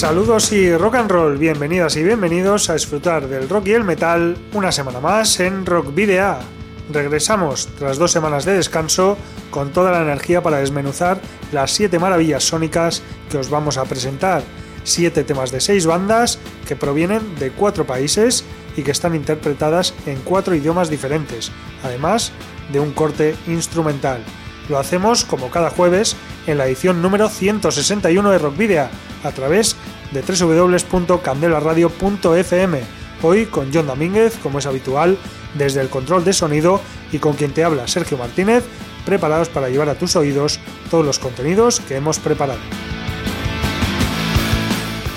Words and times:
Saludos 0.00 0.50
y 0.52 0.74
rock 0.74 0.94
and 0.94 1.10
roll, 1.10 1.36
bienvenidas 1.36 1.94
y 1.96 2.02
bienvenidos 2.02 2.70
a 2.70 2.72
disfrutar 2.72 3.28
del 3.28 3.50
rock 3.50 3.66
y 3.66 3.72
el 3.72 3.84
metal 3.84 4.34
una 4.54 4.72
semana 4.72 4.98
más 4.98 5.38
en 5.40 5.66
Rock 5.66 5.94
Video. 5.94 6.38
Regresamos 6.90 7.68
tras 7.78 7.98
dos 7.98 8.10
semanas 8.10 8.46
de 8.46 8.54
descanso 8.54 9.18
con 9.50 9.74
toda 9.74 9.92
la 9.92 10.00
energía 10.00 10.42
para 10.42 10.56
desmenuzar 10.56 11.20
las 11.52 11.72
siete 11.72 11.98
maravillas 11.98 12.44
sónicas 12.44 13.02
que 13.30 13.36
os 13.36 13.50
vamos 13.50 13.76
a 13.76 13.84
presentar. 13.84 14.42
Siete 14.84 15.22
temas 15.22 15.52
de 15.52 15.60
seis 15.60 15.84
bandas 15.84 16.38
que 16.66 16.76
provienen 16.76 17.34
de 17.38 17.50
cuatro 17.50 17.86
países 17.86 18.46
y 18.78 18.82
que 18.82 18.92
están 18.92 19.14
interpretadas 19.14 19.92
en 20.06 20.18
cuatro 20.22 20.54
idiomas 20.54 20.88
diferentes, 20.88 21.52
además 21.84 22.32
de 22.72 22.80
un 22.80 22.92
corte 22.92 23.36
instrumental. 23.46 24.24
Lo 24.70 24.78
hacemos 24.78 25.26
como 25.26 25.50
cada 25.50 25.68
jueves 25.68 26.16
en 26.46 26.58
la 26.58 26.66
edición 26.66 27.02
número 27.02 27.28
161 27.28 28.30
de 28.30 28.38
Rock 28.38 28.56
Video 28.56 28.88
a 29.22 29.30
través 29.32 29.76
de 30.12 30.22
www.candelaradio.fm. 30.22 32.80
Hoy 33.22 33.46
con 33.46 33.70
John 33.72 33.86
Domínguez, 33.86 34.36
como 34.42 34.58
es 34.58 34.66
habitual, 34.66 35.18
desde 35.54 35.80
el 35.80 35.88
control 35.88 36.24
de 36.24 36.32
sonido 36.32 36.80
y 37.12 37.18
con 37.18 37.34
quien 37.34 37.52
te 37.52 37.64
habla 37.64 37.88
Sergio 37.88 38.16
Martínez, 38.16 38.64
preparados 39.04 39.48
para 39.48 39.68
llevar 39.68 39.88
a 39.88 39.94
tus 39.94 40.16
oídos 40.16 40.58
todos 40.90 41.04
los 41.04 41.18
contenidos 41.18 41.80
que 41.80 41.96
hemos 41.96 42.18
preparado. 42.18 42.60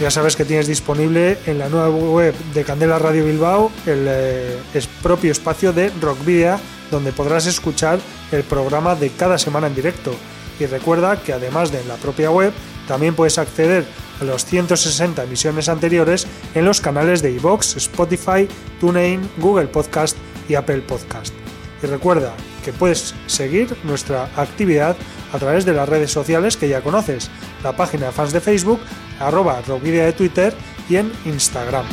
Ya 0.01 0.11
sabes 0.11 0.35
que 0.35 0.43
tienes 0.43 0.67
disponible 0.67 1.37
en 1.45 1.59
la 1.59 1.69
nueva 1.69 1.89
web 1.89 2.33
de 2.53 2.63
Candela 2.63 2.99
Radio 2.99 3.25
Bilbao 3.25 3.71
el 3.85 4.05
eh, 4.07 4.57
propio 5.01 5.31
espacio 5.31 5.71
de 5.71 5.91
Rock 6.01 6.25
Video 6.25 6.59
donde 6.93 7.11
podrás 7.11 7.45
escuchar 7.45 7.99
el 8.31 8.43
programa 8.43 8.95
de 8.95 9.09
cada 9.09 9.37
semana 9.37 9.67
en 9.67 9.75
directo. 9.75 10.15
Y 10.63 10.65
recuerda 10.65 11.21
que 11.21 11.33
además 11.33 11.73
de 11.73 11.81
en 11.81 11.89
la 11.89 11.97
propia 11.97 12.31
web, 12.31 12.53
también 12.87 13.15
puedes 13.15 13.37
acceder 13.37 13.85
a 14.21 14.23
los 14.23 14.45
160 14.45 15.21
emisiones 15.21 15.67
anteriores 15.67 16.25
en 16.55 16.63
los 16.63 16.79
canales 16.79 17.21
de 17.21 17.31
iVoox, 17.31 17.75
Spotify, 17.75 18.47
TuneIn, 18.79 19.29
Google 19.39 19.67
Podcast 19.67 20.15
y 20.47 20.55
Apple 20.55 20.79
Podcast. 20.87 21.33
Y 21.81 21.87
recuerda 21.87 22.33
que 22.63 22.71
puedes 22.71 23.13
seguir 23.27 23.75
nuestra 23.83 24.29
actividad 24.37 24.95
a 25.33 25.37
través 25.37 25.65
de 25.65 25.73
las 25.73 25.89
redes 25.89 26.11
sociales 26.11 26.55
que 26.55 26.69
ya 26.69 26.79
conoces, 26.79 27.29
la 27.61 27.75
página 27.75 28.05
de 28.05 28.11
fans 28.13 28.31
de 28.31 28.39
Facebook, 28.39 28.79
arroba 29.19 29.61
rockvidia 29.67 30.05
de 30.05 30.13
Twitter 30.13 30.53
y 30.87 30.95
en 30.95 31.11
Instagram. 31.25 31.85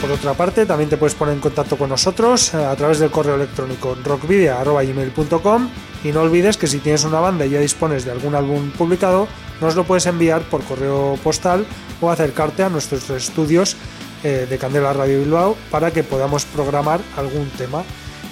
Por 0.00 0.12
otra 0.12 0.32
parte, 0.34 0.64
también 0.64 0.88
te 0.88 0.96
puedes 0.96 1.16
poner 1.16 1.34
en 1.34 1.40
contacto 1.40 1.76
con 1.76 1.88
nosotros 1.88 2.54
eh, 2.54 2.64
a 2.64 2.76
través 2.76 3.00
del 3.00 3.10
correo 3.10 3.34
electrónico 3.34 3.96
rockvidia.gmail.com 4.04 5.68
y 6.04 6.12
no 6.12 6.20
olvides 6.20 6.56
que 6.56 6.68
si 6.68 6.78
tienes 6.78 7.04
una 7.04 7.18
banda 7.18 7.44
y 7.44 7.50
ya 7.50 7.58
dispones 7.58 8.04
de 8.04 8.12
algún 8.12 8.36
álbum 8.36 8.70
publicado, 8.70 9.26
nos 9.60 9.74
lo 9.74 9.82
puedes 9.82 10.06
enviar 10.06 10.42
por 10.42 10.62
correo 10.62 11.18
postal 11.24 11.66
o 12.00 12.12
acercarte 12.12 12.62
a 12.62 12.68
nuestros 12.68 13.10
estudios 13.10 13.76
eh, 14.22 14.46
de 14.48 14.58
Candela 14.58 14.92
Radio 14.92 15.18
Bilbao 15.18 15.56
para 15.68 15.90
que 15.90 16.04
podamos 16.04 16.44
programar 16.44 17.00
algún 17.16 17.50
tema. 17.50 17.82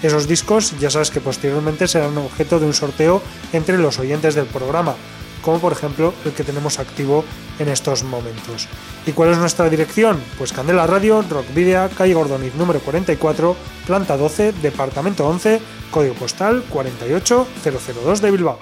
Esos 0.04 0.28
discos 0.28 0.78
ya 0.78 0.90
sabes 0.90 1.10
que 1.10 1.20
posteriormente 1.20 1.88
serán 1.88 2.16
objeto 2.16 2.60
de 2.60 2.66
un 2.66 2.74
sorteo 2.74 3.22
entre 3.52 3.76
los 3.76 3.98
oyentes 3.98 4.36
del 4.36 4.46
programa 4.46 4.94
como 5.42 5.58
por 5.58 5.72
ejemplo 5.72 6.14
el 6.24 6.32
que 6.32 6.44
tenemos 6.44 6.78
activo 6.78 7.24
en 7.58 7.68
estos 7.68 8.02
momentos. 8.02 8.68
¿Y 9.06 9.12
cuál 9.12 9.32
es 9.32 9.38
nuestra 9.38 9.68
dirección? 9.70 10.20
Pues 10.38 10.52
Candela 10.52 10.86
Radio, 10.86 11.22
Rock 11.22 11.46
Video, 11.54 11.88
calle 11.90 12.14
Gordoniz 12.14 12.54
número 12.54 12.80
44, 12.80 13.56
planta 13.86 14.16
12, 14.16 14.52
departamento 14.52 15.26
11, 15.26 15.60
código 15.90 16.14
postal 16.14 16.64
48002 16.70 18.20
de 18.20 18.30
Bilbao. 18.30 18.58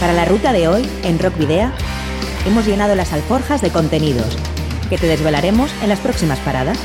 Para 0.00 0.12
la 0.12 0.24
ruta 0.24 0.52
de 0.52 0.68
hoy, 0.68 0.88
en 1.04 1.18
Rock 1.18 1.38
Video, 1.38 1.70
hemos 2.46 2.66
llenado 2.66 2.94
las 2.94 3.12
alforjas 3.12 3.62
de 3.62 3.70
contenidos 3.70 4.36
que 4.90 4.98
te 4.98 5.06
desvelaremos 5.06 5.70
en 5.82 5.88
las 5.88 6.00
próximas 6.00 6.38
paradas. 6.40 6.78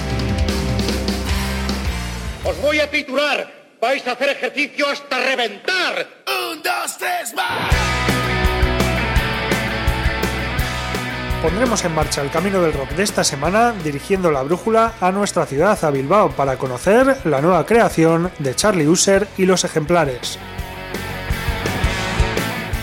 Os 2.44 2.59
voy 2.61 2.79
a 2.79 2.90
titular. 2.90 3.61
Vais 3.79 4.06
a 4.07 4.11
hacer 4.11 4.29
ejercicio 4.29 4.88
hasta 4.90 5.17
reventar. 5.17 6.07
Un, 6.28 6.61
dos, 6.61 6.97
tres, 6.97 7.34
más. 7.35 7.91
Pondremos 11.41 11.84
en 11.85 11.96
marcha 11.96 12.22
el 12.22 12.29
camino 12.29 12.62
del 12.62 12.74
rock 12.74 12.91
de 12.91 13.03
esta 13.03 13.24
semana 13.24 13.74
dirigiendo 13.84 14.31
la 14.31 14.44
brújula 14.44 14.94
a 15.02 15.12
nuestra 15.12 15.47
ciudad, 15.47 15.84
a 15.84 15.90
Bilbao, 15.90 16.29
para 16.31 16.57
conocer 16.57 17.18
la 17.25 17.41
nueva 17.41 17.66
creación 17.66 18.31
de 18.38 18.56
Charlie 18.56 18.88
User 18.88 19.28
y 19.38 19.46
los 19.46 19.63
ejemplares. 19.63 20.38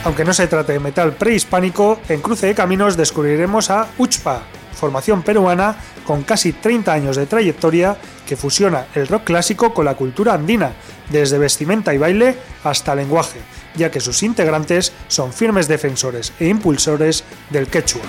Aunque 0.05 0.25
no 0.25 0.33
se 0.33 0.49
trate 0.49 0.73
de 0.73 0.81
metal 0.81 1.13
prehispánico, 1.13 2.01
en 2.09 2.21
Cruce 2.21 2.49
de 2.49 2.55
Caminos 2.55 2.97
descubriremos 2.97 3.71
a 3.71 3.87
Uchpa, 3.97 4.43
formación 4.75 5.23
peruana 5.23 5.77
con 6.05 6.23
casi 6.23 6.53
30 6.53 6.93
años 6.93 7.17
de 7.17 7.27
trayectoria 7.27 7.97
que 8.27 8.37
fusiona 8.37 8.87
el 8.95 9.07
rock 9.07 9.25
clásico 9.25 9.73
con 9.73 9.85
la 9.85 9.95
cultura 9.95 10.35
andina, 10.35 10.73
desde 11.11 11.39
vestimenta 11.39 11.95
y 11.95 11.99
baile 11.99 12.37
hasta 12.65 12.95
lenguaje, 12.95 13.41
ya 13.77 13.91
que 13.91 14.01
sus 14.01 14.23
integrantes 14.25 14.93
son 15.07 15.33
firmes 15.33 15.69
defensores 15.69 16.33
e 16.41 16.49
impulsores 16.49 17.23
del 17.51 17.69
quechua. 17.69 18.03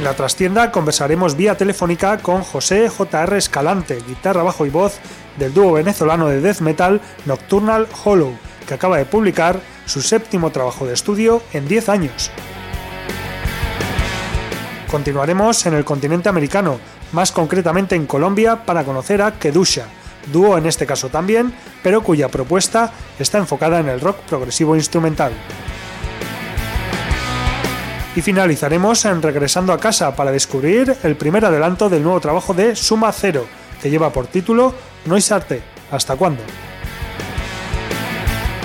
En 0.00 0.04
la 0.04 0.14
trastienda 0.14 0.72
conversaremos 0.72 1.36
vía 1.36 1.58
telefónica 1.58 2.16
con 2.16 2.42
José 2.42 2.88
J.R. 2.88 3.36
Escalante, 3.36 3.98
guitarra, 4.08 4.42
bajo 4.42 4.64
y 4.64 4.70
voz 4.70 4.98
del 5.36 5.52
dúo 5.52 5.74
venezolano 5.74 6.28
de 6.28 6.40
death 6.40 6.60
metal 6.60 7.02
Nocturnal 7.26 7.86
Hollow, 8.02 8.32
que 8.66 8.72
acaba 8.72 8.96
de 8.96 9.04
publicar 9.04 9.60
su 9.84 10.00
séptimo 10.00 10.52
trabajo 10.52 10.86
de 10.86 10.94
estudio 10.94 11.42
en 11.52 11.68
10 11.68 11.90
años. 11.90 12.30
Continuaremos 14.90 15.66
en 15.66 15.74
el 15.74 15.84
continente 15.84 16.30
americano, 16.30 16.80
más 17.12 17.30
concretamente 17.30 17.94
en 17.94 18.06
Colombia, 18.06 18.64
para 18.64 18.84
conocer 18.84 19.20
a 19.20 19.32
Kedusha, 19.32 19.84
dúo 20.32 20.56
en 20.56 20.64
este 20.64 20.86
caso 20.86 21.10
también, 21.10 21.52
pero 21.82 22.02
cuya 22.02 22.30
propuesta 22.30 22.90
está 23.18 23.36
enfocada 23.36 23.80
en 23.80 23.90
el 23.90 24.00
rock 24.00 24.16
progresivo 24.20 24.76
instrumental. 24.76 25.34
Y 28.16 28.22
finalizaremos 28.22 29.04
en 29.04 29.22
Regresando 29.22 29.72
a 29.72 29.78
casa 29.78 30.16
para 30.16 30.32
descubrir 30.32 30.96
el 31.04 31.16
primer 31.16 31.44
adelanto 31.44 31.88
del 31.88 32.02
nuevo 32.02 32.20
trabajo 32.20 32.54
de 32.54 32.74
Suma 32.74 33.12
Cero, 33.12 33.46
que 33.80 33.88
lleva 33.88 34.12
por 34.12 34.26
título 34.26 34.74
Noisarte. 35.06 35.62
¿Hasta 35.92 36.16
cuándo? 36.16 36.42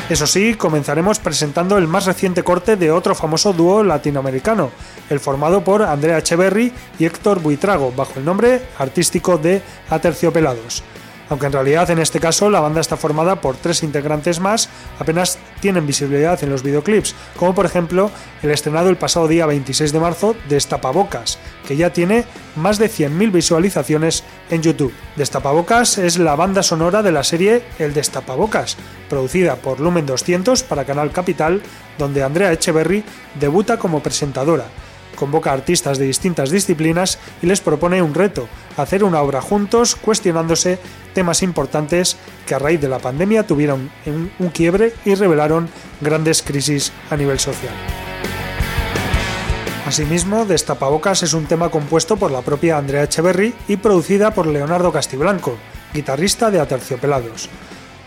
Eso 0.10 0.28
sí, 0.28 0.56
comenzaremos 0.56 1.20
presentando 1.20 1.78
el 1.78 1.88
más 1.88 2.06
reciente 2.06 2.44
corte 2.44 2.76
de 2.76 2.92
otro 2.92 3.16
famoso 3.16 3.54
dúo 3.54 3.84
latinoamericano, 3.84 4.72
el 5.10 5.20
formado 5.20 5.64
por 5.64 5.82
Andrea 5.82 6.20
Echeverry 6.20 6.72
y 7.00 7.06
Héctor 7.06 7.40
Buitrago, 7.42 7.92
bajo 7.92 8.20
el 8.20 8.26
nombre 8.26 8.62
artístico 8.78 9.38
de 9.38 9.62
Aterciopelados 9.90 10.84
aunque 11.30 11.48
en 11.48 11.54
realidad 11.54 11.90
en 11.90 12.00
este 12.00 12.20
caso 12.20 12.50
la 12.50 12.60
banda 12.60 12.82
está 12.82 12.98
formada 12.98 13.42
por 13.42 13.56
tres 13.56 13.84
integrantes 13.84 14.40
más, 14.40 14.70
apenas 15.00 15.38
tienen 15.60 15.88
visibilidad 15.88 16.42
en 16.44 16.50
los 16.50 16.64
videoclips, 16.64 17.16
como 17.38 17.56
por 17.56 17.66
ejemplo 17.66 18.12
el 18.44 18.52
estrenado 18.52 18.90
el 18.90 18.98
pasado 18.98 19.28
día 19.28 19.46
26 19.46 19.92
de 19.92 20.00
marzo 20.00 20.36
Destapabocas, 20.50 21.40
que 21.68 21.78
ya 21.78 21.92
tiene 21.92 22.26
más 22.56 22.78
de 22.78 22.90
100.000 22.90 23.32
visualizaciones 23.32 24.24
en 24.50 24.62
YouTube. 24.62 24.94
Destapabocas 25.16 25.98
es 25.98 26.18
la 26.18 26.36
banda 26.36 26.64
sonora 26.64 27.02
de 27.02 27.12
la 27.12 27.24
serie 27.24 27.64
El 27.80 27.94
Destapabocas, 27.94 28.78
producida 29.10 29.56
por 29.56 29.80
Lumen 29.80 30.06
200 30.06 30.64
para 30.64 30.86
Canal 30.86 31.12
Capital, 31.12 31.62
donde 31.98 32.24
Andrea 32.24 32.52
Echeverry 32.52 33.04
debuta 33.40 33.78
como 33.78 34.02
presentadora 34.02 34.66
convoca 35.16 35.52
artistas 35.52 35.98
de 35.98 36.06
distintas 36.06 36.52
disciplinas 36.52 37.20
y 37.42 37.48
les 37.48 37.62
propone 37.62 38.02
un 38.02 38.14
reto, 38.14 38.48
hacer 38.78 39.04
una 39.04 39.22
obra 39.22 39.42
juntos 39.42 39.96
cuestionándose 39.96 40.80
temas 41.14 41.42
importantes 41.42 42.18
que 42.46 42.56
a 42.56 42.60
raíz 42.60 42.82
de 42.82 42.90
la 42.90 43.00
pandemia 43.00 43.48
tuvieron 43.48 43.90
un, 44.06 44.50
quiebre 44.50 44.94
y 45.06 45.16
revelaron 45.16 45.70
grandes 46.02 46.42
crisis 46.42 46.92
a 47.10 47.18
nivel 47.18 47.40
social. 47.40 47.74
Asimismo, 49.86 50.46
Destapabocas 50.46 51.24
es 51.24 51.34
un 51.34 51.46
tema 51.46 51.70
compuesto 51.70 52.18
por 52.18 52.32
la 52.32 52.42
propia 52.42 52.78
Andrea 52.78 53.04
Echeverry 53.04 53.54
y 53.68 53.78
producida 53.78 54.34
por 54.34 54.48
Leonardo 54.48 54.92
Castiblanco, 54.92 55.58
guitarrista 55.94 56.50
de 56.50 56.60
Aterciopelados. 56.60 57.50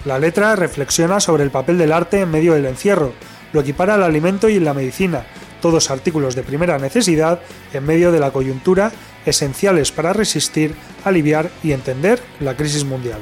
La 0.05 0.19
letra 0.19 0.57
reflexiona 0.57 1.21
sobre 1.21 1.45
el 1.45 1.51
papel 1.51 1.79
del 1.79 1.93
arte 1.93 2.21
en 2.21 2.31
medio 2.31 2.55
del 2.55 2.67
encierro, 2.67 3.13
lo 3.53 3.61
equipara 3.61 3.95
al 3.95 4.03
alimento 4.03 4.49
y 4.49 4.59
la 4.61 4.75
medicina, 4.75 5.25
todos 5.61 5.91
artículos 5.91 6.35
de 6.35 6.43
primera 6.43 6.79
necesidad 6.79 7.41
en 7.73 7.85
medio 7.85 8.13
de 8.13 8.21
la 8.21 8.31
coyuntura 8.31 8.93
esenciales 9.27 9.93
para 9.93 10.13
resistir, 10.13 10.75
aliviar 11.05 11.51
y 11.63 11.73
entender 11.73 12.23
la 12.41 12.57
crisis 12.57 12.85
mundial. 12.85 13.21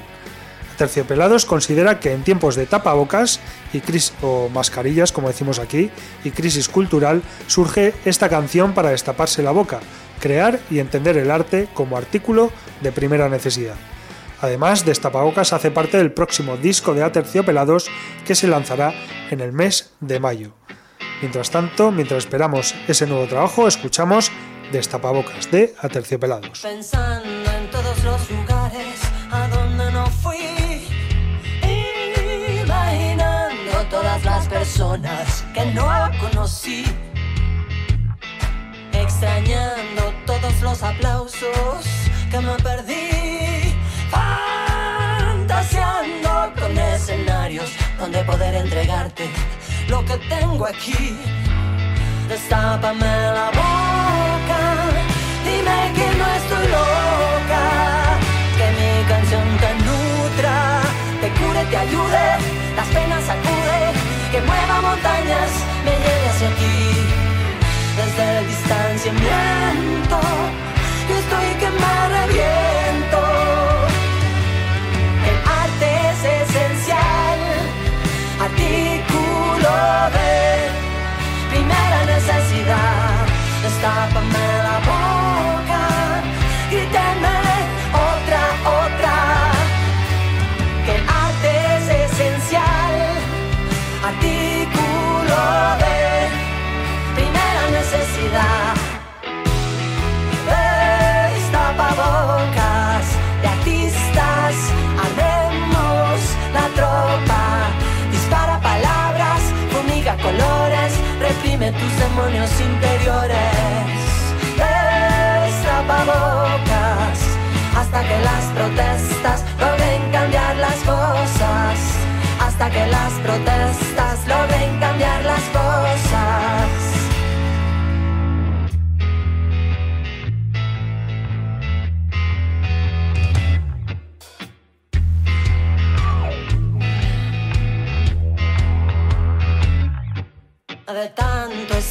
Terciopelados 0.76 1.46
considera 1.46 2.00
que 2.00 2.12
en 2.12 2.22
tiempos 2.22 2.54
de 2.54 2.66
tapabocas 2.66 3.40
y 3.72 3.80
crisis, 3.80 4.12
o 4.22 4.48
mascarillas, 4.50 5.10
como 5.10 5.28
decimos 5.28 5.58
aquí, 5.58 5.90
y 6.22 6.30
crisis 6.30 6.68
cultural, 6.68 7.22
surge 7.46 7.94
esta 8.04 8.28
canción 8.28 8.74
para 8.74 8.90
destaparse 8.90 9.42
la 9.42 9.52
boca, 9.52 9.80
crear 10.20 10.60
y 10.70 10.78
entender 10.78 11.16
el 11.16 11.30
arte 11.30 11.68
como 11.72 11.96
artículo 11.96 12.50
de 12.82 12.92
primera 12.92 13.28
necesidad. 13.28 13.76
Además, 14.42 14.84
Destapabocas 14.84 15.54
hace 15.54 15.70
parte 15.70 15.96
del 15.96 16.12
próximo 16.12 16.58
disco 16.58 16.92
de 16.92 17.02
Aterciopelados 17.02 17.88
que 18.26 18.34
se 18.34 18.46
lanzará 18.46 18.92
en 19.30 19.40
el 19.40 19.52
mes 19.52 19.94
de 20.00 20.20
mayo. 20.20 20.52
Mientras 21.20 21.50
tanto, 21.50 21.90
mientras 21.90 22.24
esperamos 22.24 22.74
ese 22.88 23.06
nuevo 23.06 23.26
trabajo, 23.26 23.66
escuchamos 23.66 24.30
Destapabocas 24.70 25.50
de 25.50 25.74
Aterciopelados. 25.80 26.60
Pensando 26.60 27.50
en 27.52 27.70
todos 27.70 28.04
los 28.04 28.30
lugares 28.30 29.00
a 29.30 29.48
donde 29.48 29.90
no 29.92 30.06
fui, 30.06 30.86
imaginando 32.62 33.86
todas 33.88 34.22
las 34.24 34.46
personas 34.48 35.46
que 35.54 35.64
no 35.66 35.88
conocí, 36.20 36.84
extrañando 38.92 40.12
todos 40.26 40.60
los 40.60 40.82
aplausos 40.82 41.86
que 42.30 42.40
me 42.40 42.56
perdí, 42.56 43.74
fantaseando 44.10 46.52
con 46.60 46.76
escenarios 46.76 47.70
donde 47.98 48.22
poder 48.24 48.56
entregarte 48.56 49.30
lo 49.88 50.04
que 50.04 50.16
tengo 50.28 50.66
aquí. 50.66 51.16
Destápame 52.28 53.12
la 53.38 53.48
boca, 53.60 54.60
dime 55.44 55.78
que 55.96 56.06
no 56.18 56.26
estoy 56.40 56.66
loca, 56.78 57.64
que 58.58 58.66
mi 58.78 58.92
canción 59.08 59.46
te 59.62 59.70
nutra, 59.86 60.80
te 61.20 61.28
cure, 61.38 61.64
te 61.70 61.76
ayude, 61.76 62.26
las 62.76 62.88
penas 62.88 63.22
sacude, 63.24 63.80
que 64.32 64.40
mueva 64.40 64.80
montañas, 64.80 65.50
me 65.84 65.92
lleve 66.02 66.28
hacia 66.30 66.48
ti. 66.60 66.78
Desde 67.96 68.38
el 68.38 68.46
distanciamiento, 68.48 70.20
yo 71.08 71.14
estoy 71.16 71.48
que 71.60 71.70
me 71.70 72.08
reviento. 72.18 72.65
Destápame 83.86 84.16
la 84.26 84.42
boca, 84.46 84.55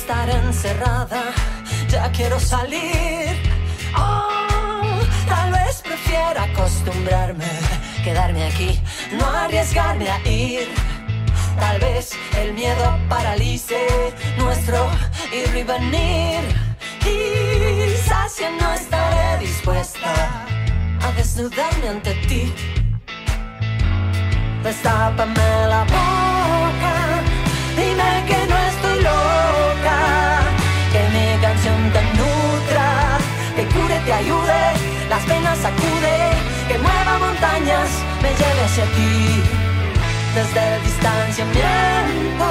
estar 0.06 0.30
encerrada, 0.30 1.34
ya 1.88 2.12
quiero 2.12 2.40
salir. 2.40 3.36
Oh, 3.98 5.00
tal 5.28 5.52
vez 5.52 5.81
prefiera 5.81 6.44
acostumbrarme, 6.44 7.50
quedarme 8.04 8.44
aquí, 8.44 8.80
no 9.18 9.25
arriesgarme 9.25 10.07
a 10.12 10.19
ir. 10.28 10.68
Tal 11.60 11.80
vez 11.80 12.12
el 12.38 12.54
miedo 12.54 13.00
paralice 13.10 14.13
nuestro 14.38 14.78
ir 15.34 15.56
y 15.56 15.63
venir. 15.63 16.42
Quizás 17.00 18.38
ya 18.38 18.52
no 18.62 18.74
estaré 18.74 19.40
dispuesta 19.40 20.46
a 21.02 21.12
desnudarme 21.18 21.90
ante 21.90 22.13
ti. 22.28 22.54
Destápame 24.62 25.68
la 25.68 25.84
boca, 25.84 26.94
dime 27.75 28.24
que 28.28 28.44
ayude, 34.16 34.62
las 35.10 35.24
penas 35.24 35.58
sacude, 35.60 36.18
que 36.68 36.78
mueva 36.78 37.20
montañas, 37.20 37.90
me 38.22 38.30
lleve 38.30 38.62
hacia 38.68 38.86
ti. 38.96 39.44
Desde 40.36 40.76
el 40.76 40.84
distanciamiento, 40.84 42.48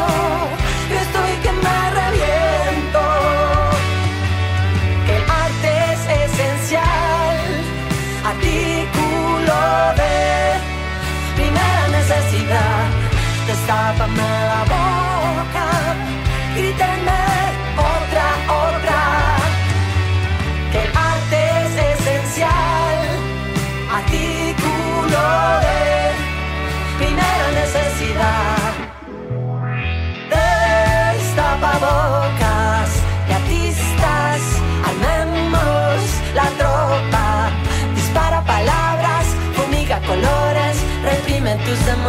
yo 0.91 0.97
estoy 1.07 1.33
que 1.45 1.53
me 1.65 1.81
reviento, 2.01 3.03
que 5.07 5.17
el 5.17 5.25
arte 5.45 5.71
es 5.93 6.01
esencial, 6.25 7.37
artículo 8.33 9.57
de 10.01 10.15
primera 11.37 11.85
necesidad. 11.99 12.85
Destápame 13.47 14.29
la 14.51 14.74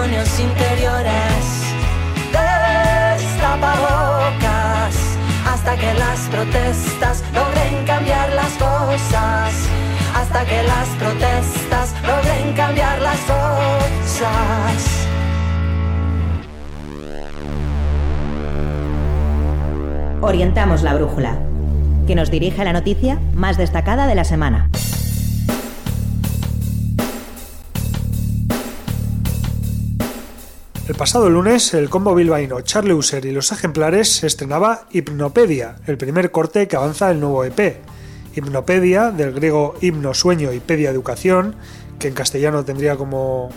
demonios 0.06 0.40
interiores. 0.40 1.74
Destapabocas 2.32 4.96
hasta 5.48 5.76
que 5.78 5.94
las 5.94 6.20
protestas 6.30 7.24
logren 7.34 7.86
cambiar 7.86 8.32
las 8.34 8.52
cosas. 8.54 9.54
Hasta 10.16 10.46
que 10.46 10.64
las 10.64 10.88
protestas 11.00 11.94
logren 12.04 12.54
cambiar 12.56 13.02
las 13.02 13.20
cosas. 13.20 15.08
Orientamos 20.22 20.84
la 20.84 20.94
brújula, 20.96 21.38
que 22.08 22.16
nos 22.16 22.32
dirige 22.32 22.62
a 22.62 22.66
la 22.66 22.74
noticia 22.74 23.20
más 23.34 23.58
destacada 23.58 24.08
de 24.08 24.16
la 24.16 24.24
semana. 24.24 24.70
El 30.88 30.94
pasado 30.94 31.32
lunes, 31.32 31.74
el 31.74 31.89
combo 31.89 32.13
bilbaíno 32.13 32.62
Charlie 32.62 32.94
User 32.94 33.25
y 33.25 33.32
los 33.32 33.51
ejemplares 33.51 34.24
estrenaba 34.24 34.86
Hipnopedia, 34.92 35.77
el 35.88 35.98
primer 35.98 36.30
corte 36.30 36.68
que 36.68 36.75
avanza 36.75 37.10
el 37.10 37.20
nuevo 37.20 37.44
EP. 37.44 37.77
Hipnopedia, 38.36 39.10
del 39.10 39.34
griego 39.34 39.74
himno, 39.82 40.13
sueño 40.13 40.54
y 40.54 40.60
pedia 40.60 40.92
educación, 40.92 41.56
que 41.98 42.08
en 42.08 42.13
castellano 42.13 42.65
tendría 42.65 42.98
como, 42.98 43.50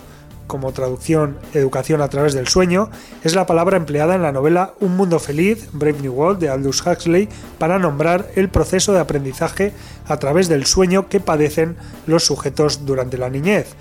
como 0.47 0.73
traducción 0.73 1.37
educación 1.53 2.01
a 2.01 2.09
través 2.09 2.33
del 2.33 2.49
sueño, 2.49 2.89
es 3.23 3.35
la 3.35 3.45
palabra 3.45 3.77
empleada 3.77 4.15
en 4.15 4.23
la 4.23 4.33
novela 4.33 4.73
Un 4.81 4.97
mundo 4.97 5.19
feliz, 5.19 5.69
Brave 5.75 6.01
New 6.01 6.15
World, 6.15 6.41
de 6.41 6.49
Aldous 6.49 6.87
Huxley, 6.87 7.29
para 7.59 7.79
nombrar 7.79 8.31
el 8.37 8.49
proceso 8.49 8.95
de 8.95 9.01
aprendizaje 9.01 9.75
a 10.07 10.17
través 10.17 10.49
del 10.49 10.65
sueño 10.65 11.11
que 11.11 11.21
padecen 11.21 11.77
los 12.07 12.25
sujetos 12.25 12.87
durante 12.87 13.19
la 13.19 13.29
niñez 13.29 13.77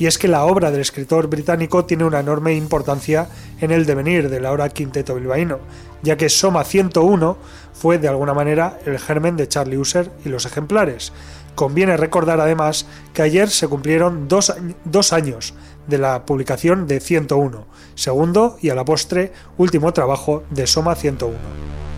y 0.00 0.06
es 0.06 0.16
que 0.16 0.28
la 0.28 0.46
obra 0.46 0.70
del 0.70 0.80
escritor 0.80 1.28
británico 1.28 1.84
tiene 1.84 2.04
una 2.04 2.20
enorme 2.20 2.54
importancia 2.54 3.28
en 3.60 3.70
el 3.70 3.84
devenir 3.84 4.30
del 4.30 4.46
ahora 4.46 4.70
quinteto 4.70 5.14
bilbaíno, 5.14 5.58
ya 6.02 6.16
que 6.16 6.30
Soma 6.30 6.64
101 6.64 7.36
fue 7.74 7.98
de 7.98 8.08
alguna 8.08 8.32
manera 8.32 8.78
el 8.86 8.98
germen 8.98 9.36
de 9.36 9.46
Charlie 9.46 9.76
User 9.76 10.10
y 10.24 10.30
los 10.30 10.46
ejemplares. 10.46 11.12
Conviene 11.54 11.98
recordar 11.98 12.40
además 12.40 12.86
que 13.12 13.20
ayer 13.20 13.50
se 13.50 13.68
cumplieron 13.68 14.26
dos, 14.26 14.54
dos 14.86 15.12
años 15.12 15.52
de 15.86 15.98
la 15.98 16.24
publicación 16.24 16.86
de 16.86 16.98
101, 16.98 17.66
segundo 17.94 18.56
y 18.62 18.70
a 18.70 18.74
la 18.74 18.86
postre 18.86 19.34
último 19.58 19.92
trabajo 19.92 20.44
de 20.48 20.66
Soma 20.66 20.94
101. 20.94 21.89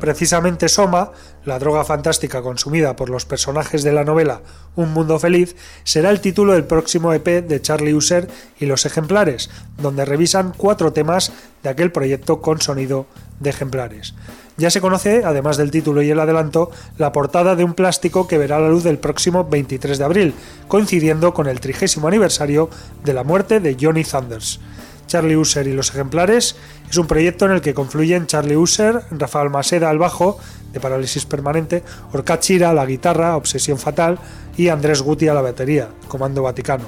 Precisamente 0.00 0.70
Soma, 0.70 1.12
la 1.44 1.58
droga 1.58 1.84
fantástica 1.84 2.40
consumida 2.40 2.96
por 2.96 3.10
los 3.10 3.26
personajes 3.26 3.82
de 3.82 3.92
la 3.92 4.02
novela 4.02 4.40
Un 4.74 4.94
Mundo 4.94 5.18
Feliz, 5.18 5.54
será 5.84 6.08
el 6.08 6.22
título 6.22 6.54
del 6.54 6.64
próximo 6.64 7.12
EP 7.12 7.46
de 7.46 7.60
Charlie 7.60 7.92
User 7.92 8.26
y 8.58 8.64
los 8.64 8.86
ejemplares, 8.86 9.50
donde 9.76 10.06
revisan 10.06 10.54
cuatro 10.56 10.94
temas 10.94 11.32
de 11.62 11.68
aquel 11.68 11.92
proyecto 11.92 12.40
con 12.40 12.62
sonido 12.62 13.06
de 13.40 13.50
ejemplares. 13.50 14.14
Ya 14.56 14.70
se 14.70 14.80
conoce, 14.80 15.22
además 15.24 15.58
del 15.58 15.70
título 15.70 16.00
y 16.00 16.10
el 16.10 16.20
adelanto, 16.20 16.70
la 16.96 17.12
portada 17.12 17.54
de 17.54 17.64
un 17.64 17.74
plástico 17.74 18.26
que 18.26 18.38
verá 18.38 18.58
la 18.58 18.70
luz 18.70 18.86
el 18.86 18.98
próximo 18.98 19.44
23 19.44 19.98
de 19.98 20.04
abril, 20.04 20.34
coincidiendo 20.66 21.34
con 21.34 21.46
el 21.46 21.60
trigésimo 21.60 22.08
aniversario 22.08 22.70
de 23.04 23.12
la 23.12 23.24
muerte 23.24 23.60
de 23.60 23.76
Johnny 23.78 24.04
Thunders. 24.04 24.60
Charlie 25.10 25.36
User 25.36 25.66
y 25.66 25.72
los 25.72 25.90
ejemplares 25.90 26.54
es 26.88 26.96
un 26.96 27.08
proyecto 27.08 27.44
en 27.44 27.50
el 27.50 27.60
que 27.60 27.74
confluyen 27.74 28.28
Charlie 28.28 28.56
User, 28.56 29.02
Rafael 29.10 29.50
Maseda 29.50 29.90
al 29.90 29.98
bajo, 29.98 30.38
de 30.72 30.78
Parálisis 30.78 31.26
Permanente, 31.26 31.82
Orca 32.12 32.38
Chira 32.38 32.70
a 32.70 32.74
la 32.74 32.86
guitarra, 32.86 33.36
Obsesión 33.36 33.76
Fatal 33.76 34.20
y 34.56 34.68
Andrés 34.68 35.02
Guti 35.02 35.26
a 35.26 35.34
la 35.34 35.42
batería, 35.42 35.88
Comando 36.06 36.44
Vaticano. 36.44 36.84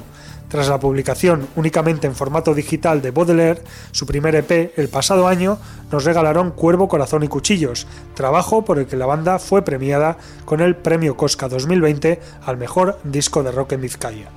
Tras 0.48 0.68
la 0.68 0.78
publicación 0.78 1.48
únicamente 1.56 2.06
en 2.06 2.14
formato 2.14 2.54
digital 2.54 3.02
de 3.02 3.10
Baudelaire, 3.10 3.62
su 3.90 4.06
primer 4.06 4.36
EP 4.36 4.72
el 4.78 4.88
pasado 4.88 5.26
año 5.26 5.58
nos 5.90 6.04
regalaron 6.04 6.52
Cuervo, 6.52 6.86
Corazón 6.86 7.24
y 7.24 7.28
Cuchillos, 7.28 7.88
trabajo 8.14 8.64
por 8.64 8.78
el 8.78 8.86
que 8.86 8.96
la 8.96 9.06
banda 9.06 9.40
fue 9.40 9.64
premiada 9.64 10.16
con 10.44 10.60
el 10.60 10.76
Premio 10.76 11.16
Cosca 11.16 11.48
2020 11.48 12.20
al 12.46 12.56
mejor 12.56 13.00
disco 13.02 13.42
de 13.42 13.50
rock 13.50 13.72
en 13.72 13.80
Vizcaya. 13.80 14.30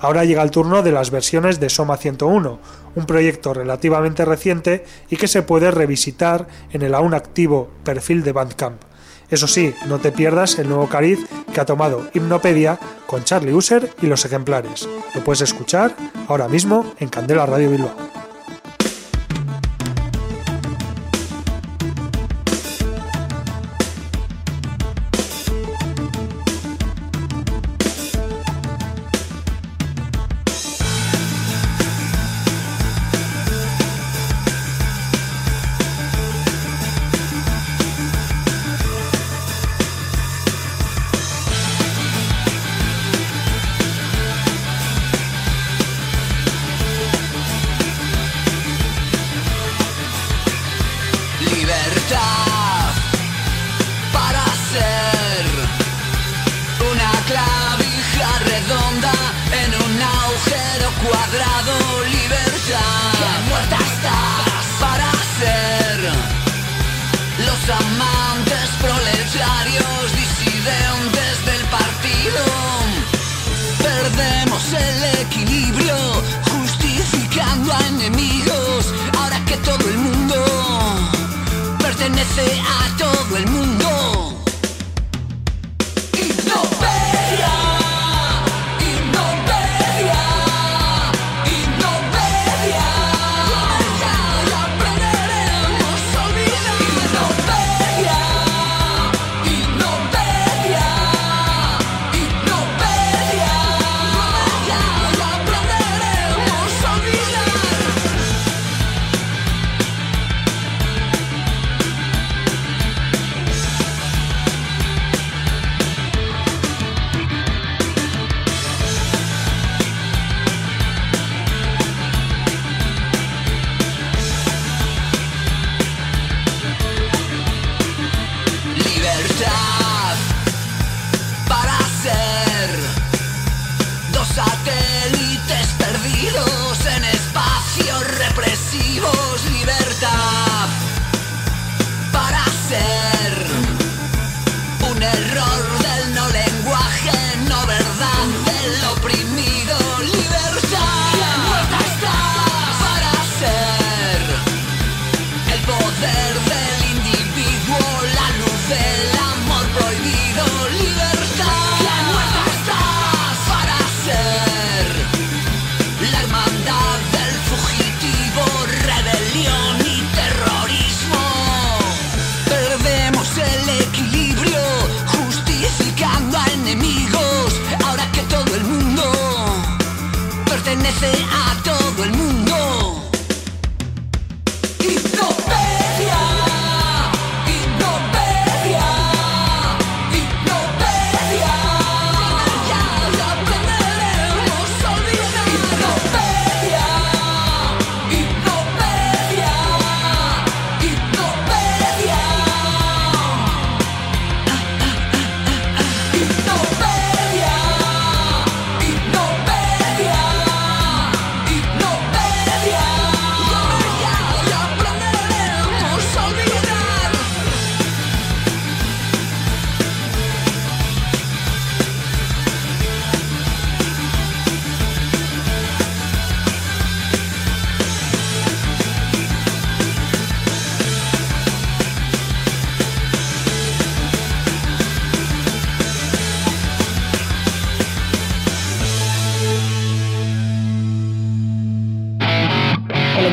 Ahora 0.00 0.24
llega 0.24 0.42
el 0.42 0.50
turno 0.50 0.82
de 0.82 0.92
las 0.92 1.10
versiones 1.10 1.60
de 1.60 1.70
Soma 1.70 1.96
101, 1.96 2.58
un 2.94 3.06
proyecto 3.06 3.54
relativamente 3.54 4.24
reciente 4.24 4.84
y 5.08 5.16
que 5.16 5.28
se 5.28 5.42
puede 5.42 5.70
revisitar 5.70 6.46
en 6.72 6.82
el 6.82 6.94
aún 6.94 7.14
activo 7.14 7.70
perfil 7.84 8.22
de 8.22 8.32
Bandcamp. 8.32 8.82
Eso 9.28 9.46
sí, 9.48 9.74
no 9.86 9.98
te 9.98 10.12
pierdas 10.12 10.58
el 10.58 10.68
nuevo 10.68 10.88
cariz 10.88 11.18
que 11.52 11.60
ha 11.60 11.66
tomado 11.66 12.08
Hipnopedia 12.14 12.78
con 13.06 13.24
Charlie 13.24 13.54
User 13.54 13.92
y 14.00 14.06
los 14.06 14.24
ejemplares. 14.24 14.88
Lo 15.14 15.24
puedes 15.24 15.40
escuchar 15.40 15.96
ahora 16.28 16.46
mismo 16.46 16.94
en 16.98 17.08
Candela 17.08 17.46
Radio 17.46 17.70
Bilbao. 17.70 17.96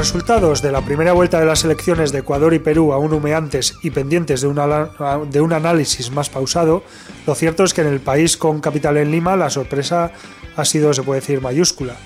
resultados 0.00 0.62
de 0.62 0.72
la 0.72 0.80
primera 0.80 1.12
vuelta 1.12 1.38
de 1.38 1.44
las 1.44 1.62
elecciones 1.62 2.10
de 2.10 2.20
Ecuador 2.20 2.54
y 2.54 2.58
Perú 2.58 2.94
aún 2.94 3.12
humeantes 3.12 3.76
y 3.82 3.90
pendientes 3.90 4.40
de, 4.40 4.48
de 4.48 5.40
un 5.42 5.52
análisis 5.52 6.10
más 6.10 6.30
pausado, 6.30 6.82
lo 7.26 7.34
cierto 7.34 7.64
es 7.64 7.74
que 7.74 7.82
en 7.82 7.88
el 7.88 8.00
país 8.00 8.38
con 8.38 8.62
capital 8.62 8.96
en 8.96 9.10
Lima 9.10 9.36
la 9.36 9.50
sorpresa 9.50 10.10
ha 10.56 10.64
sido, 10.64 10.94
se 10.94 11.02
puede 11.02 11.20
decir, 11.20 11.42
mayúscula. 11.42 11.96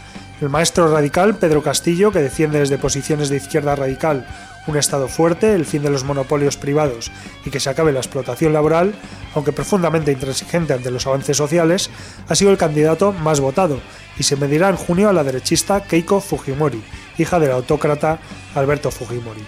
El 0.40 0.48
maestro 0.48 0.92
radical 0.92 1.36
Pedro 1.36 1.62
Castillo, 1.62 2.10
que 2.10 2.18
defiende 2.18 2.58
desde 2.58 2.78
posiciones 2.78 3.28
de 3.28 3.36
izquierda 3.36 3.76
radical 3.76 4.26
un 4.66 4.76
Estado 4.76 5.08
fuerte, 5.08 5.54
el 5.54 5.66
fin 5.66 5.82
de 5.82 5.90
los 5.90 6.04
monopolios 6.04 6.56
privados 6.56 7.10
y 7.44 7.50
que 7.50 7.60
se 7.60 7.70
acabe 7.70 7.92
la 7.92 8.00
explotación 8.00 8.52
laboral, 8.52 8.94
aunque 9.34 9.52
profundamente 9.52 10.12
intransigente 10.12 10.72
ante 10.72 10.90
los 10.90 11.06
avances 11.06 11.36
sociales, 11.36 11.90
ha 12.28 12.34
sido 12.34 12.50
el 12.50 12.58
candidato 12.58 13.12
más 13.12 13.40
votado 13.40 13.80
y 14.18 14.22
se 14.22 14.36
medirá 14.36 14.68
en 14.68 14.76
junio 14.76 15.08
a 15.08 15.12
la 15.12 15.24
derechista 15.24 15.82
Keiko 15.82 16.20
Fujimori, 16.20 16.82
hija 17.18 17.38
del 17.38 17.52
autócrata 17.52 18.18
Alberto 18.54 18.90
Fujimori. 18.90 19.44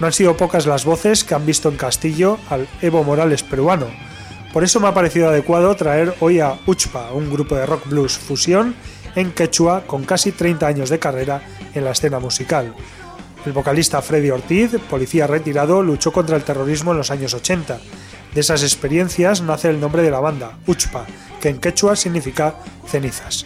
No 0.00 0.06
han 0.06 0.12
sido 0.12 0.36
pocas 0.36 0.66
las 0.66 0.84
voces 0.84 1.24
que 1.24 1.34
han 1.34 1.46
visto 1.46 1.68
en 1.68 1.76
Castillo 1.76 2.38
al 2.50 2.66
Evo 2.80 3.04
Morales 3.04 3.42
peruano. 3.42 3.86
Por 4.52 4.64
eso 4.64 4.80
me 4.80 4.88
ha 4.88 4.94
parecido 4.94 5.28
adecuado 5.28 5.74
traer 5.76 6.14
hoy 6.20 6.40
a 6.40 6.58
Uchpa, 6.66 7.12
un 7.12 7.30
grupo 7.30 7.54
de 7.54 7.66
rock 7.66 7.88
blues 7.88 8.18
fusión 8.18 8.74
en 9.14 9.30
quechua 9.32 9.84
con 9.86 10.04
casi 10.04 10.32
30 10.32 10.66
años 10.66 10.90
de 10.90 10.98
carrera 10.98 11.42
en 11.74 11.84
la 11.84 11.92
escena 11.92 12.18
musical. 12.18 12.74
El 13.44 13.52
vocalista 13.52 14.00
Freddy 14.00 14.30
Ortiz, 14.30 14.76
policía 14.88 15.26
retirado, 15.26 15.82
luchó 15.82 16.12
contra 16.12 16.36
el 16.36 16.44
terrorismo 16.44 16.92
en 16.92 16.98
los 16.98 17.10
años 17.10 17.34
80. 17.34 17.80
De 18.34 18.40
esas 18.40 18.62
experiencias 18.62 19.42
nace 19.42 19.68
el 19.68 19.80
nombre 19.80 20.02
de 20.02 20.12
la 20.12 20.20
banda, 20.20 20.58
Uchpa, 20.66 21.06
que 21.40 21.48
en 21.48 21.58
quechua 21.58 21.96
significa 21.96 22.54
cenizas. 22.86 23.44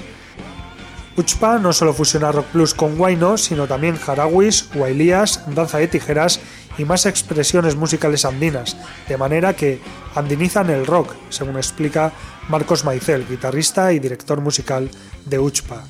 Uchpa 1.17 1.59
no 1.59 1.73
solo 1.73 1.95
fusiona 1.95 2.31
rock 2.31 2.53
blues 2.53 2.75
con 2.75 2.99
guayno, 2.99 3.39
sino 3.39 3.67
también 3.67 3.97
jarawis, 3.97 4.69
guailías, 4.75 5.43
danza 5.55 5.79
de 5.79 5.89
tijeras 5.89 6.41
y 6.77 6.85
más 6.85 7.07
expresiones 7.07 7.75
musicales 7.75 8.27
andinas, 8.27 8.77
de 9.09 9.17
manera 9.17 9.57
que 9.57 9.81
andinizan 10.15 10.69
el 10.69 10.87
rock, 10.87 11.15
según 11.31 11.57
explica 11.57 12.13
Marcos 12.51 12.85
Maicel, 12.85 13.27
guitarrista 13.27 13.95
y 13.95 13.99
director 13.99 14.43
musical 14.43 14.91
de 15.25 15.39
Uchpa. 15.39 15.85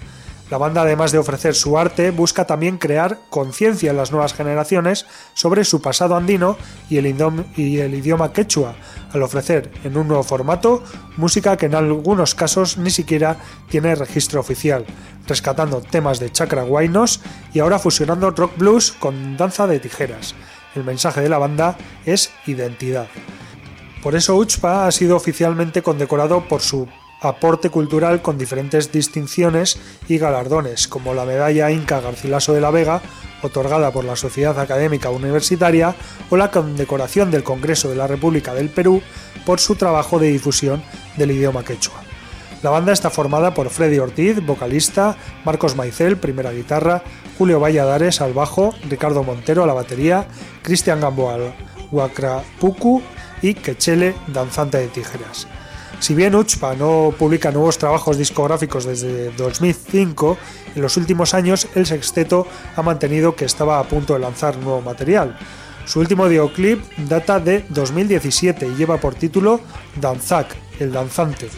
La 0.49 0.59
banda, 0.59 0.83
además 0.83 1.11
de 1.11 1.19
ofrecer 1.19 1.57
su 1.57 1.76
arte, 1.76 2.12
busca 2.12 2.47
también 2.47 2.79
crear 2.79 3.19
conciencia 3.31 3.91
en 3.91 3.97
las 3.97 4.12
nuevas 4.12 4.33
generaciones 4.33 5.05
sobre 5.35 5.65
su 5.65 5.83
pasado 5.83 6.15
andino 6.15 6.57
y 6.88 6.99
el, 6.99 7.07
idioma 7.07 8.33
quechua, 8.33 8.76
al 9.12 9.25
ofrecer 9.25 9.73
en 9.83 9.97
un 9.97 10.07
nuevo 10.07 10.23
formato 10.23 10.85
música 11.17 11.57
que 11.57 11.67
en 11.67 11.75
algunos 11.75 12.37
casos 12.37 12.78
ni 12.78 12.91
siquiera 12.91 13.39
tiene 13.69 13.97
registro 13.97 14.39
oficial, 14.39 14.87
rescatando 15.26 15.80
temas 15.80 16.21
de 16.21 16.30
chakra 16.30 16.63
guainos 16.63 17.21
y 17.52 17.59
ahora 17.59 17.80
fusionando 17.80 18.30
rock 18.30 18.56
blues 18.56 18.93
con 18.93 19.37
danza 19.37 19.67
de 19.67 19.80
tijeras. 19.80 20.37
El 20.76 20.85
mensaje 20.85 21.23
de 21.23 21.28
la 21.28 21.39
banda 21.39 21.76
es 22.04 22.30
identidad. 22.47 23.09
Por 24.00 24.15
eso 24.15 24.37
Uchpa 24.37 24.87
ha 24.87 24.93
sido 24.93 25.17
oficialmente 25.17 25.82
condecorado 25.82 26.47
por 26.47 26.61
su 26.61 26.87
aporte 27.21 27.71
cultural 27.71 28.23
con 28.23 28.39
diferentes 28.39 28.93
distinciones 28.93 29.79
y 30.09 30.19
galardones, 30.19 30.89
como 30.89 31.15
la 31.15 31.25
medalla 31.25 31.71
Inca 31.71 32.00
Garcilaso 32.00 32.52
de 32.52 32.61
la 32.61 32.71
Vega, 32.71 33.00
otorgada 33.43 33.91
por 33.91 34.05
la 34.05 34.17
Sociedad 34.17 34.59
Académica 34.59 35.11
Universitaria, 35.11 35.95
o 36.31 36.37
la 36.37 36.50
condecoración 36.50 37.31
del 37.31 37.45
Congreso 37.45 37.89
de 37.89 37.97
la 37.97 38.07
República 38.07 38.55
del 38.55 38.69
Perú 38.69 39.02
por 39.45 39.61
su 39.61 39.76
trabajo 39.76 40.19
de 40.19 40.29
difusión 40.29 40.83
del 41.17 41.31
idioma 41.31 41.65
quechua. 41.65 42.07
La 42.63 42.71
banda 42.71 42.93
está 42.93 43.11
formada 43.11 43.55
por 43.55 43.69
Freddy 43.71 43.99
Ortiz, 43.99 44.45
vocalista, 44.45 45.17
Marcos 45.45 45.76
Maicel, 45.76 46.17
primera 46.17 46.52
guitarra, 46.52 47.02
Julio 47.39 47.61
Valladares 47.61 48.21
al 48.21 48.33
bajo, 48.33 48.75
Ricardo 48.89 49.23
Montero 49.23 49.63
a 49.63 49.67
la 49.67 49.75
batería, 49.75 50.26
Cristian 50.63 51.00
Gamboa 51.00 51.35
al 51.35 51.55
guacrapucu 51.91 53.02
y 53.43 53.55
Quechele, 53.55 54.15
danzante 54.29 54.79
de 54.79 54.89
tijeras. 54.89 55.47
Si 55.99 56.15
bien 56.15 56.35
Uchpa 56.35 56.75
no 56.75 57.13
publica 57.19 57.50
nuevos 57.50 57.78
trabajos 57.78 58.19
discográficos 58.19 58.85
desde 58.85 59.32
2005, 59.32 60.39
en 60.75 60.82
los 60.82 60.97
últimos 60.97 61.35
años 61.35 61.67
el 61.75 61.87
sexteto 61.87 62.47
ha 62.76 62.82
mantenido 62.82 63.35
que 63.35 63.47
estaba 63.47 63.80
a 63.80 63.85
punto 63.85 64.13
de 64.15 64.21
lanzar 64.21 64.56
nuevo 64.59 64.82
material. 64.82 65.37
Su 65.87 66.00
último 66.00 66.26
videoclip 66.26 66.82
data 67.09 67.41
de 67.41 67.65
2017 67.71 68.69
y 68.69 68.75
lleva 68.75 68.99
por 68.99 69.15
título 69.15 69.61
Danzak, 70.00 70.54
el 70.78 70.93
danzante. 70.93 71.49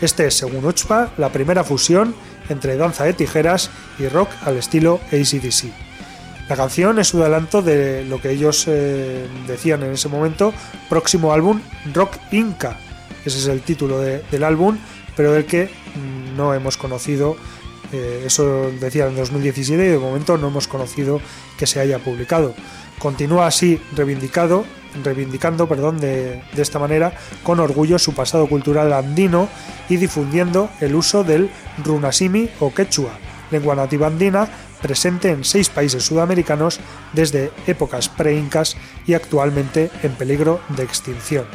Este 0.00 0.26
es, 0.26 0.34
según 0.34 0.64
Uchpa, 0.64 1.10
la 1.16 1.30
primera 1.30 1.62
fusión 1.62 2.14
entre 2.48 2.76
danza 2.76 3.04
de 3.04 3.12
tijeras 3.12 3.70
y 3.98 4.08
rock 4.08 4.30
al 4.44 4.56
estilo 4.56 5.00
ACDC. 5.12 5.70
La 6.48 6.56
canción 6.56 6.98
es 6.98 7.14
un 7.14 7.22
adelanto 7.22 7.62
de 7.62 8.04
lo 8.04 8.20
que 8.20 8.30
ellos 8.30 8.64
eh, 8.66 9.26
decían 9.46 9.82
en 9.82 9.92
ese 9.92 10.08
momento, 10.08 10.52
próximo 10.88 11.32
álbum 11.32 11.60
Rock 11.94 12.16
Inca, 12.32 12.78
ese 13.24 13.38
es 13.38 13.46
el 13.46 13.62
título 13.62 14.00
del 14.00 14.44
álbum, 14.44 14.78
pero 15.16 15.32
del 15.32 15.46
que 15.46 15.64
mm, 15.66 16.36
no 16.36 16.54
hemos 16.54 16.76
conocido, 16.76 17.36
eh, 17.92 18.24
eso 18.26 18.70
decía 18.80 19.06
en 19.06 19.16
2017 19.16 19.84
y 19.84 19.88
de 19.88 19.98
momento 19.98 20.38
no 20.38 20.48
hemos 20.48 20.68
conocido 20.68 21.20
que 21.58 21.66
se 21.66 21.80
haya 21.80 21.98
publicado. 21.98 22.54
Continúa 22.98 23.46
así 23.46 23.80
reivindicado, 23.94 24.64
reivindicando 25.02 25.68
perdón, 25.68 25.98
de, 25.98 26.42
de 26.54 26.62
esta 26.62 26.78
manera 26.78 27.12
con 27.42 27.60
orgullo 27.60 27.98
su 27.98 28.14
pasado 28.14 28.46
cultural 28.46 28.92
andino 28.92 29.48
y 29.88 29.96
difundiendo 29.96 30.70
el 30.80 30.94
uso 30.94 31.24
del 31.24 31.50
runasimi 31.84 32.48
o 32.60 32.72
quechua, 32.72 33.12
lengua 33.50 33.74
nativa 33.74 34.06
andina 34.06 34.48
presente 34.82 35.30
en 35.30 35.44
seis 35.44 35.70
países 35.70 36.04
sudamericanos 36.04 36.80
desde 37.12 37.52
épocas 37.66 38.08
pre-incas 38.08 38.76
y 39.06 39.14
actualmente 39.14 39.90
en 40.02 40.12
peligro 40.12 40.60
de 40.76 40.82
extinción. 40.82 41.46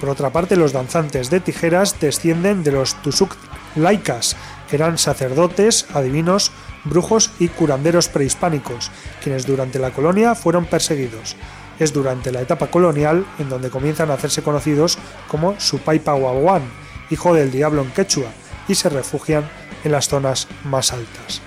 Por 0.00 0.10
otra 0.10 0.30
parte, 0.30 0.56
los 0.56 0.72
danzantes 0.72 1.28
de 1.30 1.40
tijeras 1.40 1.98
descienden 2.00 2.62
de 2.62 2.72
los 2.72 2.94
Tusuk 3.02 3.34
laicas, 3.74 4.36
que 4.68 4.76
eran 4.76 4.98
sacerdotes, 4.98 5.86
adivinos, 5.92 6.52
brujos 6.84 7.30
y 7.38 7.48
curanderos 7.48 8.08
prehispánicos, 8.08 8.90
quienes 9.22 9.46
durante 9.46 9.78
la 9.78 9.90
colonia 9.90 10.34
fueron 10.34 10.66
perseguidos. 10.66 11.36
Es 11.78 11.92
durante 11.92 12.32
la 12.32 12.40
etapa 12.40 12.68
colonial 12.68 13.26
en 13.38 13.48
donde 13.48 13.70
comienzan 13.70 14.10
a 14.10 14.14
hacerse 14.14 14.42
conocidos 14.42 14.98
como 15.28 15.58
Supaipa 15.58 16.14
Wawan, 16.14 16.62
hijo 17.10 17.34
del 17.34 17.50
diablo 17.50 17.82
en 17.82 17.90
quechua, 17.90 18.28
y 18.68 18.74
se 18.74 18.88
refugian 18.88 19.48
en 19.84 19.92
las 19.92 20.08
zonas 20.08 20.48
más 20.64 20.92
altas. 20.92 21.40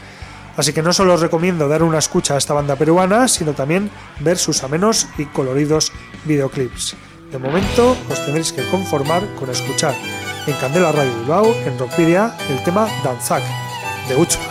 Así 0.57 0.73
que 0.73 0.81
no 0.81 0.91
solo 0.91 1.13
os 1.13 1.21
recomiendo 1.21 1.69
dar 1.69 1.83
una 1.83 1.99
escucha 1.99 2.35
a 2.35 2.37
esta 2.37 2.53
banda 2.53 2.75
peruana, 2.75 3.27
sino 3.27 3.53
también 3.53 3.89
ver 4.19 4.37
sus 4.37 4.63
amenos 4.63 5.07
y 5.17 5.25
coloridos 5.25 5.93
videoclips. 6.25 6.95
De 7.31 7.37
momento 7.37 7.95
os 8.11 8.19
tendréis 8.25 8.51
que 8.51 8.67
conformar 8.67 9.23
con 9.39 9.49
escuchar 9.49 9.95
en 10.47 10.53
Candela 10.59 10.91
Radio 10.91 11.15
Bilbao, 11.19 11.47
en 11.65 11.79
Rockvidia, 11.79 12.35
el 12.49 12.61
tema 12.65 12.89
Danzak 13.05 13.43
de 14.09 14.17
Uchpa. 14.17 14.50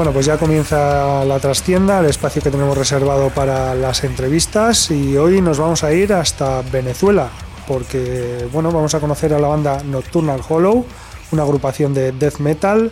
Bueno, 0.00 0.14
pues 0.14 0.24
ya 0.24 0.38
comienza 0.38 1.26
la 1.26 1.38
trastienda, 1.40 2.00
el 2.00 2.06
espacio 2.06 2.40
que 2.40 2.50
tenemos 2.50 2.74
reservado 2.74 3.28
para 3.28 3.74
las 3.74 4.02
entrevistas 4.02 4.90
y 4.90 5.18
hoy 5.18 5.42
nos 5.42 5.58
vamos 5.58 5.84
a 5.84 5.92
ir 5.92 6.14
hasta 6.14 6.62
Venezuela 6.62 7.28
porque 7.68 8.48
bueno, 8.50 8.72
vamos 8.72 8.94
a 8.94 9.00
conocer 9.00 9.34
a 9.34 9.38
la 9.38 9.48
banda 9.48 9.82
Nocturnal 9.82 10.40
Hollow, 10.48 10.86
una 11.32 11.42
agrupación 11.42 11.92
de 11.92 12.12
death 12.12 12.38
metal 12.38 12.90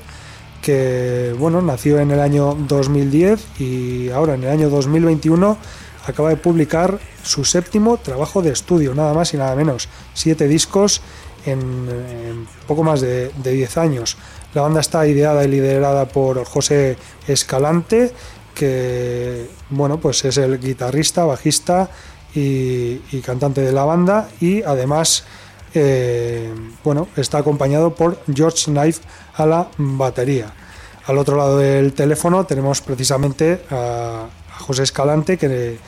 que 0.61 1.35
bueno, 1.39 1.63
nació 1.63 1.99
en 1.99 2.11
el 2.11 2.21
año 2.21 2.55
2010 2.69 3.59
y 3.59 4.11
ahora 4.11 4.35
en 4.35 4.45
el 4.45 4.51
año 4.51 4.69
2021 4.69 5.57
acaba 6.07 6.29
de 6.29 6.37
publicar 6.37 6.99
su 7.23 7.47
séptimo 7.47 7.97
trabajo 7.97 8.43
de 8.43 8.51
estudio, 8.51 8.95
nada 8.95 9.15
más 9.15 9.33
y 9.33 9.39
nada 9.39 9.57
menos, 9.57 9.89
siete 10.13 10.47
discos 10.47 11.01
en, 11.47 12.47
poco 12.67 12.83
más 12.83 13.01
de 13.01 13.31
10 13.43 13.79
años. 13.79 14.19
La 14.55 14.63
banda 14.63 14.81
está 14.81 15.07
ideada 15.07 15.45
y 15.45 15.49
liderada 15.49 16.07
por 16.07 16.45
José 16.45 16.97
Escalante, 17.27 18.13
que 18.55 19.47
bueno, 19.71 20.01
pues 20.01 20.25
es 20.25 20.39
el 20.39 20.59
guitarrista, 20.59 21.25
bajista 21.25 21.91
y, 22.35 22.99
cantante 23.21 23.61
de 23.61 23.73
la 23.73 23.85
banda 23.85 24.29
y 24.41 24.63
además 24.63 25.25
eh, 25.75 26.53
bueno, 26.83 27.09
está 27.17 27.39
acompañado 27.39 27.95
por 27.95 28.19
George 28.33 28.71
Knife 28.71 29.03
a 29.35 29.47
la 29.47 29.69
batería. 29.77 30.53
Al 31.07 31.19
otro 31.19 31.37
lado 31.37 31.59
del 31.59 31.93
teléfono 31.93 32.45
tenemos 32.45 32.81
precisamente 32.81 33.65
a, 33.71 34.27
José 34.61 34.83
Escalante 34.83 35.39
que, 35.39 35.79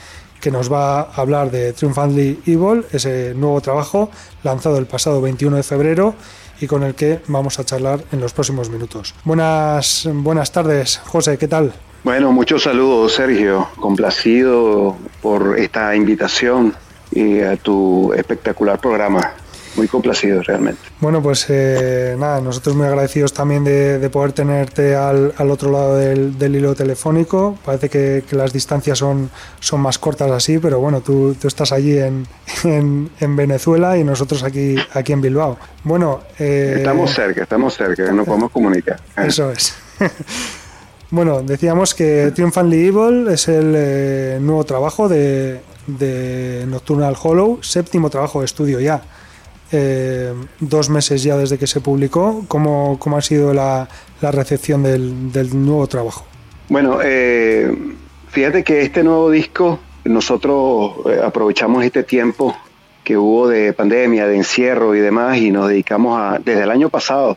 que, 0.41 0.51
nos 0.51 0.73
va 0.73 1.01
a 1.01 1.15
hablar 1.17 1.51
de 1.51 1.73
Triumphantly 1.73 2.41
Evil, 2.47 2.87
ese 2.93 3.35
nuevo 3.35 3.61
trabajo 3.61 4.11
lanzado 4.45 4.79
el 4.79 4.87
pasado 4.87 5.21
21 5.21 5.57
de 5.57 5.63
febrero 5.65 6.15
y 6.61 6.67
con 6.67 6.83
el 6.83 6.95
que 6.95 7.21
vamos 7.27 7.59
a 7.59 7.65
charlar 7.65 8.05
en 8.13 8.21
los 8.21 8.33
próximos 8.33 8.71
minutos. 8.71 9.15
Buenas, 9.25 10.09
buenas 10.13 10.53
tardes, 10.53 10.99
José, 11.07 11.39
¿qué 11.39 11.49
tal? 11.49 11.73
Bueno, 12.05 12.33
muchos 12.33 12.63
saludos, 12.63 13.15
Sergio. 13.15 13.69
Complacido 13.77 14.97
por 15.21 15.59
esta 15.59 15.95
invitación 15.95 16.75
y 17.11 17.41
a 17.41 17.57
tu 17.57 18.13
espectacular 18.15 18.79
programa 18.79 19.35
muy 19.77 19.89
complacido 19.89 20.43
realmente. 20.43 20.81
Bueno, 21.01 21.23
pues 21.23 21.47
eh, 21.49 22.17
nada, 22.19 22.41
nosotros 22.41 22.75
muy 22.77 22.87
agradecidos 22.87 23.33
también 23.33 23.65
de, 23.65 24.11
poder 24.11 24.33
tenerte 24.33 24.97
al, 24.97 25.33
otro 25.51 25.71
lado 25.71 25.97
del, 25.97 26.35
hilo 26.55 26.75
telefónico. 26.75 27.59
Parece 27.65 27.89
que, 27.89 28.25
las 28.33 28.53
distancias 28.53 28.99
son, 28.99 29.31
son 29.61 29.81
más 29.81 29.99
cortas 29.99 30.31
así, 30.31 30.59
pero 30.59 30.81
bueno, 30.81 31.01
tú, 31.01 31.35
tú 31.41 31.49
estás 31.49 31.73
allí 31.73 31.99
en, 31.99 32.27
en, 32.65 33.37
Venezuela 33.37 33.97
y 33.97 34.05
nosotros 34.05 34.43
aquí, 34.43 34.77
aquí 34.93 35.13
en 35.13 35.21
Bilbao. 35.21 35.59
Bueno, 35.85 36.21
eh, 36.39 36.75
estamos 36.79 37.13
cerca, 37.13 37.43
estamos 37.43 37.77
cerca, 37.77 38.11
nos 38.13 38.27
podemos 38.27 38.51
comunicar. 38.51 39.01
Eso 39.17 39.51
es. 39.51 39.75
bueno, 41.11 41.43
decíamos 41.43 41.95
que 41.95 42.33
Triumphantly 42.35 42.87
Evil 42.89 43.29
es 43.29 43.49
el 43.49 43.75
eh, 43.77 44.39
nuevo 44.41 44.65
trabajo 44.65 45.09
de, 45.09 45.61
de 45.87 46.65
Nocturnal 46.67 47.17
Hollow, 47.21 47.63
séptimo 47.63 48.11
trabajo 48.11 48.41
de 48.41 48.47
estudio 48.47 48.81
ya. 48.81 49.03
Dos 50.61 50.91
meses 50.91 51.23
ya 51.23 51.37
desde 51.37 51.59
que 51.59 51.67
se 51.67 51.81
publicó. 51.81 52.45
¿Cómo, 52.49 52.99
cómo 52.99 53.17
ha 53.17 53.23
sido 53.23 53.55
la, 53.55 53.89
la 54.21 54.31
recepción 54.31 54.83
del, 54.83 55.33
del, 55.33 55.65
nuevo 55.65 55.87
trabajo? 55.87 56.27
Bueno, 56.69 56.99
eh, 57.03 57.73
fíjate 58.31 58.63
que 58.65 58.83
este 58.83 59.03
nuevo 59.03 59.31
disco, 59.31 59.79
nosotros 60.05 60.93
eh, 61.07 61.21
aprovechamos 61.25 61.85
este 61.85 62.03
tiempo 62.03 62.57
que 63.05 63.17
hubo 63.17 63.49
de 63.49 63.73
pandemia, 63.73 64.27
de 64.27 64.37
encierro 64.37 64.95
y 64.95 65.01
demás, 65.01 65.39
y 65.39 65.51
nos 65.51 65.69
dedicamos 65.69 66.19
a, 66.19 66.39
desde 66.39 66.63
el 66.63 66.71
año 66.71 66.89
pasado, 66.89 67.37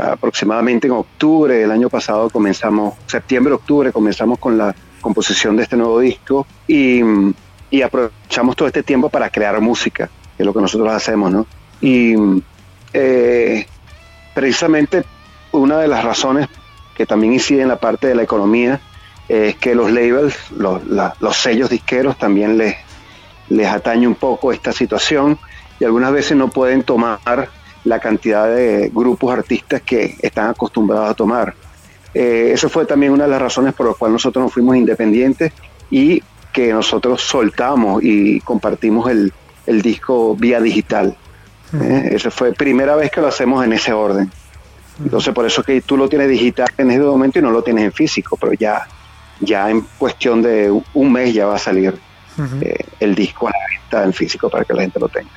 aproximadamente 0.00 0.86
en 0.86 0.92
octubre 0.92 1.54
del 1.54 1.70
año 1.70 1.88
pasado 1.88 2.28
comenzamos, 2.30 2.94
septiembre, 3.06 3.54
octubre, 3.54 3.92
comenzamos 3.92 4.38
con 4.38 4.58
la 4.58 4.74
composición 5.00 5.56
de 5.56 5.64
este 5.64 5.76
nuevo 5.76 5.98
disco 5.98 6.46
y, 6.68 7.00
y 7.70 7.82
aprovechamos 7.82 8.54
todo 8.54 8.68
este 8.68 8.82
tiempo 8.82 9.08
para 9.08 9.30
crear 9.30 9.60
música, 9.60 10.08
que 10.36 10.42
es 10.42 10.46
lo 10.46 10.52
que 10.52 10.60
nosotros 10.60 10.92
hacemos, 10.92 11.32
¿no? 11.32 11.46
Y 11.82 12.14
eh, 12.94 13.66
precisamente 14.34 15.04
una 15.50 15.78
de 15.78 15.88
las 15.88 16.04
razones 16.04 16.48
que 16.96 17.04
también 17.04 17.34
incide 17.34 17.62
en 17.62 17.68
la 17.68 17.76
parte 17.76 18.06
de 18.06 18.14
la 18.14 18.22
economía 18.22 18.80
es 19.28 19.56
que 19.56 19.74
los 19.74 19.90
labels, 19.90 20.36
los, 20.52 21.36
sellos 21.36 21.68
disqueros 21.70 22.18
también 22.18 22.56
les, 22.56 22.76
les 23.48 23.66
atañe 23.66 24.06
un 24.06 24.14
poco 24.14 24.52
esta 24.52 24.72
situación 24.72 25.38
y 25.80 25.84
algunas 25.84 26.12
veces 26.12 26.36
no 26.36 26.48
pueden 26.48 26.82
tomar 26.82 27.18
la 27.84 27.98
cantidad 27.98 28.54
de 28.54 28.90
grupos 28.92 29.32
artistas 29.32 29.82
que 29.82 30.16
están 30.22 30.50
acostumbrados 30.50 31.10
a 31.10 31.14
tomar. 31.14 31.54
Eh, 32.14 32.50
eso 32.52 32.68
fue 32.68 32.84
también 32.84 33.12
una 33.12 33.24
de 33.24 33.30
las 33.30 33.42
razones 33.42 33.74
por 33.74 33.86
las 33.86 33.96
cuales 33.96 34.12
nosotros 34.12 34.44
nos 34.44 34.52
fuimos 34.52 34.76
independientes 34.76 35.52
y 35.90 36.22
que 36.52 36.72
nosotros 36.72 37.22
soltamos 37.22 38.02
y 38.04 38.40
compartimos 38.40 39.10
el, 39.10 39.32
el 39.66 39.82
disco 39.82 40.36
vía 40.36 40.60
digital. 40.60 41.16
¿Eh? 41.80 42.10
Esa 42.12 42.30
fue 42.30 42.52
primera 42.52 42.96
vez 42.96 43.10
que 43.10 43.20
lo 43.20 43.28
hacemos 43.28 43.64
en 43.64 43.72
ese 43.72 43.92
orden. 43.92 44.30
Entonces, 45.02 45.32
por 45.34 45.46
eso 45.46 45.62
que 45.62 45.80
tú 45.80 45.96
lo 45.96 46.08
tienes 46.08 46.28
digital 46.28 46.68
en 46.76 46.90
este 46.90 47.02
momento 47.02 47.38
y 47.38 47.42
no 47.42 47.50
lo 47.50 47.62
tienes 47.62 47.84
en 47.84 47.92
físico, 47.92 48.36
pero 48.36 48.52
ya, 48.52 48.86
ya 49.40 49.70
en 49.70 49.80
cuestión 49.98 50.42
de 50.42 50.70
un 50.94 51.12
mes 51.12 51.34
ya 51.34 51.46
va 51.46 51.56
a 51.56 51.58
salir 51.58 51.98
eh, 52.60 52.84
el 53.00 53.14
disco 53.14 53.48
a 53.48 53.50
la 53.50 53.58
venta 53.68 54.04
en 54.04 54.12
físico 54.12 54.48
para 54.48 54.64
que 54.64 54.74
la 54.74 54.82
gente 54.82 55.00
lo 55.00 55.08
tenga. 55.08 55.30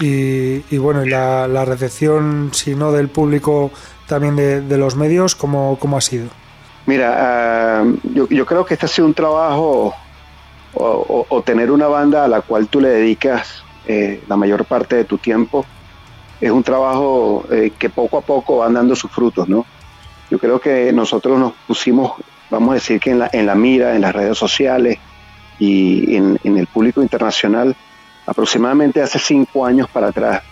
y, 0.00 0.78
bueno, 0.78 1.04
y 1.04 1.08
la, 1.08 1.64
recepción, 1.64 2.50
si 2.52 2.74
no 2.74 2.92
del 2.92 3.08
público, 3.08 3.70
también 4.06 4.36
de, 4.36 4.78
los 4.78 4.96
medios, 4.96 5.34
¿cómo, 5.34 5.78
¿cómo, 5.78 5.96
ha 5.96 6.00
sido? 6.00 6.28
Mira, 6.86 7.14
ah, 7.18 7.84
yo, 8.14 8.28
yo, 8.28 8.46
creo 8.46 8.64
que 8.64 8.74
este 8.74 8.86
ha 8.86 8.88
sido 8.88 9.06
un 9.06 9.14
trabajo 9.14 9.94
o, 10.74 11.26
o, 11.28 11.42
tener 11.42 11.70
una 11.70 11.86
banda 11.86 12.24
a 12.24 12.28
la 12.28 12.42
cual 12.42 12.68
tú 12.68 12.80
le 12.80 12.88
dedicas 12.88 13.64
eh, 13.86 14.22
la 14.28 14.36
mayor 14.36 14.64
parte 14.64 14.96
de 14.96 15.04
tu 15.04 15.18
tiempo, 15.18 15.64
es 16.40 16.50
un 16.50 16.62
trabajo 16.62 17.44
eh, 17.50 17.72
que 17.78 17.88
poco 17.88 18.18
a 18.18 18.20
poco 18.20 18.58
van 18.58 18.74
dando 18.74 18.94
sus 18.94 19.10
frutos, 19.10 19.48
¿no? 19.48 19.64
Yo 20.30 20.38
creo 20.38 20.60
que 20.60 20.92
nosotros 20.92 21.38
nos 21.38 21.52
pusimos, 21.66 22.12
vamos 22.50 22.70
a 22.70 22.74
decir 22.74 23.00
que 23.00 23.10
en 23.12 23.20
la, 23.20 23.30
en 23.32 23.46
la 23.46 23.54
mira, 23.54 23.94
en 23.94 24.02
las 24.02 24.14
redes 24.14 24.36
sociales 24.36 24.98
y 25.58 26.16
en, 26.16 26.38
el 26.44 26.66
público 26.66 27.00
internacional, 27.00 27.74
aproximadamente 28.26 29.00
hace 29.00 29.18
cinco 29.18 29.64
años 29.64 29.88
para 29.88 30.08
atrás. 30.08 30.42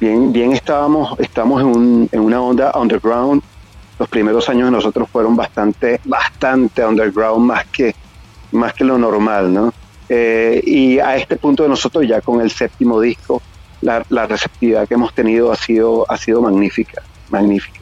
Bien, 0.00 0.32
bien 0.32 0.52
estábamos, 0.52 1.18
estamos 1.20 1.62
en, 1.62 2.08
en 2.10 2.20
una 2.20 2.40
onda 2.40 2.72
underground. 2.74 3.42
Los 3.98 4.08
primeros 4.08 4.48
años 4.48 4.66
de 4.66 4.72
nosotros 4.72 5.08
fueron 5.10 5.36
bastante, 5.36 6.00
bastante 6.04 6.84
underground, 6.84 7.46
más 7.46 7.66
que, 7.66 7.94
más 8.52 8.72
que 8.72 8.84
lo 8.84 8.98
normal, 8.98 9.52
¿no? 9.52 9.72
Eh, 10.08 10.62
y 10.64 10.98
a 10.98 11.16
este 11.16 11.36
punto 11.36 11.62
de 11.62 11.68
nosotros 11.68 12.06
ya 12.06 12.20
con 12.20 12.40
el 12.40 12.50
séptimo 12.50 13.00
disco, 13.00 13.42
la, 13.80 14.02
receptividad 14.26 14.88
que 14.88 14.94
hemos 14.94 15.14
tenido 15.14 15.52
ha 15.52 15.56
sido, 15.56 16.10
ha 16.10 16.16
sido 16.16 16.40
magnífica, 16.40 17.02
magnífica. 17.30 17.80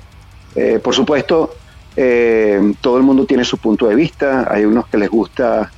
Eh, 0.54 0.80
por 0.82 0.94
supuesto, 0.94 1.54
eh, 1.96 2.74
todo 2.80 2.96
el 2.96 3.02
mundo 3.02 3.24
tiene 3.24 3.44
su 3.44 3.58
punto 3.58 3.86
de 3.88 3.94
vista, 3.94 4.46
hay 4.50 4.64
unos 4.64 4.86
que 4.88 4.98
les 4.98 5.10
gusta 5.10 5.70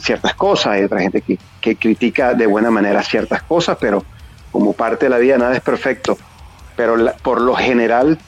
ciertas 0.00 0.34
cosas, 0.34 0.72
hay 0.72 0.82
otra 0.82 1.00
gente 1.00 1.20
que, 1.20 1.38
que, 1.60 1.76
critica 1.76 2.34
de 2.34 2.48
buena 2.48 2.68
manera 2.68 3.00
ciertas 3.00 3.44
cosas, 3.44 3.78
pero 3.80 4.04
como 4.50 4.72
parte 4.72 5.06
de 5.06 5.10
la 5.10 5.18
vida 5.18 5.38
nada 5.38 5.54
es 5.54 5.60
perfecto. 5.60 6.18
Pero 6.74 6.96
por 7.22 7.40
lo 7.40 7.54
general, 7.54 8.18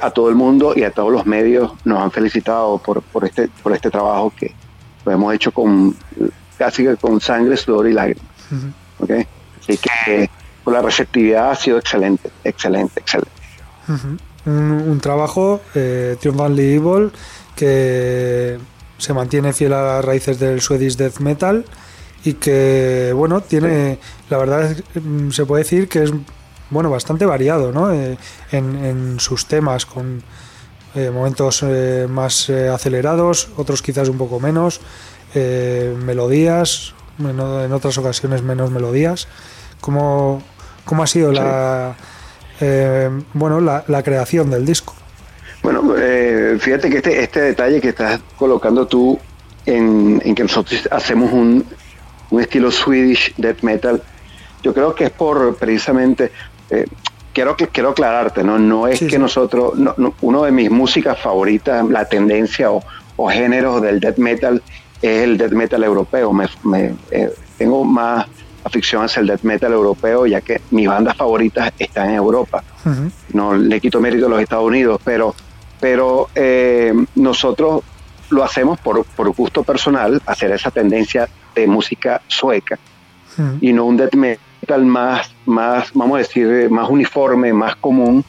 a 0.00 0.10
todo 0.12 0.28
el 0.28 0.36
mundo 0.36 0.74
y 0.76 0.84
a 0.84 0.92
todos 0.92 1.10
los 1.10 1.26
medios 1.26 1.72
nos 1.84 2.00
han 2.00 2.12
felicitado 2.12 2.78
por, 2.78 3.02
por, 3.02 3.24
este, 3.24 3.48
por 3.60 3.72
este 3.72 3.90
trabajo 3.90 4.32
que, 4.38 4.54
lo 5.04 5.12
hemos 5.12 5.34
hecho 5.34 5.52
con 5.52 5.96
casi 6.58 6.86
con 7.00 7.20
sangre, 7.20 7.56
sudor 7.56 7.88
y 7.88 7.92
lágrimas. 7.92 8.24
Así 9.60 9.78
que 9.78 10.28
pues, 10.64 10.74
la 10.74 10.82
receptividad 10.82 11.50
ha 11.50 11.56
sido 11.56 11.78
excelente, 11.78 12.30
excelente, 12.44 13.00
excelente. 13.00 13.30
un, 14.44 15.00
trabajo, 15.00 15.60
eh, 15.74 16.16
Triumphantly 16.20 16.74
Evil, 16.74 17.10
que 17.56 18.58
se 18.98 19.14
mantiene 19.14 19.52
fiel 19.52 19.72
a 19.72 19.82
las 19.82 20.04
raíces 20.04 20.38
del 20.38 20.60
Swedish 20.60 20.96
Death 20.96 21.18
Metal 21.20 21.64
y 22.24 22.34
que, 22.34 23.12
bueno, 23.14 23.40
tiene, 23.40 23.98
la 24.28 24.38
verdad 24.38 24.76
mm, 24.94 25.30
se 25.30 25.46
puede 25.46 25.64
decir 25.64 25.88
que 25.88 26.02
es, 26.04 26.12
bueno, 26.68 26.90
bastante 26.90 27.24
variado, 27.24 27.72
¿no? 27.72 27.92
Eh, 27.92 28.18
en, 28.52 29.18
sus 29.18 29.46
temas, 29.46 29.86
con 29.86 30.22
eh, 30.94 31.10
momentos 31.10 31.62
eh, 31.62 32.06
más 32.08 32.50
acelerados, 32.50 33.48
otros 33.56 33.82
quizás 33.82 34.08
un 34.08 34.18
poco 34.18 34.40
menos, 34.40 34.80
melodías, 35.34 36.94
en, 37.18 37.72
otras 37.72 37.98
ocasiones 37.98 38.42
menos 38.42 38.70
melodías. 38.70 39.28
¿Cómo, 39.80 40.42
cómo 40.84 41.02
ha 41.02 41.06
sido 41.06 41.32
la, 41.32 41.96
bueno, 43.34 43.60
la, 43.60 43.84
la 43.86 44.02
creación 44.02 44.50
del 44.50 44.66
disco? 44.66 44.94
Bueno, 45.62 45.94
eh, 45.96 46.56
fíjate 46.58 46.88
que 46.88 46.96
este, 46.98 47.22
este 47.22 47.40
detalle 47.42 47.80
que 47.80 47.90
estás 47.90 48.20
colocando 48.36 48.86
tú 48.86 49.18
en, 49.66 50.18
que 50.20 50.42
nosotros 50.42 50.88
hacemos 50.90 51.32
un, 51.32 51.66
estilo 52.40 52.70
Swedish 52.70 53.34
death 53.36 53.62
metal, 53.62 54.02
yo 54.62 54.72
creo 54.72 54.94
que 54.94 55.04
es 55.04 55.10
por 55.10 55.56
precisamente, 55.56 56.30
eh, 56.70 56.86
quiero, 57.32 57.56
quiero 57.56 57.90
aclararte, 57.90 58.44
no, 58.44 58.58
no 58.58 58.86
es 58.86 59.00
que 59.00 59.18
nosotros, 59.18 59.74
uno 60.20 60.42
de 60.42 60.52
mis 60.52 60.70
músicas 60.70 61.18
favoritas, 61.18 61.88
la 61.88 62.04
tendencia 62.06 62.70
o, 62.70 62.82
o 63.16 63.28
géneros 63.28 63.82
del 63.82 64.00
death 64.00 64.18
metal 64.18 64.62
es 65.02 65.22
el 65.22 65.38
death 65.38 65.52
metal 65.52 65.82
europeo. 65.84 66.32
Me, 66.32 66.94
eh, 67.10 67.32
tengo 67.56 67.84
más 67.84 68.26
afición 68.64 69.04
hacia 69.04 69.20
el 69.20 69.26
death 69.26 69.42
metal 69.42 69.72
europeo, 69.72 70.26
ya 70.26 70.40
que 70.40 70.60
mis 70.70 70.86
bandas 70.86 71.16
favoritas 71.16 71.72
están 71.78 72.10
en 72.10 72.16
Europa. 72.16 72.62
No 73.32 73.54
le 73.54 73.80
quito 73.80 74.00
mérito 74.00 74.26
a 74.26 74.28
los 74.28 74.40
Estados 74.40 74.66
Unidos, 74.66 75.00
pero 75.04 75.34
pero 75.80 76.28
eh, 76.34 76.92
nosotros 77.14 77.82
lo 78.28 78.44
hacemos 78.44 78.78
por, 78.78 79.04
gusto 79.34 79.64
personal, 79.64 80.22
hacer 80.26 80.52
esa 80.52 80.70
tendencia 80.70 81.28
de 81.54 81.66
música 81.66 82.20
sueca 82.28 82.78
y 83.60 83.72
no 83.72 83.86
un 83.86 83.96
death 83.96 84.14
metal 84.14 84.44
más, 84.78 85.32
más, 85.46 85.90
vamos 85.94 86.16
a 86.16 86.18
decir, 86.18 86.70
más 86.70 86.88
uniforme, 86.88 87.52
más 87.52 87.76
común, 87.76 88.24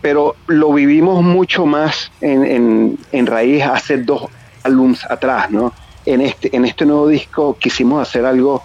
pero 0.00 0.36
lo 0.46 0.72
vivimos 0.72 1.22
mucho 1.22 1.66
más 1.66 2.10
en, 2.20 2.98
raíz 3.26 3.64
hace 3.64 3.98
dos 3.98 4.26
álbums 4.62 5.04
atrás, 5.04 5.50
¿no? 5.50 5.72
En 6.06 6.20
este, 6.20 6.54
en 6.56 6.64
este 6.64 6.86
nuevo 6.86 7.08
disco 7.08 7.56
quisimos 7.58 8.06
hacer 8.06 8.24
algo 8.24 8.62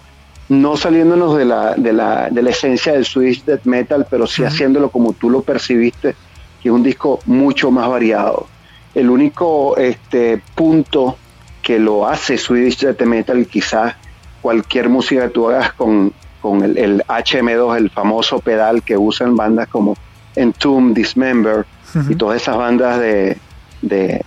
no 0.48 0.76
saliéndonos 0.76 1.36
de 1.36 1.44
la, 1.44 1.74
de 1.74 1.92
la, 1.92 2.28
de 2.30 2.42
la 2.42 2.50
esencia 2.50 2.92
del 2.92 3.04
Swedish 3.04 3.44
death 3.44 3.64
metal, 3.64 4.06
pero 4.08 4.26
sí 4.26 4.42
hmm. 4.42 4.46
haciéndolo 4.46 4.90
como 4.90 5.12
tú 5.12 5.30
lo 5.30 5.42
percibiste 5.42 6.14
que 6.64 6.70
es 6.70 6.74
un 6.74 6.82
disco 6.82 7.20
mucho 7.26 7.70
más 7.70 7.88
variado. 7.88 8.46
El 8.94 9.10
único 9.10 9.76
este, 9.76 10.40
punto 10.54 11.18
que 11.62 11.78
lo 11.78 12.08
hace 12.08 12.38
Swedish 12.38 12.78
Death 12.78 13.02
Metal, 13.02 13.46
quizás 13.46 13.94
cualquier 14.40 14.88
música 14.88 15.24
que 15.24 15.28
tú 15.28 15.50
hagas 15.50 15.74
con, 15.74 16.14
el, 16.52 17.02
HM2, 17.06 17.76
el 17.76 17.90
famoso 17.90 18.38
pedal 18.40 18.82
que 18.82 18.96
usan 18.96 19.36
bandas 19.36 19.68
como 19.68 19.96
Entomb, 20.36 20.94
Dismember 20.94 21.64
y 22.08 22.16
todas 22.16 22.42
esas 22.42 22.56
bandas 22.56 22.98
de, 22.98 23.38
de, 23.80 24.24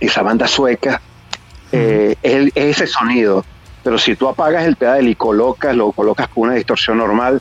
esa 0.00 0.22
banda 0.22 0.46
sueca, 0.46 1.00
eh, 1.72 2.16
es, 2.22 2.52
ese 2.54 2.86
sonido. 2.86 3.44
Pero 3.82 3.98
si 3.98 4.16
tú 4.16 4.28
apagas 4.28 4.64
el 4.64 4.76
pedal 4.76 5.08
y 5.08 5.14
colocas, 5.14 5.74
lo 5.76 5.92
colocas 5.92 6.28
con 6.28 6.44
una 6.44 6.54
distorsión 6.54 6.98
normal, 6.98 7.40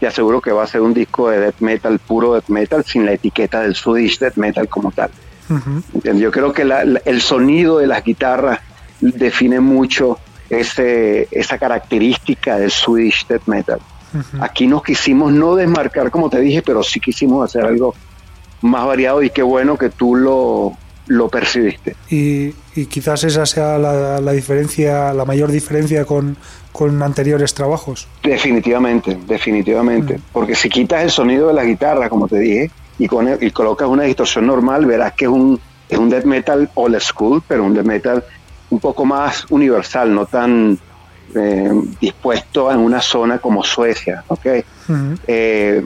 te 0.00 0.06
aseguro 0.06 0.40
que 0.40 0.52
va 0.52 0.64
a 0.64 0.66
ser 0.66 0.80
un 0.80 0.94
disco 0.94 1.28
de 1.30 1.40
death 1.40 1.60
metal, 1.60 1.98
puro 1.98 2.34
death 2.34 2.48
metal, 2.48 2.84
sin 2.84 3.04
la 3.04 3.12
etiqueta 3.12 3.60
del 3.60 3.74
Swedish 3.74 4.18
death 4.18 4.36
metal 4.36 4.68
como 4.68 4.92
tal. 4.92 5.10
Yo 6.04 6.30
creo 6.30 6.52
que 6.52 6.62
el 6.62 7.20
sonido 7.20 7.78
de 7.78 7.86
las 7.86 8.04
guitarras 8.04 8.60
define 9.00 9.60
mucho 9.60 10.18
ese, 10.50 11.28
esa 11.30 11.58
característica 11.58 12.58
del 12.58 12.70
Swedish 12.70 13.26
death 13.26 13.46
metal. 13.46 13.80
Aquí 14.40 14.66
nos 14.66 14.82
quisimos 14.82 15.32
no 15.32 15.54
desmarcar, 15.54 16.10
como 16.10 16.30
te 16.30 16.40
dije, 16.40 16.62
pero 16.62 16.82
sí 16.82 16.98
quisimos 16.98 17.44
hacer 17.44 17.66
algo 17.66 17.94
más 18.62 18.86
variado 18.86 19.22
y 19.22 19.30
qué 19.30 19.42
bueno 19.42 19.76
que 19.76 19.90
tú 19.90 20.14
lo, 20.14 20.72
lo 21.08 21.28
percibiste. 21.28 21.96
Y, 22.10 22.52
quizás 22.86 23.24
esa 23.24 23.44
sea 23.44 23.78
la, 23.78 24.32
diferencia, 24.32 25.12
la 25.12 25.24
mayor 25.24 25.50
diferencia 25.50 26.04
con, 26.04 26.36
anteriores 27.02 27.54
trabajos. 27.54 28.08
Definitivamente, 28.22 29.18
definitivamente. 29.26 30.18
Mm. 30.18 30.22
Porque 30.32 30.54
si 30.54 30.68
quitas 30.68 31.02
el 31.02 31.10
sonido 31.10 31.48
de 31.48 31.54
la 31.54 31.64
guitarra, 31.64 32.08
como 32.08 32.28
te 32.28 32.38
dije, 32.38 32.70
y, 32.98 33.08
con 33.08 33.28
y 33.40 33.50
colocas 33.50 33.88
una 33.88 34.04
distorsión 34.04 34.46
normal, 34.46 34.86
verás 34.86 35.12
que 35.14 35.24
es 35.24 35.30
un, 35.30 35.60
es 35.88 35.98
un 35.98 36.08
death 36.08 36.24
metal 36.24 36.70
old 36.74 37.00
school, 37.00 37.42
pero 37.46 37.64
un 37.64 37.74
death 37.74 37.86
metal 37.86 38.24
un 38.70 38.80
poco 38.80 39.04
más 39.04 39.46
universal, 39.50 40.14
no 40.14 40.26
tan 40.26 40.78
eh, 41.34 41.70
dispuesto 42.00 42.70
en 42.72 42.78
una 42.78 43.00
zona 43.00 43.38
como 43.38 43.62
Suecia. 43.62 44.24
¿okay? 44.28 44.64
Eh, 45.26 45.84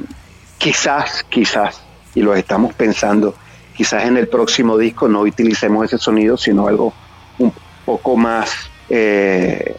quizás, 0.58 1.24
quizás, 1.28 1.82
y 2.14 2.22
lo 2.22 2.34
estamos 2.34 2.74
pensando, 2.74 3.34
quizás 3.74 4.04
en 4.04 4.16
el 4.16 4.28
próximo 4.28 4.78
disco 4.78 5.08
no 5.08 5.20
utilicemos 5.20 5.86
ese 5.86 5.98
sonido, 5.98 6.36
sino 6.36 6.68
algo 6.68 6.92
un 7.38 7.52
poco 7.84 8.16
más, 8.16 8.52
eh, 8.88 9.76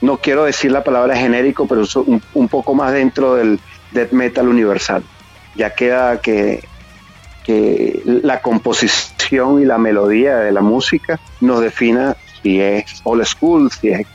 no 0.00 0.18
quiero 0.18 0.44
decir 0.44 0.70
la 0.70 0.84
palabra 0.84 1.16
genérico, 1.16 1.66
pero 1.66 1.82
un, 2.34 2.48
poco 2.48 2.74
más 2.74 2.92
dentro 2.92 3.34
del 3.34 3.58
death 3.92 4.12
metal 4.12 4.48
universal. 4.48 5.02
Ya 5.56 5.74
queda 5.74 6.20
que, 6.20 6.62
que 7.44 8.02
la 8.04 8.40
composición 8.40 9.60
y 9.60 9.64
la 9.64 9.78
melodía 9.78 10.36
de 10.36 10.52
la 10.52 10.60
música 10.60 11.18
nos 11.40 11.60
defina 11.60 12.16
si 12.42 12.60
es 12.60 13.00
old 13.04 13.24
school, 13.24 13.70
si 13.70 13.88
es, 13.88 14.06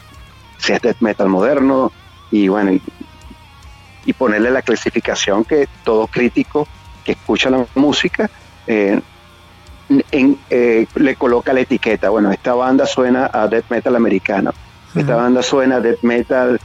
si 0.58 0.74
es 0.74 0.82
death 0.82 1.00
metal 1.00 1.30
moderno, 1.30 1.92
y 2.32 2.48
bueno, 2.48 2.72
y, 2.72 2.82
y 4.06 4.14
ponerle 4.14 4.52
la 4.52 4.62
clasificación 4.62 5.44
que 5.44 5.68
todo 5.84 6.08
crítico 6.08 6.68
que 7.04 7.14
escucha 7.14 7.50
la 7.50 7.66
música 7.76 8.30
eh, 8.68 9.00
eh, 10.50 10.88
le 10.96 11.16
coloca 11.16 11.54
la 11.54 11.60
etiqueta, 11.62 12.10
bueno, 12.10 12.32
esta 12.32 12.56
banda 12.56 12.86
suena 12.86 13.30
a 13.32 13.48
death 13.48 13.66
metal 13.70 13.96
americano, 13.96 14.52
esta 14.96 15.16
banda 15.16 15.44
suena 15.44 15.76
a 15.76 15.80
death 15.82 16.02
metal. 16.02 16.60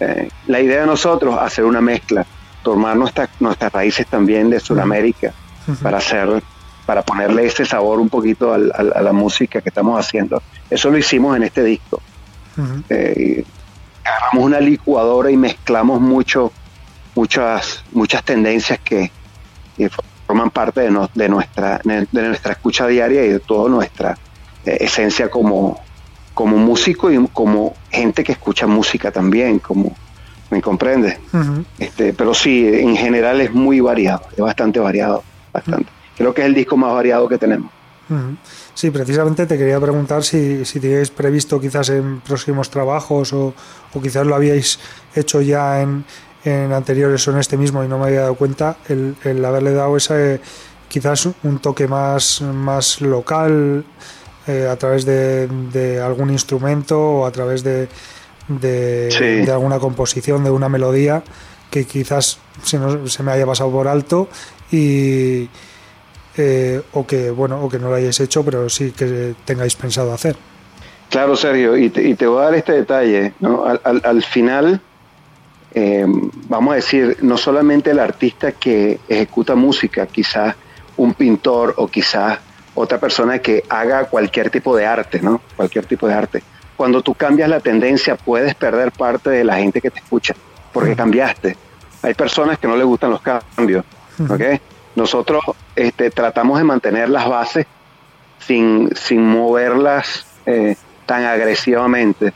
Eh, 0.00 0.28
la 0.48 0.60
idea 0.60 0.80
de 0.80 0.86
nosotros, 0.86 1.36
hacer 1.40 1.64
una 1.64 1.80
mezcla, 1.80 2.26
tomar 2.62 2.96
nuestras 2.96 3.28
nuestras 3.38 3.72
raíces 3.72 4.06
también 4.06 4.50
de 4.50 4.58
Sudamérica 4.58 5.32
para 5.82 5.98
hacer 5.98 6.42
para 6.86 7.02
ponerle 7.02 7.46
ese 7.46 7.64
sabor 7.64 7.98
un 8.00 8.08
poquito 8.08 8.52
a, 8.52 8.58
la 8.58 9.12
música 9.12 9.60
que 9.60 9.68
estamos 9.68 9.98
haciendo. 9.98 10.42
Eso 10.68 10.90
lo 10.90 10.98
hicimos 10.98 11.36
en 11.36 11.44
este 11.44 11.62
disco. 11.64 12.00
Eh, 12.88 13.44
agarramos 14.04 14.44
una 14.44 14.60
licuadora 14.60 15.30
y 15.30 15.36
mezclamos 15.36 16.00
mucho, 16.00 16.52
muchas, 17.14 17.82
muchas 17.92 18.22
tendencias 18.22 18.78
que, 18.80 19.10
que 19.76 19.90
forman 20.26 20.50
parte 20.50 20.82
de, 20.82 21.08
de, 21.14 21.28
nuestra, 21.28 21.80
de 21.84 22.06
nuestra 22.12 22.52
escucha 22.52 22.86
diaria 22.86 23.24
y 23.24 23.28
de 23.30 23.40
toda 23.40 23.68
nuestra 23.70 24.16
eh, 24.64 24.78
esencia 24.80 25.30
como, 25.30 25.80
como 26.32 26.56
músico 26.56 27.10
y 27.10 27.28
como 27.28 27.74
gente 27.90 28.24
que 28.24 28.32
escucha 28.32 28.66
música 28.66 29.10
también, 29.10 29.58
como 29.58 29.94
me 30.50 30.62
comprende. 30.62 31.18
este, 31.78 32.12
pero 32.12 32.34
sí, 32.34 32.66
en 32.66 32.96
general 32.96 33.40
es 33.40 33.52
muy 33.52 33.80
variado, 33.80 34.22
es 34.32 34.38
bastante 34.38 34.78
variado, 34.78 35.22
bastante. 35.52 35.88
Creo 36.16 36.32
que 36.34 36.42
es 36.42 36.46
el 36.46 36.54
disco 36.54 36.76
más 36.76 36.92
variado 36.92 37.28
que 37.28 37.38
tenemos. 37.38 37.70
Sí, 38.74 38.90
precisamente 38.90 39.46
te 39.46 39.56
quería 39.56 39.80
preguntar 39.80 40.22
si, 40.24 40.64
si 40.64 40.78
teníais 40.78 41.10
previsto 41.10 41.58
quizás 41.58 41.88
en 41.88 42.20
próximos 42.20 42.68
trabajos 42.68 43.32
o, 43.32 43.54
o 43.94 44.02
quizás 44.02 44.26
lo 44.26 44.34
habíais 44.34 44.78
hecho 45.14 45.40
ya 45.40 45.80
en, 45.80 46.04
en 46.44 46.72
anteriores 46.72 47.26
o 47.26 47.30
en 47.32 47.38
este 47.38 47.56
mismo 47.56 47.82
y 47.82 47.88
no 47.88 47.98
me 47.98 48.06
había 48.06 48.20
dado 48.22 48.34
cuenta, 48.34 48.76
el, 48.88 49.44
haberle 49.44 49.72
dado 49.72 49.96
ese 49.96 50.40
quizás 50.88 51.28
un 51.42 51.58
toque 51.60 51.88
más, 51.88 52.42
más 52.42 53.00
local 53.00 53.84
eh, 54.46 54.68
a 54.70 54.76
través 54.76 55.06
de, 55.06 56.00
algún 56.04 56.30
instrumento 56.30 57.00
o 57.00 57.26
a 57.26 57.32
través 57.32 57.64
de, 57.64 57.88
de, 58.48 59.50
alguna 59.50 59.78
composición, 59.78 60.44
de 60.44 60.50
una 60.50 60.68
melodía 60.68 61.24
que 61.70 61.86
quizás 61.86 62.38
se, 62.62 62.78
se 63.08 63.22
me 63.22 63.32
haya 63.32 63.46
pasado 63.46 63.70
por 63.70 63.88
alto 63.88 64.28
y 64.70 65.48
eh, 66.36 66.82
o 66.92 67.06
que 67.06 67.30
bueno 67.30 67.62
o 67.62 67.68
que 67.68 67.78
no 67.78 67.88
lo 67.88 67.94
hayáis 67.94 68.18
hecho 68.20 68.44
pero 68.44 68.68
sí 68.68 68.92
que 68.92 69.34
tengáis 69.44 69.74
pensado 69.74 70.12
hacer. 70.12 70.36
Claro, 71.10 71.36
Sergio, 71.36 71.76
y 71.76 71.90
te, 71.90 72.02
y 72.02 72.14
te 72.14 72.26
voy 72.26 72.40
a 72.40 72.44
dar 72.46 72.54
este 72.54 72.72
detalle. 72.72 73.34
¿no? 73.38 73.64
al, 73.64 74.00
al 74.02 74.22
final, 74.24 74.80
eh, 75.74 76.04
vamos 76.48 76.72
a 76.72 76.76
decir, 76.76 77.18
no 77.22 77.36
solamente 77.36 77.90
el 77.90 77.98
artista 77.98 78.52
que 78.52 78.98
ejecuta 79.08 79.54
música, 79.54 80.06
quizás 80.06 80.54
un 80.96 81.14
pintor 81.14 81.74
o 81.76 81.88
quizás 81.88 82.38
otra 82.74 82.98
persona 82.98 83.38
que 83.38 83.64
haga 83.68 84.04
cualquier 84.04 84.50
tipo 84.50 84.76
de 84.76 84.86
arte, 84.86 85.20
¿no? 85.20 85.40
Cualquier 85.56 85.86
tipo 85.86 86.06
de 86.06 86.14
arte. 86.14 86.42
Cuando 86.76 87.02
tú 87.02 87.14
cambias 87.14 87.48
la 87.48 87.60
tendencia, 87.60 88.16
puedes 88.16 88.54
perder 88.54 88.92
parte 88.92 89.30
de 89.30 89.44
la 89.44 89.56
gente 89.56 89.80
que 89.80 89.90
te 89.90 90.00
escucha, 90.00 90.34
porque 90.72 90.96
cambiaste. 90.96 91.56
Hay 92.02 92.14
personas 92.14 92.58
que 92.58 92.66
no 92.66 92.76
les 92.76 92.86
gustan 92.86 93.10
los 93.10 93.20
cambios, 93.20 93.84
¿ok? 94.28 94.42
Nosotros 94.96 95.42
este, 95.74 96.10
tratamos 96.10 96.58
de 96.58 96.64
mantener 96.64 97.08
las 97.08 97.28
bases 97.28 97.66
sin, 98.38 98.94
sin 98.94 99.26
moverlas 99.26 100.26
eh, 100.46 100.76
tan 101.06 101.24
agresivamente, 101.24 102.32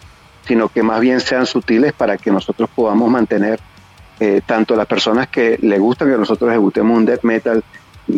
sino 0.46 0.68
que 0.68 0.82
más 0.82 1.00
bien 1.00 1.20
sean 1.20 1.46
sutiles 1.46 1.92
para 1.92 2.16
que 2.16 2.30
nosotros 2.30 2.68
podamos 2.74 3.10
mantener 3.10 3.60
eh, 4.20 4.40
tanto 4.44 4.74
las 4.74 4.86
personas 4.86 5.28
que 5.28 5.58
le 5.60 5.78
gustan 5.78 6.10
que 6.10 6.16
nosotros 6.16 6.50
ejecutemos 6.50 6.96
un 6.96 7.04
death 7.04 7.22
metal, 7.22 7.62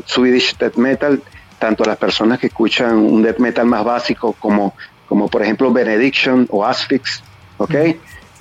Swedish 0.06 0.56
death 0.56 0.76
metal, 0.76 1.22
tanto 1.58 1.84
las 1.84 1.98
personas 1.98 2.38
que 2.38 2.46
escuchan 2.46 2.96
un 2.96 3.22
death 3.22 3.38
metal 3.38 3.66
más 3.66 3.84
básico 3.84 4.32
como, 4.38 4.74
como 5.06 5.28
por 5.28 5.42
ejemplo 5.42 5.72
Benediction 5.72 6.46
o 6.50 6.64
Asphyx, 6.64 7.22
¿ok? 7.58 7.74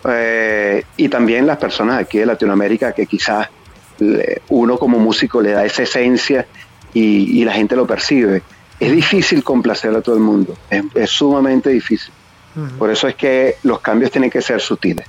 Eh, 0.06 0.84
y 0.96 1.10
también 1.10 1.46
las 1.46 1.58
personas 1.58 2.00
aquí 2.00 2.20
de 2.20 2.26
Latinoamérica 2.26 2.94
que 2.94 3.06
quizás 3.06 3.50
uno 4.50 4.78
como 4.78 5.00
músico 5.00 5.42
le 5.42 5.52
da 5.52 5.66
esa 5.66 5.84
esencia 5.84 6.46
y, 6.94 7.44
la 7.44 7.54
gente 7.54 7.76
lo 7.76 7.86
percibe. 7.86 8.44
Es 8.80 8.92
difícil 8.92 9.44
complacer 9.44 9.94
a 9.96 10.02
todo 10.02 10.16
el 10.16 10.22
mundo, 10.22 10.56
es, 10.70 11.10
sumamente 11.10 11.70
difícil. 11.70 12.14
Por 12.78 12.90
eso 12.90 13.08
es 13.08 13.16
que 13.16 13.56
los 13.64 13.80
cambios 13.80 14.12
tienen 14.12 14.30
que 14.30 14.42
ser 14.42 14.60
sutiles. 14.60 15.06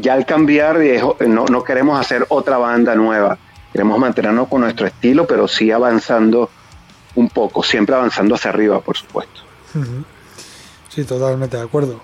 ya 0.00 0.14
al 0.14 0.26
cambiar, 0.26 0.78
no, 1.26 1.46
no 1.46 1.64
queremos 1.64 1.98
hacer 2.00 2.26
otra 2.28 2.58
banda 2.58 2.94
nueva, 2.94 3.38
queremos 3.72 3.98
mantenernos 3.98 4.48
con 4.48 4.62
nuestro 4.62 4.86
estilo, 4.86 5.26
pero 5.26 5.46
sí 5.48 5.70
avanzando 5.70 6.50
un 7.16 7.28
poco, 7.28 7.62
siempre 7.62 7.94
avanzando 7.94 8.34
hacia 8.34 8.50
arriba, 8.50 8.80
por 8.80 8.96
supuesto. 8.96 9.40
Sí, 10.88 11.04
totalmente 11.04 11.56
de 11.56 11.62
acuerdo. 11.62 12.00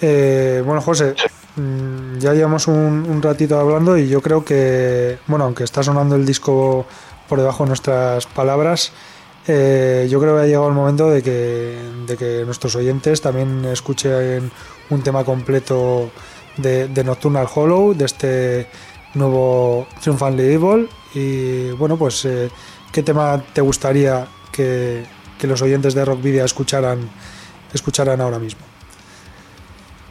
Eh, 0.00 0.62
bueno, 0.64 0.80
José, 0.80 1.14
ya 1.56 2.34
llevamos 2.34 2.66
un, 2.66 3.22
ratito 3.22 3.58
hablando 3.58 3.96
y 3.96 4.08
yo 4.08 4.20
creo 4.20 4.44
que, 4.44 5.18
bueno, 5.26 5.44
aunque 5.44 5.64
está 5.64 5.82
sonando 5.82 6.16
el 6.16 6.26
disco 6.26 6.84
por 7.28 7.38
debajo 7.38 7.64
de 7.64 7.68
nuestras 7.68 8.26
palabras, 8.26 8.92
eh, 9.46 10.08
yo 10.10 10.20
creo 10.20 10.36
que 10.36 10.42
ha 10.42 10.46
llegado 10.46 10.68
el 10.68 10.74
momento 10.74 11.10
de 11.10 11.22
que, 11.22 11.78
de 12.06 12.16
que 12.16 12.44
nuestros 12.44 12.74
oyentes 12.74 13.20
también 13.20 13.64
escuchen 13.66 14.50
un 14.90 15.02
tema 15.02 15.24
completo 15.24 16.10
de, 16.56 17.04
Nocturnal 17.04 17.46
Hollow, 17.52 17.94
de 17.94 18.04
este 18.04 18.66
nuevo 19.14 19.86
Triumphantly 20.00 20.54
Evil. 20.54 20.88
Y 21.14 21.70
bueno, 21.72 21.96
pues, 21.96 22.24
eh, 22.24 22.50
¿qué 22.90 23.02
tema 23.04 23.42
te 23.52 23.60
gustaría 23.60 24.26
que, 24.50 25.04
que 25.38 25.46
los 25.46 25.62
oyentes 25.62 25.94
de 25.94 26.04
Rockvidia 26.04 26.44
escucharan, 26.44 27.08
escucharan 27.72 28.20
ahora 28.20 28.40
mismo? 28.40 28.73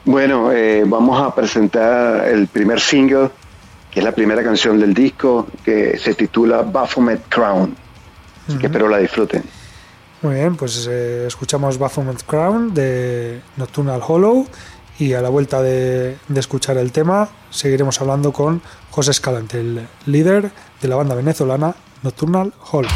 Bueno, 0.06 0.52
eh, 0.52 0.84
vamos 0.86 1.22
a 1.22 1.34
presentar 1.34 2.28
el 2.28 2.48
primer 2.48 2.80
single, 2.80 3.30
que 3.90 4.00
es 4.00 4.04
la 4.04 4.12
primera 4.12 4.44
canción 4.44 4.80
del 4.80 4.94
disco, 4.94 5.48
que 5.64 5.98
se 5.98 6.14
titula 6.14 6.62
Baphomet 6.62 7.22
Crown. 7.30 7.76
Así 8.48 8.58
que 8.58 8.66
espero 8.66 8.90
la 8.90 8.98
disfruten. 8.98 9.44
Muy 10.22 10.36
bien, 10.36 10.56
pues 10.56 10.88
eh, 10.90 11.26
escuchamos 11.28 11.78
Baphomet 11.78 12.24
Crown 12.26 12.74
de 12.74 13.42
Nocturnal 13.58 14.02
Hollow 14.06 14.48
y 15.00 15.14
a 15.14 15.22
la 15.22 15.30
vuelta 15.30 15.62
de, 15.62 16.18
de, 16.28 16.40
escuchar 16.40 16.78
el 16.78 16.92
tema 16.92 17.30
seguiremos 17.50 18.00
hablando 18.00 18.32
con 18.32 18.62
José 18.92 19.12
Escalante, 19.12 19.60
el 19.60 19.88
líder 20.06 20.52
de 20.82 20.88
la 20.88 20.96
banda 20.96 21.16
venezolana 21.16 21.76
Nocturnal 22.04 22.54
Hollow. 22.72 22.92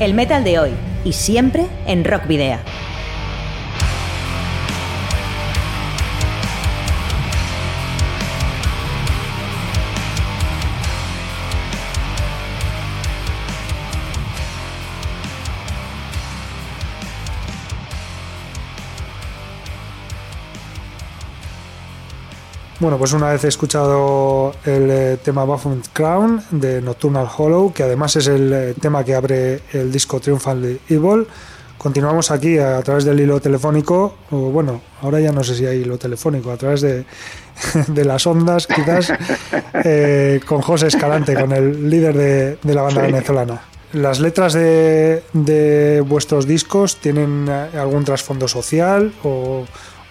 El 0.00 0.14
metal 0.14 0.42
de 0.44 0.58
hoy 0.58 0.70
y 1.04 1.12
siempre 1.12 1.66
en 1.86 2.04
Rock 2.04 2.26
Video. 2.26 2.58
Bueno, 22.80 22.96
pues 22.96 23.12
una 23.12 23.28
vez 23.28 23.44
he 23.44 23.48
escuchado 23.48 24.49
el 24.64 24.90
eh, 24.90 25.18
tema 25.22 25.44
Baphomet 25.44 25.88
Crown 25.92 26.42
de 26.50 26.80
Nocturnal 26.80 27.28
Hollow, 27.36 27.72
que 27.72 27.82
además 27.82 28.16
es 28.16 28.26
el 28.26 28.52
eh, 28.52 28.74
tema 28.80 29.04
que 29.04 29.14
abre 29.14 29.60
el 29.72 29.90
disco 29.90 30.20
Triumphal 30.20 30.80
Evil, 30.88 31.26
continuamos 31.78 32.30
aquí 32.30 32.58
a, 32.58 32.82
través 32.82 33.04
del 33.04 33.20
hilo 33.20 33.40
telefónico, 33.40 34.16
o 34.30 34.36
bueno, 34.50 34.80
ahora 35.02 35.20
ya 35.20 35.32
no 35.32 35.42
sé 35.42 35.54
si 35.54 35.66
hay 35.66 35.78
hilo 35.78 35.98
telefónico, 35.98 36.50
a 36.50 36.56
través 36.56 36.80
de, 36.80 37.04
las 38.04 38.26
ondas 38.26 38.66
quizás, 38.66 39.12
eh, 39.84 40.40
con 40.46 40.60
José 40.60 40.88
Escalante, 40.88 41.34
con 41.34 41.52
el 41.52 41.88
líder 41.88 42.58
de, 42.62 42.74
la 42.74 42.82
banda 42.82 43.02
venezolana. 43.02 43.62
¿Las 43.92 44.20
letras 44.20 44.52
de, 44.52 45.24
de, 45.32 46.00
vuestros 46.02 46.46
discos 46.46 46.96
tienen 47.00 47.48
algún 47.48 48.04
trasfondo 48.04 48.46
social 48.46 49.12
o, 49.24 49.64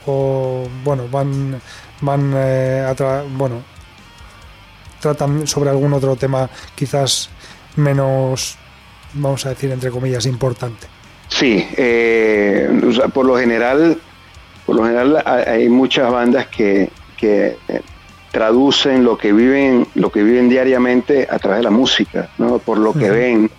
o 0.06 0.68
bueno, 0.84 1.04
van 1.10 1.62
van 2.02 2.34
eh, 2.36 2.94
bueno 3.38 3.64
tratan 5.00 5.48
sobre 5.48 5.70
algún 5.70 5.94
otro 5.94 6.16
tema 6.16 6.50
quizás 6.76 7.30
menos 7.76 8.58
vamos 9.14 9.46
a 9.46 9.50
decir 9.50 9.72
entre 9.72 9.92
comillas 9.92 10.26
importante 10.26 10.88
sí 11.28 11.68
eh, 11.78 12.70
por 13.14 13.26
lo 13.26 13.38
general 13.38 14.00
por 14.66 14.76
lo 14.76 14.84
general 14.84 15.24
hay 15.26 15.68
muchas 15.70 16.12
bandas 16.12 16.48
que, 16.48 16.90
que 17.18 17.58
traducen 18.32 19.04
lo 19.04 19.18
que 19.18 19.34
viven 19.34 19.88
lo 19.96 20.12
que 20.12 20.24
viven 20.24 20.50
diariamente 20.50 21.28
a 21.30 21.40
través 21.40 21.60
de 21.60 21.64
la 21.64 21.72
música 21.72 22.30
¿no? 22.38 22.60
por 22.60 22.78
lo 22.78 22.94
que 22.94 23.10
ven 23.10 23.50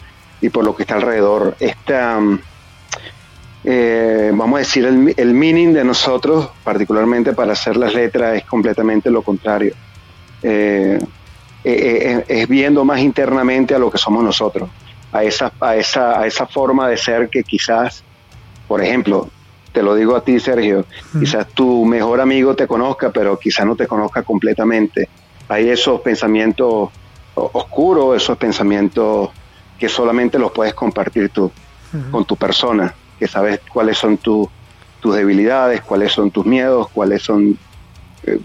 y 0.40 0.48
por 0.48 0.64
lo 0.64 0.76
que 0.76 0.84
está 0.84 0.94
alrededor 0.94 1.56
esta 1.58 2.20
eh, 3.64 4.32
vamos 4.34 4.56
a 4.56 4.58
decir, 4.60 4.86
el, 4.86 5.14
el, 5.16 5.34
meaning 5.34 5.74
de 5.74 5.84
nosotros, 5.84 6.48
particularmente 6.64 7.34
para 7.34 7.52
hacer 7.52 7.76
las 7.76 7.92
letras, 7.92 8.38
es 8.38 8.44
completamente 8.44 9.10
lo 9.10 9.22
contrario. 9.22 9.74
Eh, 10.42 10.98
eh, 11.64 12.24
es 12.28 12.48
viendo 12.48 12.84
más 12.84 13.00
internamente 13.00 13.74
a 13.74 13.78
lo 13.78 13.90
que 13.90 13.98
somos 13.98 14.22
nosotros, 14.22 14.68
a 15.12 15.24
esa, 15.24 15.52
a, 15.60 15.76
esa, 15.76 16.20
a 16.20 16.26
esa 16.26 16.46
forma 16.46 16.88
de 16.88 16.96
ser 16.96 17.28
que 17.28 17.42
quizás, 17.42 18.02
por 18.66 18.82
ejemplo, 18.82 19.28
te 19.72 19.82
lo 19.82 19.94
digo 19.94 20.16
a 20.16 20.24
ti, 20.24 20.40
Sergio, 20.40 20.84
quizás 21.18 21.46
tu 21.48 21.84
mejor 21.84 22.20
amigo 22.20 22.56
te 22.56 22.66
conozca, 22.66 23.10
pero 23.10 23.38
quizás 23.38 23.64
no 23.66 23.76
te 23.76 23.86
conozca 23.86 24.22
completamente. 24.22 25.08
Hay 25.48 25.68
esos 25.68 26.00
pensamientos 26.00 26.90
oscuros, 27.34 28.20
esos 28.20 28.36
pensamientos 28.36 29.30
que 29.78 29.88
solamente 29.88 30.38
los 30.38 30.50
puedes 30.50 30.74
compartir 30.74 31.28
tú 31.30 31.50
con 32.10 32.24
tu 32.24 32.36
persona 32.36 32.94
que 33.20 33.28
sabes 33.28 33.60
cuáles 33.70 33.98
son 33.98 34.16
tus 34.16 34.48
debilidades, 35.04 35.82
cuáles 35.82 36.10
son 36.10 36.30
tus 36.30 36.46
miedos, 36.46 36.88
cuáles 36.88 37.22
son, 37.22 37.58
eh, 38.24 38.40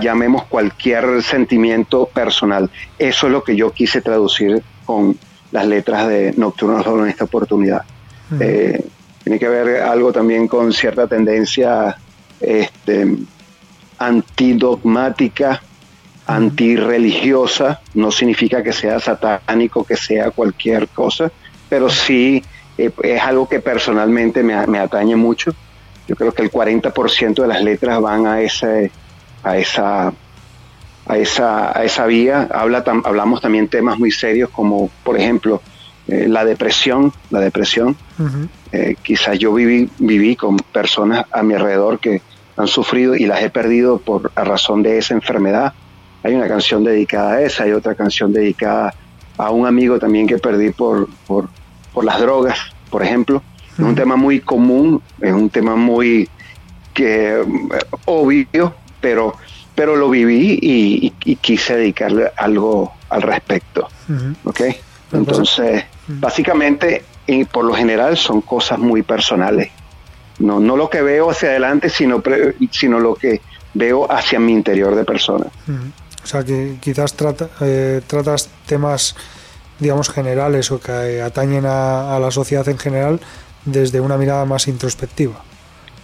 llamemos 0.00 0.44
cualquier 0.44 1.22
sentimiento 1.22 2.06
personal. 2.06 2.70
Eso 2.98 3.26
es 3.26 3.32
lo 3.32 3.44
que 3.44 3.56
yo 3.56 3.70
quise 3.72 4.00
traducir 4.00 4.62
con 4.84 5.16
las 5.50 5.66
letras 5.66 6.08
de 6.08 6.34
Nocturno 6.36 6.82
Solo 6.82 7.04
en 7.04 7.10
esta 7.10 7.24
oportunidad. 7.24 7.82
Eh, 8.40 8.84
tiene 9.22 9.38
que 9.38 9.48
ver 9.48 9.82
algo 9.82 10.12
también 10.12 10.48
con 10.48 10.72
cierta 10.72 11.06
tendencia 11.06 11.96
este, 12.40 13.16
antidogmática, 13.98 15.62
antirreligiosa, 16.26 17.80
no 17.94 18.10
significa 18.10 18.62
que 18.62 18.72
sea 18.72 19.00
satánico, 19.00 19.84
que 19.84 19.96
sea 19.96 20.30
cualquier 20.30 20.88
cosa, 20.88 21.30
pero 21.68 21.88
sí 21.88 22.42
eh, 22.76 22.90
es 23.02 23.22
algo 23.22 23.48
que 23.48 23.60
personalmente 23.60 24.42
me, 24.42 24.54
atañe 24.54 25.16
mucho. 25.16 25.52
Yo 26.06 26.16
creo 26.16 26.32
que 26.32 26.42
el 26.42 26.50
40% 26.50 27.42
de 27.42 27.48
las 27.48 27.62
letras 27.62 28.00
van 28.00 28.26
a, 28.26 28.40
ese, 28.40 28.90
a, 29.42 29.56
esa, 29.56 30.12
a, 31.06 31.16
esa, 31.16 31.78
a 31.78 31.84
esa 31.84 32.06
vía. 32.06 32.48
Habla 32.52 32.84
hablamos 33.04 33.40
también 33.40 33.68
temas 33.68 33.98
muy 33.98 34.10
serios 34.10 34.50
como, 34.50 34.90
por 35.04 35.18
ejemplo, 35.18 35.62
eh, 36.06 36.26
la 36.28 36.44
depresión. 36.44 37.12
La 37.30 37.40
depresión. 37.40 37.96
Eh, 38.72 38.96
quizás 39.02 39.38
yo 39.38 39.52
viví, 39.52 39.90
viví 39.98 40.36
con 40.36 40.56
personas 40.56 41.26
a 41.32 41.42
mi 41.42 41.54
alrededor 41.54 41.98
que 41.98 42.22
han 42.56 42.66
sufrido 42.66 43.14
y 43.14 43.26
las 43.26 43.42
he 43.42 43.50
perdido 43.50 43.98
por 43.98 44.32
a 44.34 44.44
razón 44.44 44.82
de 44.82 44.98
esa 44.98 45.14
enfermedad. 45.14 45.72
Hay 46.22 46.34
una 46.34 46.48
canción 46.48 46.82
dedicada 46.82 47.34
a 47.34 47.42
esa, 47.42 47.64
hay 47.64 47.72
otra 47.72 47.94
canción 47.94 48.32
dedicada 48.32 48.92
a 49.36 49.50
un 49.50 49.66
amigo 49.66 49.98
también 49.98 50.26
que 50.26 50.38
perdí 50.38 50.70
por, 50.70 51.08
por, 51.26 51.48
por 51.92 52.04
las 52.04 52.18
drogas, 52.20 52.58
por 52.90 53.02
ejemplo. 53.02 53.42
Es 53.72 53.84
un 53.84 53.94
tema 53.94 54.16
muy 54.16 54.40
común, 54.40 55.00
es 55.20 55.32
un 55.32 55.48
tema 55.50 55.76
muy 55.76 56.28
que, 56.92 57.40
eh, 57.40 57.44
obvio, 58.06 58.74
pero, 59.00 59.34
pero 59.74 59.96
lo 59.96 60.08
viví 60.10 60.58
y, 60.60 61.36
quise 61.36 61.76
dedicarle 61.76 62.32
algo 62.36 62.92
al 63.08 63.22
respecto. 63.22 63.88
Entonces, 65.12 65.84
básicamente, 66.06 67.04
y 67.26 67.44
por 67.44 67.64
lo 67.64 67.74
general 67.74 68.16
son 68.16 68.40
cosas 68.40 68.78
muy 68.78 69.02
personales. 69.02 69.70
No, 70.38 70.60
no 70.60 70.76
lo 70.76 70.88
que 70.88 71.02
veo 71.02 71.30
hacia 71.30 71.50
adelante, 71.50 71.88
sino, 71.88 72.22
sino 72.70 73.00
lo 73.00 73.14
que 73.14 73.40
veo 73.74 74.10
hacia 74.10 74.38
mi 74.38 74.52
interior 74.52 74.94
de 74.94 75.04
persona. 75.04 75.46
O 76.22 76.26
sea, 76.26 76.44
que 76.44 76.76
quizás 76.80 77.14
trata, 77.14 77.48
eh, 77.60 78.02
tratas 78.06 78.50
temas 78.66 79.16
digamos, 79.78 80.10
generales 80.10 80.70
o 80.70 80.80
que 80.80 81.22
atañen 81.22 81.64
a, 81.66 82.18
la 82.20 82.30
sociedad 82.30 82.68
en 82.68 82.78
general 82.78 83.20
desde 83.64 84.00
una 84.00 84.16
mirada 84.16 84.44
más 84.44 84.68
introspectiva. 84.68 85.42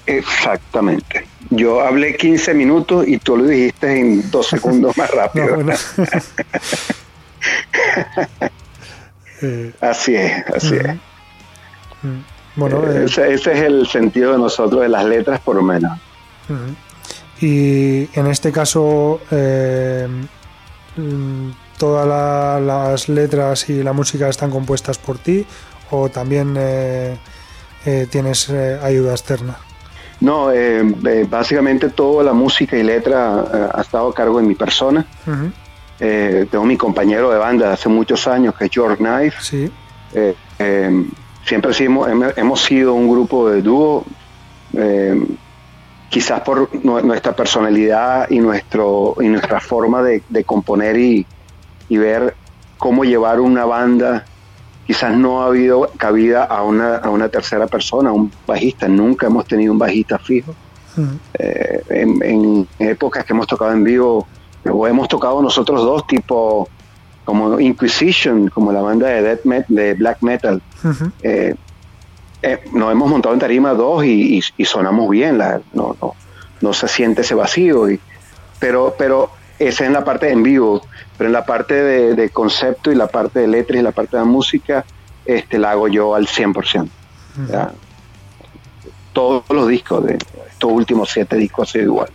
Exactamente. 0.06 1.26
Yo 1.50 1.80
hablé 1.80 2.16
15 2.16 2.54
minutos 2.54 3.06
y 3.06 3.18
tú 3.18 3.36
lo 3.36 3.44
dijiste 3.44 3.98
en 3.98 4.30
dos 4.30 4.48
segundos 4.48 4.96
más 4.96 5.10
rápido. 5.14 5.58
Eh, 9.42 9.72
así 9.80 10.14
es, 10.14 10.44
así 10.54 10.76
es. 10.76 10.96
Bueno, 12.56 12.84
eh, 12.86 13.02
eh, 13.02 13.04
ese, 13.06 13.32
es 13.34 13.46
el 13.46 13.86
sentido 13.86 14.32
de 14.32 14.38
nosotros 14.38 14.82
de 14.82 14.88
las 14.88 15.04
letras, 15.04 15.40
por 15.40 15.56
lo 15.56 15.62
menos. 15.62 15.98
Y 17.40 18.08
en 18.18 18.26
este 18.26 18.52
caso, 18.52 19.20
mm, 20.96 21.50
todas 21.78 22.62
las 22.62 23.08
letras 23.08 23.68
y 23.68 23.82
la 23.82 23.92
música 23.92 24.28
están 24.28 24.50
compuestas 24.50 24.98
por 24.98 25.18
ti 25.18 25.46
o 25.90 26.08
también 26.08 26.54
eh, 26.58 27.18
eh, 27.84 28.06
tienes 28.10 28.48
eh, 28.48 28.78
ayuda 28.82 29.12
externa? 29.12 29.58
No, 30.24 30.50
básicamente 31.28 31.90
toda 31.90 32.24
la 32.24 32.32
música 32.32 32.76
y 32.76 32.82
letra 32.82 33.70
ha 33.74 33.80
estado 33.80 34.08
a 34.08 34.14
cargo 34.14 34.38
de 34.38 34.44
mi 34.44 34.54
persona. 34.54 35.06
tengo 35.98 36.64
mi 36.64 36.76
compañero 36.76 37.30
de 37.30 37.38
banda 37.38 37.68
de 37.68 37.72
hace 37.74 37.88
muchos 37.88 38.26
años 38.26 38.54
que 38.56 38.64
es 38.64 38.70
George 38.70 38.96
Knife. 38.96 39.36
Sí. 39.40 39.70
siempre 41.44 41.72
hemos, 41.78 42.08
hemos 42.36 42.60
sido 42.62 42.94
un 42.94 43.10
grupo 43.10 43.50
de 43.50 43.62
dúo 43.62 44.04
quizás 46.14 46.42
por 46.42 46.72
nuestra 46.84 47.34
personalidad 47.34 48.30
y, 48.30 48.38
nuestro, 48.38 49.16
y 49.20 49.26
nuestra 49.26 49.58
forma 49.58 50.00
de, 50.00 50.22
de 50.28 50.44
componer 50.44 50.96
y, 50.96 51.26
y 51.88 51.96
ver 51.96 52.36
cómo 52.78 53.04
llevar 53.04 53.40
una 53.40 53.64
banda. 53.64 54.24
Quizás 54.86 55.16
no 55.16 55.42
ha 55.42 55.46
habido 55.46 55.90
cabida 55.96 56.44
a 56.44 56.62
una, 56.62 56.96
a 56.96 57.10
una 57.10 57.28
tercera 57.28 57.66
persona, 57.66 58.12
un 58.12 58.30
bajista. 58.46 58.86
Nunca 58.86 59.26
hemos 59.26 59.46
tenido 59.46 59.72
un 59.72 59.78
bajista 59.78 60.18
fijo. 60.18 60.54
Eh, 61.38 61.82
en, 61.88 62.68
épocas 62.78 63.24
que 63.24 63.32
hemos 63.32 63.46
tocado 63.46 63.72
en 63.72 63.82
vivo, 63.82 64.26
o 64.70 64.86
hemos 64.86 65.08
tocado 65.08 65.42
nosotros 65.42 65.82
dos, 65.82 66.06
tipo 66.06 66.68
como 67.24 67.58
Inquisition, 67.58 68.48
como 68.48 68.70
la 68.70 68.82
banda 68.82 69.08
de, 69.08 69.22
death 69.22 69.66
de 69.68 69.94
black 69.94 70.22
metal. 70.22 70.60
Eh, 71.22 71.54
eh, 72.42 72.64
nos 72.72 72.92
hemos 72.92 73.08
montado 73.08 73.34
en 73.34 73.40
tarima 73.40 73.72
dos 73.72 74.04
y, 74.04 74.42
sonamos 74.64 75.08
bien, 75.08 75.38
la, 75.38 75.60
no, 75.72 75.96
no, 76.00 76.14
no, 76.60 76.72
se 76.74 76.86
siente 76.88 77.22
ese 77.22 77.34
vacío. 77.34 77.90
Y, 77.90 77.98
pero, 78.60 78.94
pero 78.98 79.30
esa 79.58 79.84
es 79.84 79.90
la 79.90 80.04
parte 80.04 80.30
en 80.30 80.42
vivo. 80.42 80.86
Pero 81.16 81.28
en 81.28 81.32
la 81.32 81.46
parte 81.46 81.74
de, 81.74 82.30
concepto 82.30 82.90
y 82.90 82.94
la 82.94 83.06
parte 83.06 83.40
de 83.40 83.46
letras 83.46 83.78
y 83.78 83.82
la 83.82 83.92
parte 83.92 84.16
de 84.16 84.24
música, 84.24 84.84
este, 85.24 85.58
la 85.58 85.72
hago 85.72 85.88
yo 85.88 86.14
al 86.14 86.26
100%. 86.26 86.88
Todos 89.12 89.44
los 89.50 89.68
discos 89.68 90.04
de 90.04 90.18
estos 90.50 90.70
últimos 90.72 91.10
siete 91.10 91.36
discos 91.36 91.68
ha 91.68 91.72
sido 91.72 91.84
igual. 91.84 92.08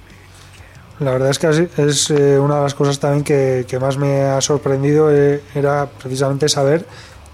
La 1.00 1.12
verdad 1.12 1.30
es 1.30 1.40
que 1.40 1.70
es 1.78 2.10
eh, 2.12 2.38
una 2.40 2.58
de 2.58 2.64
las 2.64 2.74
cosas 2.74 3.00
también 3.00 3.24
que, 3.24 3.78
más 3.80 3.98
me 3.98 4.24
ha 4.24 4.42
sorprendido 4.42 5.10
eh, 5.14 5.42
era 5.56 5.88
precisamente 5.88 6.50
saber 6.50 6.86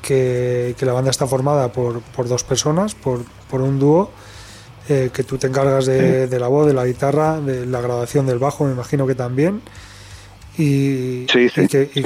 que, 0.04 0.76
la 0.82 0.94
banda 0.94 1.10
está 1.10 1.26
formada 1.26 1.70
por, 1.70 2.02
por 2.02 2.28
dos 2.28 2.44
personas, 2.44 2.94
por, 2.94 3.22
por 3.50 3.62
un 3.62 3.80
dúo, 3.80 4.12
eh, 4.88 5.10
que 5.12 5.24
tú 5.24 5.40
te 5.40 5.48
encargas 5.48 5.88
de, 5.88 6.28
de, 6.28 6.40
la 6.40 6.48
voz, 6.48 6.68
de 6.68 6.74
la 6.74 6.86
guitarra, 6.86 7.42
de 7.42 7.66
la 7.66 7.82
grabación 7.82 8.28
del 8.28 8.38
bajo, 8.38 8.66
me 8.66 8.72
imagino 8.72 9.08
que 9.08 9.16
también. 9.16 9.64
Y, 10.58 11.26
que, 11.26 11.52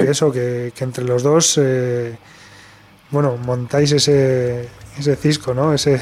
eso, 0.08 0.32
que, 0.32 0.72
entre 0.80 1.04
los 1.04 1.22
dos, 1.22 1.58
eh, 1.62 2.16
bueno, 3.10 3.36
montáis 3.44 3.92
ese, 3.92 4.68
ese 4.98 5.16
cisco, 5.16 5.54
¿no? 5.54 5.72
Ese, 5.72 6.00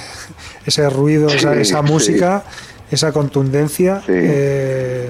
ese 0.65 0.89
ruido, 0.89 1.29
esa, 1.29 1.83
música, 1.83 2.45
esa 2.91 3.13
contundencia. 3.13 4.03
Eh, 4.09 5.09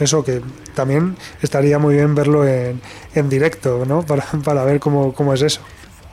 eso 0.00 0.24
que 0.24 0.42
también 0.74 1.16
estaría 1.42 1.78
muy 1.78 1.94
bien 1.94 2.14
verlo 2.14 2.46
en, 2.46 2.80
en 3.14 3.28
directo, 3.28 3.84
¿no? 3.86 4.02
Para, 4.06 4.24
para 4.44 4.64
ver 4.64 4.80
cómo, 4.80 5.12
cómo 5.12 5.34
es 5.34 5.42
eso. 5.42 5.60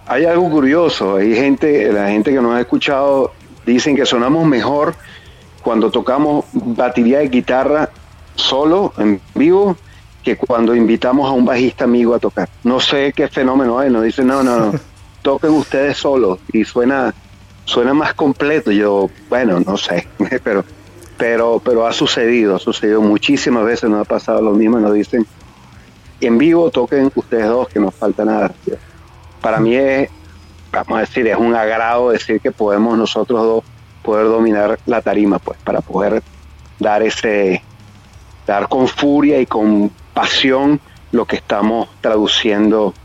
Hay 0.07 0.25
algo 0.25 0.49
curioso, 0.49 1.17
hay 1.17 1.35
gente, 1.35 1.91
la 1.91 2.09
gente 2.09 2.31
que 2.31 2.39
nos 2.39 2.53
ha 2.53 2.61
escuchado 2.61 3.31
dicen 3.65 3.95
que 3.95 4.05
sonamos 4.05 4.45
mejor 4.45 4.93
cuando 5.63 5.89
tocamos 5.89 6.45
batería 6.53 7.19
de 7.19 7.29
guitarra 7.29 7.89
solo, 8.35 8.93
en 8.99 9.19
vivo, 9.33 9.75
que 10.25 10.35
cuando 10.35 10.75
invitamos 10.75 11.29
a 11.29 11.31
un 11.31 11.45
bajista 11.45 11.83
amigo 11.83 12.15
a 12.15 12.19
tocar. 12.19 12.49
No 12.63 12.79
sé 12.79 13.13
qué 13.15 13.27
fenómeno 13.27 13.77
hay, 13.77 13.91
nos 13.91 14.03
dicen, 14.03 14.25
no, 14.25 14.41
no, 14.43 14.57
no, 14.57 14.79
toquen 15.21 15.51
ustedes 15.51 15.97
solos 15.97 16.39
y 16.51 16.65
suena, 16.65 17.13
suena 17.63 17.93
más 17.93 18.15
completo. 18.15 18.71
Yo, 18.71 19.09
bueno, 19.29 19.59
no 19.59 19.77
sé, 19.77 20.07
pero, 20.43 20.65
pero, 21.15 21.61
pero 21.63 21.85
ha 21.85 21.93
sucedido, 21.93 22.55
ha 22.55 22.59
sucedido 22.59 23.01
muchísimas 23.01 23.63
veces, 23.63 23.87
nos 23.87 24.01
ha 24.01 24.05
pasado 24.05 24.41
lo 24.41 24.51
mismo, 24.53 24.79
nos 24.79 24.95
dicen, 24.95 25.27
en 26.19 26.37
vivo 26.39 26.71
toquen 26.71 27.11
ustedes 27.13 27.47
dos, 27.47 27.67
que 27.69 27.79
no 27.79 27.91
falta 27.91 28.25
nada 28.25 28.51
para 29.41 29.59
mí 29.59 29.75
es, 29.75 30.09
vamos 30.71 30.97
a 30.97 31.01
decir, 31.01 31.27
es 31.27 31.37
un 31.37 31.53
agrado 31.53 32.09
decir 32.09 32.41
que 32.41 32.51
podemos 32.51 32.97
nosotros 32.97 33.43
dos 33.43 33.63
poder 34.01 34.25
dominar 34.25 34.79
la 34.87 35.03
tarima, 35.03 35.37
pues, 35.37 35.59
para 35.63 35.81
poder 35.81 36.23
dar 36.79 37.03
ese, 37.03 37.61
dar 38.47 38.67
con 38.67 38.87
furia 38.87 39.39
y 39.39 39.45
con 39.45 39.91
pasión 40.15 40.79
lo 41.11 41.25
que 41.25 41.35
estamos 41.35 41.87
traduciendo 42.01 42.95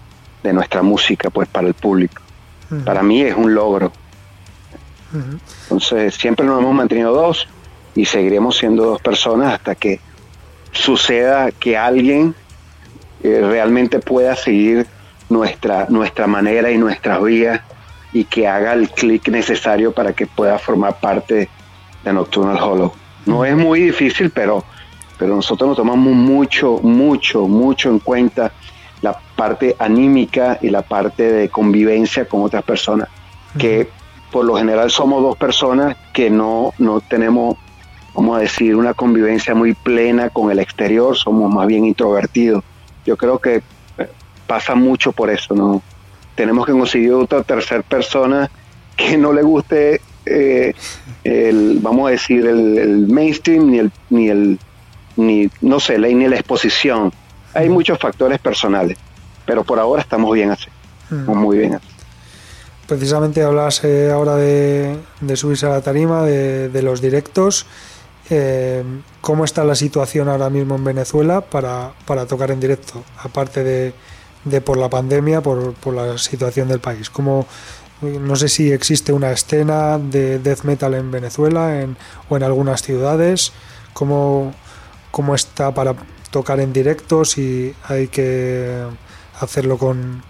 de 0.42 0.54
nuestra 0.54 0.80
música, 0.82 1.28
pues, 1.28 1.46
para 1.48 1.68
el 1.68 1.74
público. 1.74 2.22
Para 2.84 3.02
mí 3.02 3.20
es 3.20 3.36
un 3.36 3.52
logro. 3.52 3.92
Entonces, 5.64 6.14
siempre 6.14 6.46
nos 6.46 6.61
hemos 6.61 6.72
mantenido 6.72 7.12
dos 7.12 7.48
y 7.94 8.06
seguiremos 8.06 8.56
siendo 8.56 8.84
dos 8.84 9.02
personas 9.02 9.54
hasta 9.54 9.74
que 9.74 10.00
suceda 10.72 11.50
que 11.50 11.76
alguien 11.76 12.34
eh, 13.24 13.40
realmente 13.42 13.98
pueda 13.98 14.36
seguir 14.36 14.86
nuestra, 15.28 15.86
nuestra 15.88 16.28
manera 16.28 16.70
y 16.70 16.78
nuestras 16.78 17.20
vías 17.22 17.61
y 18.12 18.24
que 18.24 18.46
haga 18.46 18.72
el 18.72 18.88
clic 18.88 19.28
necesario 19.28 19.92
para 19.92 20.12
que 20.12 20.26
pueda 20.26 20.58
formar 20.58 21.00
parte 21.00 21.48
de 22.04 22.12
Nocturnal 22.12 22.58
Hollow. 22.62 22.92
No 23.26 23.44
es 23.44 23.56
muy 23.56 23.80
difícil, 23.80 24.30
pero, 24.30 24.64
pero 25.20 25.36
nosotros 25.36 25.68
nos 25.68 25.76
tomamos 25.76 26.14
mucho, 26.14 26.78
mucho, 26.82 27.46
mucho 27.46 27.90
en 27.90 27.98
cuenta 27.98 28.52
la 29.02 29.12
parte 29.36 29.76
anímica 29.78 30.58
y 30.62 30.70
la 30.70 30.80
parte 30.80 31.30
de 31.30 31.50
convivencia 31.50 32.24
con 32.24 32.42
otras 32.42 32.62
personas, 32.62 33.06
que 33.58 33.86
por 34.32 34.46
lo 34.46 34.56
general 34.56 34.90
somos 34.90 35.22
dos 35.22 35.36
personas 35.36 35.94
que 36.14 36.30
no, 36.30 36.72
no 36.78 37.02
tenemos, 37.02 37.58
vamos 38.14 38.38
a 38.38 38.40
decir, 38.40 38.74
una 38.74 38.94
convivencia 38.94 39.54
muy 39.54 39.74
plena 39.74 40.30
con 40.30 40.50
el 40.50 40.58
exterior, 40.58 41.14
somos 41.14 41.52
más 41.52 41.66
bien 41.66 41.84
introvertidos. 41.84 42.64
Yo 43.04 43.18
creo 43.18 43.38
que 43.38 43.62
pasa 44.46 44.74
mucho 44.74 45.12
por 45.12 45.28
eso, 45.28 45.54
¿no? 45.54 45.82
Tenemos 46.34 46.64
que 46.64 46.72
conseguir 46.72 47.12
otra 47.12 47.42
tercera 47.42 47.82
persona 47.82 48.50
que 48.96 49.18
no 49.18 49.34
le 49.34 49.42
guste 49.42 50.00
eh, 50.24 50.72
el, 51.24 51.78
vamos 51.82 52.08
a 52.08 52.12
decir, 52.12 52.46
el, 52.46 53.06
mainstream, 53.06 53.70
ni 53.70 53.78
el, 53.80 53.92
ni 54.08 54.28
el, 54.30 54.58
ni, 55.20 55.50
no 55.60 55.80
sé, 55.80 55.98
ni 55.98 56.28
la 56.28 56.36
exposición. 56.36 57.12
Hay 57.54 57.68
muchos 57.68 57.98
factores 57.98 58.38
personales, 58.38 58.96
pero 59.44 59.64
por 59.64 59.78
ahora 59.78 60.02
estamos 60.02 60.32
bien 60.34 60.50
así, 60.50 60.68
muy 61.10 61.58
bien 61.58 61.74
así. 61.74 61.86
Precisamente 62.86 63.42
hablas 63.42 63.84
eh, 63.84 64.10
ahora 64.10 64.34
de, 64.34 64.96
subirse 65.34 65.66
a 65.66 65.70
la 65.70 65.80
tarima, 65.80 66.24
de, 66.24 66.82
los 66.82 67.00
directos. 67.00 67.66
Eh, 68.30 68.82
¿Cómo 69.20 69.44
está 69.44 69.64
la 69.64 69.74
situación 69.74 70.28
ahora 70.28 70.50
mismo 70.50 70.76
en 70.76 70.84
Venezuela 70.84 71.40
para, 71.40 71.92
para 72.06 72.26
tocar 72.26 72.50
en 72.50 72.60
directo? 72.60 73.04
Aparte 73.22 73.62
de, 73.62 73.92
de 74.44 74.60
por 74.60 74.76
la 74.76 74.88
pandemia, 74.88 75.40
por, 75.40 75.74
por 75.74 75.94
la 75.94 76.18
situación 76.18 76.68
del 76.68 76.80
país. 76.80 77.10
Como 77.10 77.46
no 78.02 78.34
sé 78.36 78.48
si 78.48 78.72
existe 78.72 79.12
una 79.12 79.30
escena 79.30 79.98
de 79.98 80.38
death 80.38 80.62
metal 80.62 80.94
en 80.94 81.10
Venezuela 81.10 81.80
en, 81.80 81.96
o 82.28 82.36
en 82.36 82.42
algunas 82.42 82.82
ciudades. 82.82 83.52
¿Cómo, 83.92 84.54
¿Cómo 85.11 85.34
está 85.34 85.72
para 85.72 85.94
tocar 86.30 86.61
en 86.61 86.72
directo? 86.72 87.24
Si 87.24 87.74
hay 87.88 88.08
que 88.08 88.84
hacerlo 89.40 89.78
con, 89.78 90.22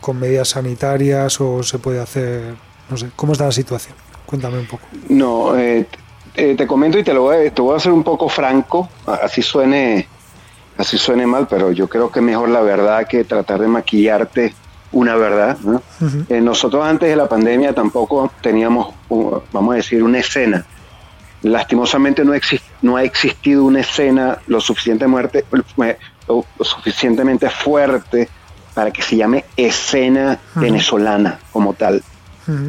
con 0.00 0.18
medidas 0.18 0.48
sanitarias 0.50 1.40
o 1.40 1.62
se 1.62 1.78
puede 1.78 2.00
hacer. 2.00 2.54
No 2.90 2.96
sé, 2.96 3.10
¿cómo 3.16 3.32
está 3.32 3.46
la 3.46 3.52
situación? 3.52 3.94
Cuéntame 4.26 4.58
un 4.58 4.66
poco. 4.66 4.86
No, 5.08 5.56
eh, 5.58 5.86
eh, 6.34 6.54
te 6.54 6.66
comento 6.66 6.98
y 6.98 7.04
te 7.04 7.14
lo 7.14 7.22
voy 7.22 7.50
te 7.50 7.62
voy 7.62 7.74
a 7.74 7.76
hacer 7.78 7.92
un 7.92 8.04
poco 8.04 8.28
franco, 8.28 8.88
así 9.06 9.42
suene 9.42 10.06
así 10.76 10.96
suene 10.96 11.26
mal, 11.26 11.48
pero 11.48 11.72
yo 11.72 11.88
creo 11.88 12.10
que 12.10 12.20
mejor 12.20 12.48
la 12.50 12.60
verdad 12.60 13.06
que 13.06 13.24
tratar 13.24 13.60
de 13.60 13.68
maquillarte 13.68 14.54
una 14.92 15.16
verdad. 15.16 15.58
Eh, 16.28 16.40
nosotros 16.40 16.84
antes 16.84 17.08
de 17.08 17.16
la 17.16 17.28
pandemia 17.28 17.74
tampoco 17.74 18.30
teníamos, 18.40 18.94
vamos 19.52 19.72
a 19.72 19.76
decir, 19.76 20.02
una 20.02 20.18
escena. 20.18 20.64
Lastimosamente 21.42 22.24
no, 22.24 22.32
no 22.82 22.96
ha 22.96 23.02
existido 23.02 23.64
una 23.64 23.80
escena 23.80 24.38
lo, 24.46 24.60
suficiente 24.60 25.06
muerte, 25.06 25.44
lo, 25.50 26.44
suficientemente 26.60 27.48
fuerte 27.50 28.28
para 28.74 28.90
que 28.90 29.02
se 29.02 29.16
llame 29.16 29.44
escena 29.56 30.38
venezolana 30.54 31.38
como 31.52 31.74
tal. 31.74 32.02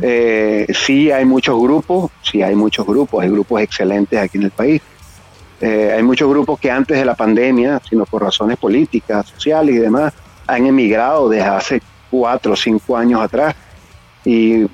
Eh, 0.02 0.68
sí 0.74 1.10
hay 1.10 1.24
muchos 1.24 1.58
grupos, 1.62 2.12
sí 2.22 2.42
hay 2.42 2.54
muchos 2.54 2.86
grupos, 2.86 3.24
hay 3.24 3.30
grupos 3.30 3.62
excelentes 3.62 4.20
aquí 4.20 4.38
en 4.38 4.44
el 4.44 4.52
país, 4.52 4.82
eh, 5.62 5.94
hay 5.96 6.04
muchos 6.04 6.30
grupos 6.30 6.60
que 6.60 6.72
antes 6.72 6.98
de 6.98 7.06
la 7.06 7.16
pandemia, 7.16 7.82
sino 7.88 8.06
por 8.06 8.24
razones 8.24 8.58
políticas, 8.58 9.28
sociales 9.28 9.76
y 9.76 9.80
demás, 9.80 10.14
han 10.48 10.66
emigrado 10.66 11.30
desde 11.30 11.48
hace 11.48 11.82
cuatro 12.10 12.54
o 12.54 12.56
cinco 12.56 12.96
años 12.96 13.22
atrás. 13.22 13.56
Y 14.26 14.66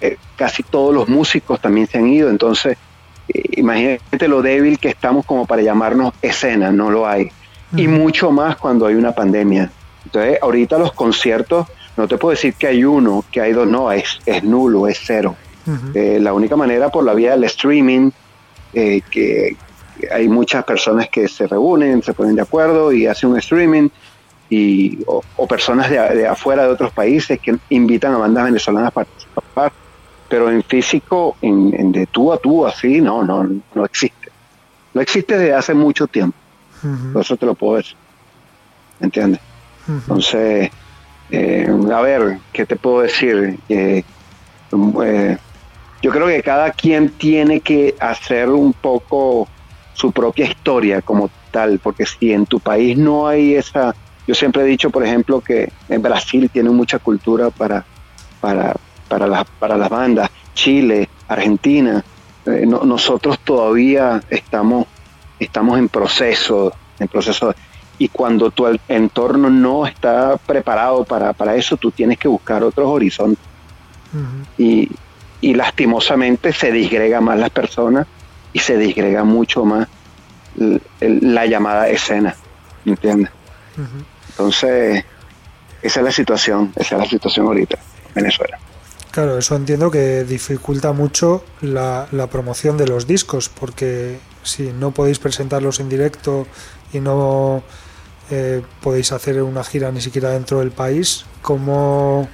eh, 0.00 0.16
casi 0.36 0.62
todos 0.62 0.94
los 0.94 1.08
músicos 1.08 1.60
también 1.60 1.86
se 1.86 1.98
han 1.98 2.08
ido. 2.08 2.30
Entonces, 2.30 2.76
eh, 2.76 2.78
imagínate 3.28 4.28
lo 4.28 4.42
débil 4.42 4.78
que 4.78 4.88
estamos 4.88 5.24
como 5.24 5.46
para 5.46 5.62
llamarnos 5.62 6.14
escena, 6.22 6.70
no 6.70 6.90
lo 6.90 7.06
hay. 7.06 7.30
Y 7.74 7.88
mucho 7.88 8.30
más 8.30 8.56
cuando 8.56 8.86
hay 8.86 8.94
una 8.94 9.12
pandemia. 9.12 9.70
Entonces, 10.04 10.38
ahorita 10.42 10.78
los 10.78 10.92
conciertos, 10.92 11.66
no 11.96 12.06
te 12.06 12.18
puedo 12.18 12.32
decir 12.32 12.54
que 12.54 12.66
hay 12.66 12.84
uno, 12.84 13.24
que 13.30 13.40
hay 13.40 13.52
dos, 13.52 13.66
no, 13.66 13.90
es, 13.90 14.18
es 14.26 14.44
nulo, 14.44 14.88
es 14.88 15.00
cero. 15.02 15.36
la 15.94 16.32
única 16.34 16.56
manera 16.56 16.90
por 16.90 17.04
la 17.04 17.14
vía 17.14 17.30
del 17.30 17.44
streaming, 17.44 18.10
que, 18.72 19.56
hay 20.10 20.28
muchas 20.28 20.64
personas 20.64 21.08
que 21.08 21.28
se 21.28 21.46
reúnen, 21.46 22.02
se 22.02 22.12
ponen 22.12 22.34
de 22.34 22.42
acuerdo 22.42 22.92
y 22.92 23.06
hacen 23.06 23.30
un 23.30 23.38
streaming, 23.38 23.88
y, 24.50 24.98
o, 25.06 25.46
personas 25.46 25.88
de, 25.88 26.26
afuera 26.26 26.64
de 26.64 26.70
otros 26.70 26.92
países 26.92 27.40
que 27.40 27.56
invitan 27.70 28.12
a 28.12 28.18
bandas 28.18 28.44
venezolanas 28.44 28.88
a 28.88 28.90
participar, 28.90 29.72
pero 30.32 30.50
en 30.50 30.62
físico, 30.62 31.36
en, 31.42 31.92
de 31.92 32.06
tú 32.06 32.32
a 32.32 32.38
tú, 32.38 32.66
así, 32.66 33.02
no, 33.02 33.22
no, 33.22 33.46
no 33.74 33.84
existe. 33.84 34.30
No 34.94 35.02
existe 35.02 35.36
desde 35.36 35.52
hace 35.52 35.74
mucho 35.74 36.06
tiempo. 36.06 36.34
Por 37.12 37.20
eso 37.20 37.36
te 37.36 37.44
lo 37.44 37.54
puedo 37.54 37.76
decir. 37.76 37.96
¿Me 38.98 39.08
entiendes? 39.08 39.42
Entonces, 39.86 40.70
eh, 41.30 41.68
a 41.92 42.00
ver, 42.00 42.38
¿qué 42.50 42.64
te 42.64 42.76
puedo 42.76 43.02
decir? 43.02 43.58
Eh, 43.68 44.02
eh, 45.04 45.38
yo 46.00 46.10
creo 46.10 46.26
que 46.26 46.42
cada 46.42 46.70
quien 46.70 47.10
tiene 47.10 47.60
que 47.60 47.94
hacer 48.00 48.48
un 48.48 48.72
poco 48.72 49.46
su 49.92 50.12
propia 50.12 50.46
historia 50.46 51.02
como 51.02 51.28
tal, 51.50 51.78
porque 51.78 52.06
si 52.06 52.32
en 52.32 52.46
tu 52.46 52.58
país 52.58 52.96
no 52.96 53.28
hay 53.28 53.56
esa, 53.56 53.94
yo 54.26 54.34
siempre 54.34 54.62
he 54.62 54.64
dicho, 54.64 54.88
por 54.88 55.04
ejemplo, 55.04 55.42
que 55.42 55.70
en 55.90 56.00
Brasil 56.00 56.48
tiene 56.50 56.70
mucha 56.70 56.98
cultura 56.98 57.50
para, 57.50 57.84
para, 58.40 58.74
para, 59.12 59.26
las, 59.26 59.44
para 59.58 59.76
las 59.76 59.90
bandas, 59.90 60.30
Chile, 60.54 61.06
Argentina, 61.28 62.02
eh, 62.46 62.64
nosotros 62.64 63.38
todavía 63.40 64.22
estamos, 64.30 64.86
estamos 65.38 65.78
en 65.78 65.90
proceso, 65.90 66.72
en 66.98 67.08
proceso, 67.08 67.54
y 67.98 68.08
cuando 68.08 68.50
tu 68.50 68.66
entorno 68.88 69.50
no 69.50 69.86
está 69.86 70.38
preparado 70.38 71.04
para, 71.04 71.34
para 71.34 71.56
eso, 71.56 71.76
tú 71.76 71.90
tienes 71.90 72.16
que 72.16 72.26
buscar 72.26 72.64
otros 72.64 72.88
horizontes. 72.88 73.44
y, 74.56 74.88
y 75.42 75.54
lastimosamente 75.54 76.54
se 76.54 76.72
disgrega 76.72 77.20
más 77.20 77.38
las 77.38 77.50
personas 77.50 78.06
y 78.54 78.60
se 78.60 78.78
disgrega 78.78 79.24
mucho 79.24 79.66
más 79.66 79.88
la 81.00 81.44
llamada 81.44 81.86
escena, 81.88 82.34
¿entiendes? 82.86 83.30
Entonces, 84.30 85.04
esa 85.82 86.00
es 86.00 86.04
la 86.04 86.12
situación, 86.12 86.72
esa 86.76 86.94
es 86.94 87.02
la 87.02 87.06
situación 87.06 87.46
ahorita. 87.46 87.78
Venezuela. 88.14 88.58
Claro, 89.12 89.36
eso 89.36 89.54
entiendo 89.56 89.90
que 89.90 90.24
dificulta 90.24 90.94
mucho 90.94 91.44
la, 91.60 92.08
promoción 92.30 92.78
de 92.78 92.86
los 92.86 93.06
discos, 93.06 93.50
porque 93.50 94.18
si 94.42 94.72
no 94.72 94.92
podéis 94.92 95.18
presentarlos 95.18 95.80
en 95.80 95.90
directo 95.90 96.46
y 96.94 97.00
no 97.00 97.62
eh, 98.30 98.62
podéis 98.80 99.12
hacer 99.12 99.42
una 99.42 99.64
gira 99.64 99.92
ni 99.92 100.00
siquiera 100.00 100.30
dentro 100.30 100.60
del 100.60 100.70
país, 100.70 101.26
¿cómo...? 101.42 102.26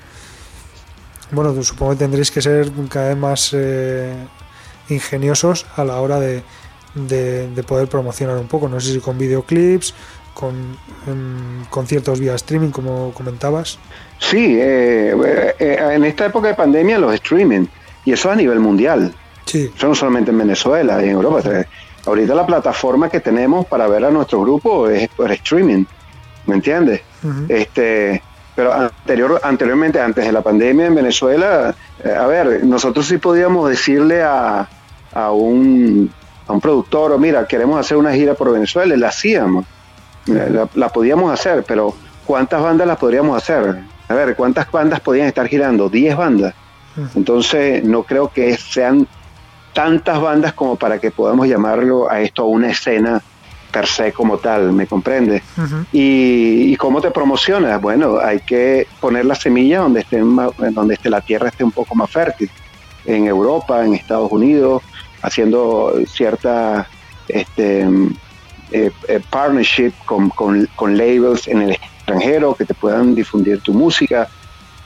Bueno, 1.33 1.61
supongo 1.64 1.93
que 1.93 1.99
tendréis 1.99 2.31
que 2.31 2.41
ser 2.41 2.70
cada 2.89 3.09
vez 3.09 3.18
más 3.18 3.51
eh, 3.55 4.14
ingeniosos 4.89 5.66
a 5.74 5.85
la 5.85 6.01
hora 6.01 6.20
de, 6.20 6.45
de, 6.95 7.62
poder 7.64 7.89
promocionar 7.89 8.37
un 8.37 8.47
poco. 8.47 8.68
No 8.68 8.81
sé 8.81 8.93
si 8.93 9.01
con 9.01 9.18
videoclips, 9.18 9.95
con 10.39 10.78
conciertos 11.68 12.20
vía 12.20 12.36
streaming, 12.36 12.70
como 12.70 13.12
comentabas. 13.12 13.80
Sí, 14.20 14.57
eh, 14.61 15.12
eh, 15.59 15.78
en 15.97 16.05
esta 16.05 16.26
época 16.26 16.47
de 16.47 16.55
pandemia 16.55 16.97
los 16.97 17.12
streaming, 17.14 17.66
y 18.05 18.12
eso 18.12 18.30
a 18.30 18.36
nivel 18.36 18.61
mundial. 18.61 19.12
Sí. 19.47 19.68
Eso 19.76 19.89
no 19.89 19.97
solamente 19.97 20.30
en 20.30 20.39
Venezuela 20.39 21.03
y 21.03 21.07
en 21.07 21.11
Europa. 21.11 21.41
ahorita 22.07 22.36
la 22.36 22.47
plataforma 22.47 23.09
que 23.09 23.18
tenemos 23.18 23.66
para 23.66 23.89
ver 23.89 24.05
a 24.05 24.12
nuestro 24.12 24.41
grupo 24.43 24.89
es 24.89 25.09
por 25.09 25.32
streaming, 25.32 25.84
¿me 26.47 26.55
entiendes? 26.55 27.01
este, 27.49 28.22
pero 28.55 28.72
anterior, 28.72 29.41
anteriormente, 29.43 30.01
antes 30.01 30.24
de 30.24 30.30
la 30.30 30.43
pandemia 30.43 30.86
en 30.86 30.95
Venezuela, 30.95 31.74
eh, 32.05 32.12
a 32.12 32.28
ver, 32.28 32.64
nosotros 32.64 33.09
sí 33.09 33.18
podíamos 33.18 33.68
decirle 33.68 34.22
a, 34.22 34.68
a, 35.12 35.32
un, 35.32 36.12
a 36.47 36.53
un 36.53 36.61
productor, 36.61 37.11
o 37.11 37.18
mira, 37.18 37.45
queremos 37.49 37.80
hacer 37.80 37.97
una 37.97 38.12
gira 38.12 38.34
por 38.34 38.53
Venezuela, 38.53 38.97
la 38.97 39.09
hacíamos, 39.09 39.66
la 40.29 40.89
podíamos 40.89 41.33
hacer, 41.33 41.64
pero 41.66 41.95
¿cuántas 42.26 42.62
bandas 42.62 42.87
las 42.87 42.99
podríamos 42.99 43.37
hacer? 43.37 43.83
a 44.09 44.14
ver, 44.14 44.35
¿cuántas 44.35 44.70
bandas 44.70 45.01
podían 45.01 45.26
estar 45.26 45.47
girando? 45.47 45.89
10 45.89 46.16
bandas. 46.16 46.55
Entonces, 47.14 47.85
no 47.85 48.03
creo 48.03 48.33
que 48.33 48.57
sean 48.57 49.07
tantas 49.72 50.20
bandas 50.20 50.55
como 50.55 50.76
para 50.76 50.99
que 50.99 51.11
podamos 51.11 51.47
llamarlo 51.47 52.11
a 52.11 52.20
esto 52.20 52.47
una 52.47 52.70
escena 52.70 53.22
per 53.70 53.87
se 53.87 54.12
como 54.12 54.39
tal, 54.39 54.72
¿me 54.72 54.87
comprende? 54.87 55.43
y, 55.93 56.74
cómo 56.76 57.01
te 57.01 57.11
promocionas? 57.11 57.81
Bueno, 57.81 58.18
hay 58.18 58.41
que 58.41 58.89
poner 58.99 59.26
la 59.26 59.35
semilla 59.35 59.81
donde 59.81 60.01
esté, 60.01 60.18
donde 60.18 60.95
esté 60.95 61.11
la 61.11 61.20
tierra 61.20 61.49
esté 61.49 61.62
un 61.62 61.72
poco 61.72 61.95
más 61.95 62.11
fértil. 62.11 62.51
En 63.05 63.26
Europa, 63.26 63.85
en 63.85 63.95
Estados 63.95 64.33
Unidos, 64.33 64.83
haciendo 65.22 65.95
cierta 66.07 66.89
este, 67.29 67.87
eh, 68.71 68.91
eh, 69.09 69.21
partnership 69.31 69.93
con, 70.05 70.31
con 70.31 70.97
labels 70.97 71.49
en 71.49 71.62
el 71.62 71.71
extranjero 71.73 72.55
que 72.55 72.64
te 72.64 72.75
puedan 72.75 73.14
difundir 73.14 73.61
tu 73.61 73.73
música. 73.73 74.29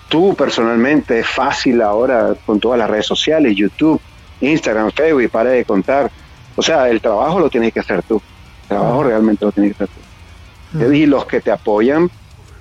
Tú 0.08 0.34
personalmente 0.34 1.20
es 1.20 1.26
fácil 1.26 1.80
ahora 1.80 2.34
con 2.44 2.60
todas 2.60 2.78
las 2.78 2.90
redes 2.90 3.06
sociales, 3.06 3.56
YouTube, 3.56 4.00
Instagram, 4.40 4.90
Facebook 4.90 5.22
y 5.22 5.28
para 5.28 5.50
de 5.50 5.64
contar. 5.64 6.10
O 6.56 6.62
sea, 6.62 6.88
el 6.88 7.00
trabajo 7.00 7.38
lo 7.38 7.48
tienes 7.48 7.72
que 7.72 7.80
hacer 7.80 8.02
tú. 8.02 8.20
El 8.62 8.68
trabajo 8.68 9.04
realmente 9.04 9.44
lo 9.44 9.52
tienes 9.52 9.76
que 9.76 9.84
hacer 9.84 9.96
tú. 9.96 10.92
Y 10.92 11.06
los 11.06 11.26
que 11.26 11.40
te 11.40 11.50
apoyan, 11.50 12.10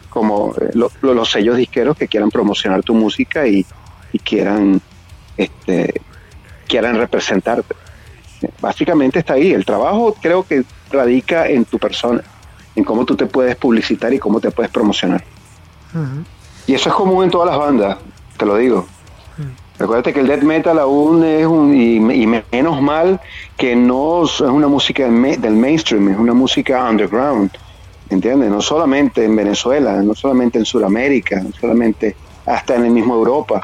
como 0.10 0.54
eh, 0.56 0.72
los 0.74 1.30
sellos 1.30 1.58
disqueros 1.58 1.98
que 1.98 2.08
quieran 2.08 2.30
promocionar 2.30 2.84
tu 2.84 2.94
música 2.94 3.48
y, 3.48 3.66
quieran, 4.24 4.82
este, 5.38 6.02
quieran 6.68 6.98
representarte. 6.98 7.76
Básicamente 8.60 9.20
está 9.20 9.34
ahí. 9.34 9.54
El 9.54 9.66
trabajo 9.66 10.16
creo 10.22 10.44
que 10.44 10.64
radica 10.92 11.48
en 11.48 11.66
tu 11.66 11.80
persona 11.80 12.24
en 12.76 12.84
cómo 12.84 13.06
tú 13.06 13.16
te 13.16 13.26
puedes 13.26 13.56
publicitar 13.56 14.14
y 14.14 14.20
cómo 14.20 14.39
te 14.39 14.52
puedes 14.52 14.72
promocionar. 14.72 15.24
Y 16.68 16.74
eso 16.74 16.89
es 16.89 16.96
común 16.96 17.24
en 17.24 17.32
todas 17.32 17.50
las 17.50 17.58
bandas, 17.58 17.98
te 18.38 18.46
lo 18.46 18.58
digo. 18.58 18.88
Recuerda 19.78 20.14
que 20.14 20.20
el 20.20 20.28
death 20.28 20.44
metal 20.44 20.78
aún 20.78 21.24
es 21.24 21.46
un, 21.46 21.74
y, 21.74 22.00
menos 22.00 22.82
mal 22.82 23.20
que 23.58 23.76
no 23.76 24.26
es 24.26 24.39
una 24.39 24.68
música 24.68 25.04
del 25.10 25.54
mainstream, 25.54 26.10
es 26.10 26.18
una 26.18 26.34
música 26.34 26.88
underground, 26.88 27.50
¿entiendes? 28.10 28.52
No 28.52 28.62
solamente 28.62 29.26
en 29.26 29.36
Venezuela, 29.36 30.02
no 30.04 30.14
solamente 30.14 30.60
en 30.60 30.66
Sudamérica, 30.66 31.42
no 31.42 31.52
solamente 31.60 32.16
hasta 32.46 32.76
en 32.76 32.86
el 32.86 32.92
mismo 32.92 33.16
Europa. 33.16 33.62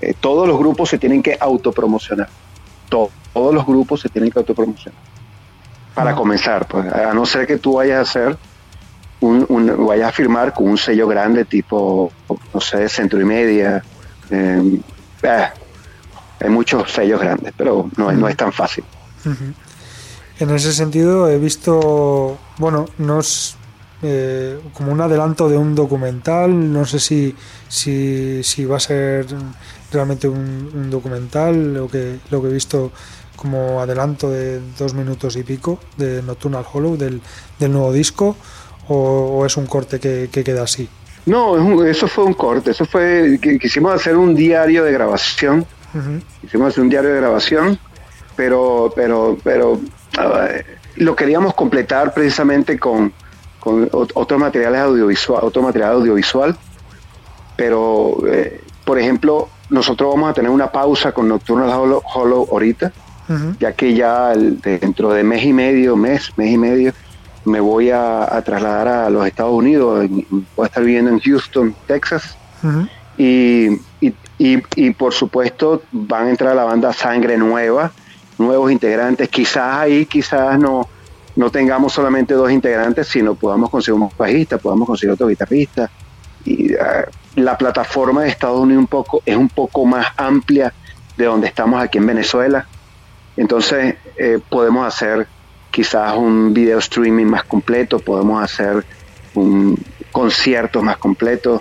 Eh, 0.00 0.14
todos 0.18 0.48
los 0.48 0.58
grupos 0.58 0.90
se 0.90 0.98
tienen 0.98 1.22
que 1.22 1.36
autopromocionar. 1.40 2.28
todos 2.88 3.54
los 3.54 3.66
grupos 3.66 4.00
se 4.00 4.08
tienen 4.08 4.30
que 4.30 4.38
autopromocionar 4.38 4.98
para 5.96 6.14
comenzar, 6.14 6.68
pues, 6.68 6.92
a 6.92 7.14
no 7.14 7.24
ser 7.24 7.46
que 7.46 7.56
tú 7.56 7.76
vayas 7.76 7.96
a 7.96 8.02
hacer 8.02 8.36
un, 9.20 9.86
vayas 9.86 10.10
a 10.10 10.12
firmar 10.12 10.52
con 10.52 10.68
un 10.68 10.76
sello 10.76 11.08
grande 11.08 11.46
tipo, 11.46 12.12
no 12.52 12.60
sé, 12.60 12.86
centro 12.90 13.18
y 13.18 13.24
media. 13.24 13.82
Eh, 14.30 14.78
eh, 15.22 15.46
hay 16.38 16.50
muchos 16.50 16.92
sellos 16.92 17.18
grandes, 17.18 17.54
pero 17.56 17.88
no, 17.96 18.12
no 18.12 18.28
es 18.28 18.36
tan 18.36 18.52
fácil. 18.52 18.84
En 20.38 20.50
ese 20.50 20.74
sentido 20.74 21.30
he 21.30 21.38
visto, 21.38 22.36
bueno, 22.58 22.84
nos 22.98 23.56
eh, 24.02 24.60
como 24.74 24.92
un 24.92 25.00
adelanto 25.00 25.48
de 25.48 25.56
un 25.56 25.74
documental, 25.74 26.74
no 26.74 26.84
sé 26.84 27.00
si, 27.00 27.34
si, 27.68 28.42
si 28.42 28.66
va 28.66 28.76
a 28.76 28.80
ser 28.80 29.26
realmente 29.90 30.28
un, 30.28 30.70
un 30.74 30.90
documental, 30.90 31.72
lo 31.72 31.88
que, 31.88 32.18
lo 32.28 32.42
que 32.42 32.48
he 32.48 32.52
visto 32.52 32.92
como 33.36 33.80
adelanto 33.80 34.30
de 34.30 34.60
dos 34.78 34.94
minutos 34.94 35.36
y 35.36 35.42
pico 35.42 35.78
de 35.96 36.22
Nocturnal 36.22 36.64
Hollow 36.72 36.96
del, 36.96 37.20
nuevo 37.60 37.92
disco 37.92 38.36
o, 38.88 39.44
es 39.44 39.56
un 39.56 39.66
corte 39.66 40.00
que, 40.00 40.28
queda 40.28 40.62
así? 40.62 40.88
No, 41.26 41.84
eso 41.84 42.08
fue 42.08 42.24
un 42.24 42.34
corte, 42.34 42.70
eso 42.70 42.84
fue, 42.84 43.38
quisimos 43.60 43.94
hacer 43.94 44.16
un 44.16 44.34
diario 44.34 44.84
de 44.84 44.92
grabación, 44.92 45.66
quisimos 46.40 46.68
hacer 46.68 46.84
un 46.84 46.88
diario 46.88 47.10
de 47.10 47.16
grabación, 47.16 47.78
pero, 48.36 48.92
pero, 48.94 49.36
pero 49.42 49.80
lo 50.96 51.16
queríamos 51.16 51.54
completar 51.54 52.14
precisamente 52.14 52.78
con, 52.78 53.12
con 53.58 53.88
otros 53.92 54.38
materiales 54.38 54.80
audiovisual, 54.80 55.40
otro 55.42 55.62
material 55.62 55.92
audiovisual, 55.92 56.56
pero 57.56 58.18
eh, 58.28 58.60
por 58.84 59.00
ejemplo, 59.00 59.48
nosotros 59.68 60.14
vamos 60.14 60.30
a 60.30 60.32
tener 60.32 60.50
una 60.50 60.70
pausa 60.70 61.10
con 61.10 61.28
Nocturnal 61.28 61.70
Hollow, 61.70 62.02
Hollow 62.14 62.48
ahorita, 62.52 62.92
ya 63.58 63.72
que 63.72 63.94
ya 63.94 64.34
dentro 64.34 65.12
de 65.12 65.24
mes 65.24 65.44
y 65.44 65.52
medio, 65.52 65.96
mes, 65.96 66.32
mes 66.36 66.52
y 66.52 66.58
medio, 66.58 66.92
me 67.44 67.60
voy 67.60 67.90
a, 67.90 68.42
trasladar 68.44 68.88
a 68.88 69.10
los 69.10 69.26
Estados 69.26 69.52
Unidos, 69.52 70.08
voy 70.30 70.64
a 70.64 70.66
estar 70.66 70.84
viviendo 70.84 71.10
en 71.10 71.20
Houston, 71.20 71.74
Texas, 71.86 72.36
y, 73.16 73.80
y, 74.38 74.90
por 74.90 75.14
supuesto 75.14 75.82
van 75.92 76.26
a 76.26 76.30
entrar 76.30 76.52
a 76.52 76.54
la 76.54 76.64
banda 76.64 76.92
Sangre 76.92 77.36
Nueva, 77.38 77.92
nuevos 78.38 78.70
integrantes, 78.70 79.28
quizás 79.28 79.76
ahí, 79.78 80.06
quizás 80.06 80.58
no, 80.58 80.88
no 81.36 81.50
tengamos 81.50 81.92
solamente 81.92 82.34
dos 82.34 82.50
integrantes, 82.50 83.08
sino 83.08 83.34
podamos 83.34 83.70
conseguir 83.70 84.00
un 84.00 84.10
bajista, 84.16 84.58
podamos 84.58 84.86
conseguir 84.86 85.12
otro 85.12 85.28
guitarrista. 85.28 85.90
Y 86.44 86.74
ah, 86.74 87.06
la 87.36 87.56
plataforma 87.56 88.22
de 88.22 88.28
Estados 88.28 88.60
Unidos 88.60 88.80
un 88.80 88.86
poco, 88.86 89.22
es 89.24 89.36
un 89.36 89.48
poco 89.48 89.84
más 89.84 90.06
amplia 90.16 90.72
de 91.16 91.24
donde 91.24 91.46
estamos 91.46 91.82
aquí 91.82 91.98
en 91.98 92.06
Venezuela. 92.06 92.66
Entonces 93.36 93.96
eh, 94.16 94.38
podemos 94.48 94.86
hacer 94.86 95.26
quizás 95.70 96.16
un 96.16 96.54
video 96.54 96.78
streaming 96.78 97.26
más 97.26 97.44
completo, 97.44 97.98
podemos 97.98 98.42
hacer 98.42 98.84
un 99.34 99.78
concierto 100.10 100.82
más 100.82 100.96
completo, 100.96 101.60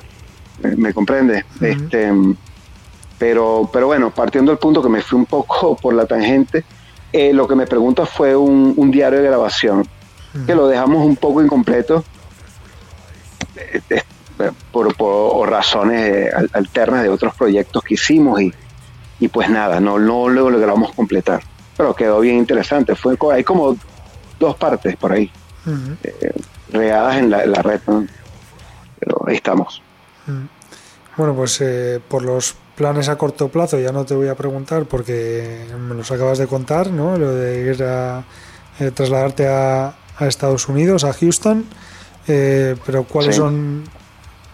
eh, 0.63 0.73
¿me 0.77 0.93
comprende? 0.93 1.43
este, 1.59 2.13
pero, 3.19 3.69
pero 3.71 3.87
bueno, 3.87 4.11
partiendo 4.11 4.51
del 4.51 4.59
punto 4.59 4.81
que 4.81 4.87
me 4.87 5.01
fui 5.01 5.19
un 5.19 5.25
poco 5.25 5.75
por 5.81 5.93
la 5.93 6.05
tangente, 6.05 6.63
eh, 7.11 7.33
lo 7.33 7.47
que 7.47 7.55
me 7.55 7.67
pregunta 7.67 8.05
fue 8.05 8.35
un, 8.35 8.89
diario 8.91 9.19
de 9.19 9.25
grabación, 9.25 9.85
que 10.45 10.53
lo 10.53 10.67
dejamos 10.67 11.05
un 11.05 11.15
poco 11.15 11.41
incompleto 11.41 12.03
por, 14.71 15.49
razones 15.49 16.29
alternas 16.51 17.03
de 17.03 17.09
otros 17.09 17.33
proyectos 17.35 17.83
que 17.83 17.93
hicimos 17.93 18.41
y, 18.41 18.53
y 19.21 19.29
pues 19.29 19.49
nada, 19.49 19.79
no, 19.79 19.97
no 19.97 20.27
lo 20.27 20.49
logramos 20.49 20.91
completar 20.93 21.41
pero 21.75 21.95
quedó 21.95 22.19
bien 22.19 22.37
interesante. 22.37 22.95
Fue, 22.95 23.17
hay 23.33 23.43
como 23.43 23.77
dos 24.39 24.55
partes 24.55 24.95
por 24.95 25.11
ahí, 25.11 25.31
eh, 26.03 26.33
regadas 26.71 27.17
en 27.17 27.29
la, 27.29 27.61
red, 27.61 27.79
pero 28.99 29.23
ahí 29.27 29.35
estamos. 29.35 29.81
Bueno, 31.17 31.33
pues 31.35 31.61
eh, 31.61 32.01
por 32.07 32.23
los 32.23 32.55
planes 32.75 33.07
a 33.07 33.17
corto 33.17 33.47
plazo 33.47 33.79
ya 33.79 33.91
no 33.91 34.05
te 34.05 34.15
voy 34.15 34.27
a 34.27 34.35
preguntar 34.35 34.85
porque 34.85 35.65
me 35.79 35.95
los 35.95 36.11
acabas 36.11 36.37
de 36.37 36.47
contar, 36.47 36.91
¿no? 36.91 37.17
Lo 37.17 37.33
de 37.33 37.71
ir 37.71 37.83
a 37.83 38.23
eh, 38.79 38.91
trasladarte 38.91 39.47
a, 39.47 39.95
Estados 40.21 40.69
Unidos, 40.69 41.03
a 41.03 41.11
Houston, 41.11 41.65
pero 42.25 43.03
¿cuáles 43.03 43.35
son, 43.35 43.83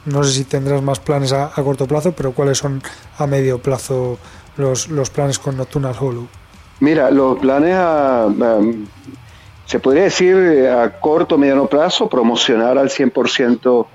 no 0.06 0.24
sé 0.24 0.34
si 0.34 0.44
tendrás 0.44 0.82
más 0.82 1.00
planes 1.00 1.34
a, 1.34 1.52
corto 1.52 1.86
plazo, 1.86 2.14
pero 2.14 2.32
cuáles 2.32 2.58
son 2.58 2.82
a 3.20 3.28
medio 3.28 3.62
plazo 3.62 4.18
los, 4.58 4.90
los 4.90 5.12
planes 5.12 5.38
con 5.38 5.58
Nocturnal 5.58 5.96
Hollow? 6.00 6.28
Mira, 6.82 7.12
los 7.12 7.38
planes 7.38 7.78
se 9.66 9.80
podría 9.80 10.04
decir 10.04 10.68
a 10.68 11.00
corto 11.00 11.38
mediano 11.38 11.68
plazo, 11.68 12.10
promocionar 12.10 12.80
al 12.80 12.90
100% 12.90 13.86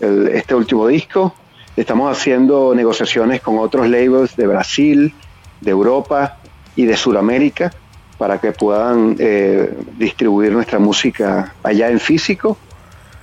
el, 0.00 0.28
este 0.28 0.54
último 0.56 0.88
disco, 0.88 1.32
estamos 1.76 2.10
haciendo 2.10 2.74
negociaciones 2.74 3.40
con 3.40 3.58
otros 3.58 3.88
labels 3.88 4.34
de 4.34 4.48
Brasil, 4.48 5.14
de 5.60 5.70
Europa 5.70 6.38
y 6.74 6.86
de 6.86 6.96
Sudamérica 6.96 7.70
para 8.18 8.40
que 8.40 8.50
puedan 8.50 9.14
eh, 9.20 9.72
distribuir 9.96 10.50
nuestra 10.50 10.80
música 10.80 11.54
allá 11.62 11.88
en 11.88 12.00
físico. 12.00 12.58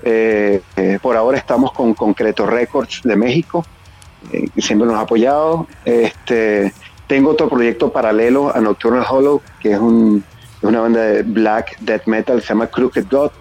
Eh, 0.04 0.62
eh, 0.78 1.00
por 1.02 1.18
ahora 1.18 1.38
estamos 1.38 1.74
con 1.74 1.94
Concreto 1.96 2.46
Records 2.46 3.02
de 3.04 3.18
México, 3.18 3.66
que 4.32 4.62
siempre 4.62 4.88
nos 4.88 4.96
ha 4.96 5.02
apoyado. 5.02 5.68
Este, 5.84 6.72
tengo 7.12 7.32
otro 7.32 7.50
proyecto 7.50 7.92
paralelo 7.92 8.56
a 8.56 8.62
Nocturnal 8.62 9.06
Hollow, 9.10 9.42
que 9.60 9.74
es, 9.74 9.80
una 9.80 10.80
banda 10.80 11.02
de 11.02 11.24
black 11.24 11.78
death 11.82 12.06
metal, 12.06 12.42
se 12.42 12.48
llama 12.48 12.68
Crooked 12.68 13.06
God. 13.12 13.32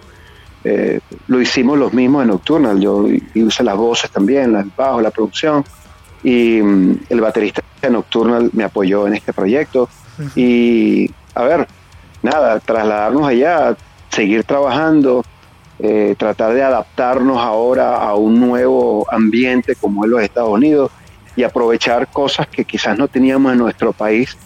lo 1.27 1.39
hicimos 1.39 1.79
los 1.79 1.93
mismos 1.93 2.23
en 2.23 2.27
Nocturnal, 2.31 2.81
yo 2.81 3.07
hice 3.33 3.63
las 3.63 3.77
voces 3.77 4.11
también, 4.11 4.57
el 4.57 4.69
bajo, 4.75 4.99
la 4.99 5.09
producción, 5.09 5.63
y 6.21 6.61
mm, 6.61 6.99
el 7.11 7.21
baterista 7.21 7.61
de 7.81 7.89
Nocturnal 7.91 8.49
me 8.51 8.65
apoyó 8.65 9.07
en 9.07 9.13
este 9.13 9.31
proyecto. 9.31 9.87
Y 10.35 11.09
a 11.33 11.43
ver, 11.43 11.65
nada, 12.23 12.59
trasladarnos 12.59 13.25
allá, 13.25 13.77
seguir 14.09 14.43
trabajando, 14.43 15.23
eh, 15.79 16.13
tratar 16.17 16.53
de 16.53 16.61
adaptarnos 16.61 17.37
ahora 17.37 17.95
a 17.95 18.15
un 18.15 18.37
nuevo 18.37 19.07
ambiente 19.09 19.75
como 19.75 20.03
es 20.03 20.11
los 20.11 20.21
Estados 20.21 20.49
Unidos 20.49 20.91
y 21.35 21.43
aprovechar 21.43 22.07
cosas 22.07 22.47
que 22.47 22.65
quizás 22.65 22.97
no 22.97 23.07
teníamos 23.07 23.53
en 23.53 23.59
nuestro 23.59 23.93
país, 23.93 24.37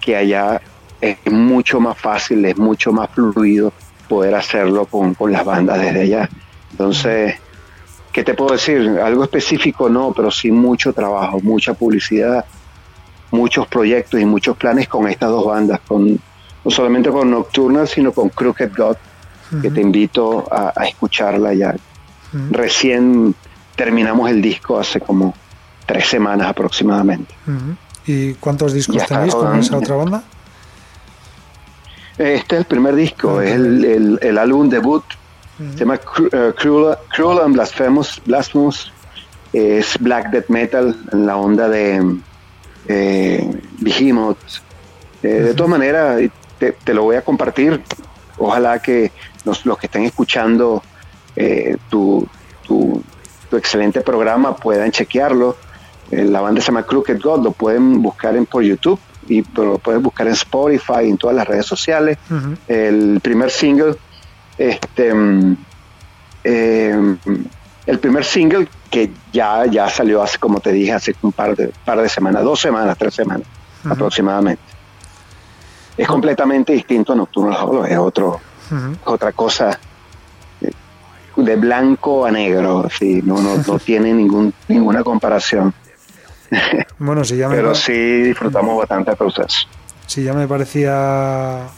que 0.00 0.16
allá 0.16 0.60
es 1.00 1.18
mucho 1.30 1.80
más 1.80 1.98
fácil, 1.98 2.44
es 2.44 2.56
mucho 2.56 2.92
más 2.92 3.10
fluido 3.10 3.72
poder 4.08 4.34
hacerlo 4.34 4.86
con, 4.86 5.14
con 5.14 5.32
las 5.32 5.44
bandas 5.44 5.80
desde 5.80 6.02
allá. 6.02 6.28
Entonces, 6.70 7.36
¿qué 8.12 8.22
te 8.24 8.34
puedo 8.34 8.52
decir? 8.52 9.00
Algo 9.02 9.24
específico 9.24 9.88
no, 9.88 10.12
pero 10.12 10.30
sí 10.30 10.50
mucho 10.50 10.92
trabajo, 10.92 11.40
mucha 11.40 11.74
publicidad, 11.74 12.44
muchos 13.30 13.66
proyectos 13.66 14.20
y 14.20 14.24
muchos 14.24 14.56
planes 14.56 14.88
con 14.88 15.08
estas 15.08 15.30
dos 15.30 15.46
bandas, 15.46 15.80
con, 15.86 16.20
no 16.64 16.70
solamente 16.70 17.10
con 17.10 17.30
Nocturnal, 17.30 17.88
sino 17.88 18.12
con 18.12 18.28
Crooked 18.28 18.70
God, 18.76 18.96
que 19.60 19.70
te 19.70 19.80
invito 19.82 20.46
a, 20.50 20.72
escucharla 20.86 21.52
ya. 21.52 21.74
Recién 22.50 23.34
terminamos 23.76 24.30
el 24.30 24.40
disco 24.40 24.78
hace 24.78 25.00
como 25.00 25.34
tres 25.92 26.08
semanas 26.08 26.48
aproximadamente. 26.48 27.34
¿Y 28.06 28.34
cuántos 28.34 28.72
discos 28.72 29.04
tenéis 29.06 29.34
con 29.34 29.58
esa 29.58 29.76
otra 29.76 29.96
banda? 29.96 30.22
Este 32.16 32.56
es 32.56 32.60
el 32.60 32.64
primer 32.64 32.94
disco, 32.94 33.40
es 33.40 33.52
el, 33.52 34.18
el, 34.20 34.38
álbum 34.38 34.68
debut, 34.68 35.04
se 35.58 35.78
llama 35.78 35.94
eh, 36.32 36.52
Cruel, 36.56 37.38
and 37.44 37.54
Blasphemous, 37.54 38.20
Blasphemous, 38.24 38.92
es 39.52 39.98
black 39.98 40.30
death 40.30 40.48
metal 40.48 40.96
en 41.12 41.26
la 41.26 41.36
onda 41.36 41.68
de 41.68 42.16
eh, 42.88 43.60
Behemoth. 43.80 44.38
Eh, 45.22 45.28
de 45.28 45.54
todas 45.54 45.70
maneras, 45.70 46.20
te, 46.58 46.94
lo 46.94 47.04
voy 47.04 47.16
a 47.16 47.22
compartir. 47.22 47.82
Ojalá 48.38 48.80
que 48.80 49.12
los, 49.44 49.62
que 49.78 49.86
estén 49.86 50.04
escuchando 50.04 50.82
eh, 51.36 51.76
tu, 51.90 52.26
tu, 52.66 53.02
excelente 53.52 54.00
programa 54.00 54.56
puedan 54.56 54.90
chequearlo. 54.90 55.56
Eh, 56.12 56.24
la 56.24 56.40
banda 56.42 56.60
se 56.60 56.66
llama 56.68 56.84
Crooked 56.84 57.20
God, 57.20 57.42
lo 57.42 57.52
pueden 57.52 58.02
buscar 58.02 58.36
en, 58.36 58.44
por 58.44 58.62
YouTube 58.62 59.00
y 59.28 59.42
lo 59.54 59.78
pueden 59.78 60.02
buscar 60.02 60.26
en 60.26 60.34
Spotify, 60.34 61.08
en 61.08 61.16
todas 61.16 61.34
las 61.34 61.48
redes 61.48 61.64
sociales. 61.66 62.18
El 62.68 63.20
primer 63.20 63.50
single, 63.50 63.96
este, 64.58 65.14
mm, 65.14 65.56
el 66.44 67.98
primer 67.98 68.24
single 68.24 68.68
que 68.90 69.10
ya, 69.32 69.64
ya 69.66 69.88
salió 69.88 70.22
hace, 70.22 70.38
como 70.38 70.60
te 70.60 70.70
dije, 70.70 70.92
hace 70.92 71.16
un 71.22 71.32
par 71.32 71.56
de, 71.56 71.72
par 71.84 72.00
de 72.00 72.08
semanas, 72.08 72.44
dos 72.44 72.60
semanas, 72.60 72.96
tres 72.98 73.14
semanas 73.14 73.46
aproximadamente. 73.82 74.62
Es 75.96 76.06
completamente 76.06 76.74
distinto 76.74 77.14
a 77.14 77.16
Nocturno 77.16 77.84
es 77.86 77.98
otro, 77.98 78.40
otra 79.04 79.32
cosa 79.32 79.78
de 81.36 81.56
blanco 81.56 82.26
a 82.26 82.30
negro, 82.30 82.88
sí, 82.90 83.22
no, 83.24 83.40
no, 83.40 83.56
no 83.66 83.78
tiene 83.84 84.12
ningún, 84.12 84.52
ninguna 84.68 85.02
comparación. 85.02 85.72
Bueno, 86.98 87.24
sí, 87.24 87.36
ya 87.36 87.48
me 87.48 87.56
Pero 87.56 87.74
sí 87.74 88.22
disfrutamos 88.22 88.78
bastante 88.78 89.16
proceso. 89.16 89.66
Sí, 90.06 90.22
ya 90.22 90.34
me 90.34 90.46
parecía 90.46 91.68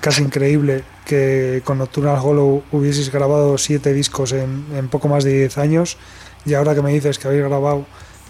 casi 0.00 0.22
increíble 0.22 0.82
que 1.04 1.62
con 1.64 1.78
Nocturnal 1.78 2.18
Hollow 2.22 2.62
hubieses 2.72 3.12
grabado 3.12 3.58
siete 3.58 3.92
discos 3.92 4.32
en, 4.32 4.64
en, 4.74 4.88
poco 4.88 5.08
más 5.08 5.24
de 5.24 5.32
diez 5.32 5.58
años 5.58 5.98
y 6.46 6.54
ahora 6.54 6.74
que 6.74 6.82
me 6.82 6.92
dices 6.92 7.18
que 7.18 7.28
habéis 7.28 7.44
grabado 7.44 7.84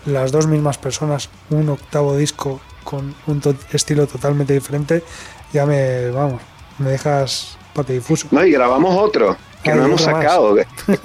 las 0.04 0.32
dos 0.32 0.46
mismas 0.46 0.78
personas 0.78 1.30
un 1.50 1.68
octavo 1.68 2.16
disco 2.16 2.60
con 2.82 3.14
un 3.26 3.40
estilo 3.72 4.06
totalmente 4.06 4.52
diferente 4.52 5.04
ya 5.52 5.64
me, 5.66 6.10
vamos, 6.10 6.42
me 6.78 6.90
dejas 6.90 7.56
patidifuso. 7.72 8.28
No, 8.30 8.44
y 8.44 8.52
grabamos 8.52 8.96
otro 8.96 9.36
que 9.62 9.74
no 9.74 9.84
hemos 9.84 10.02
sacado. 10.02 10.56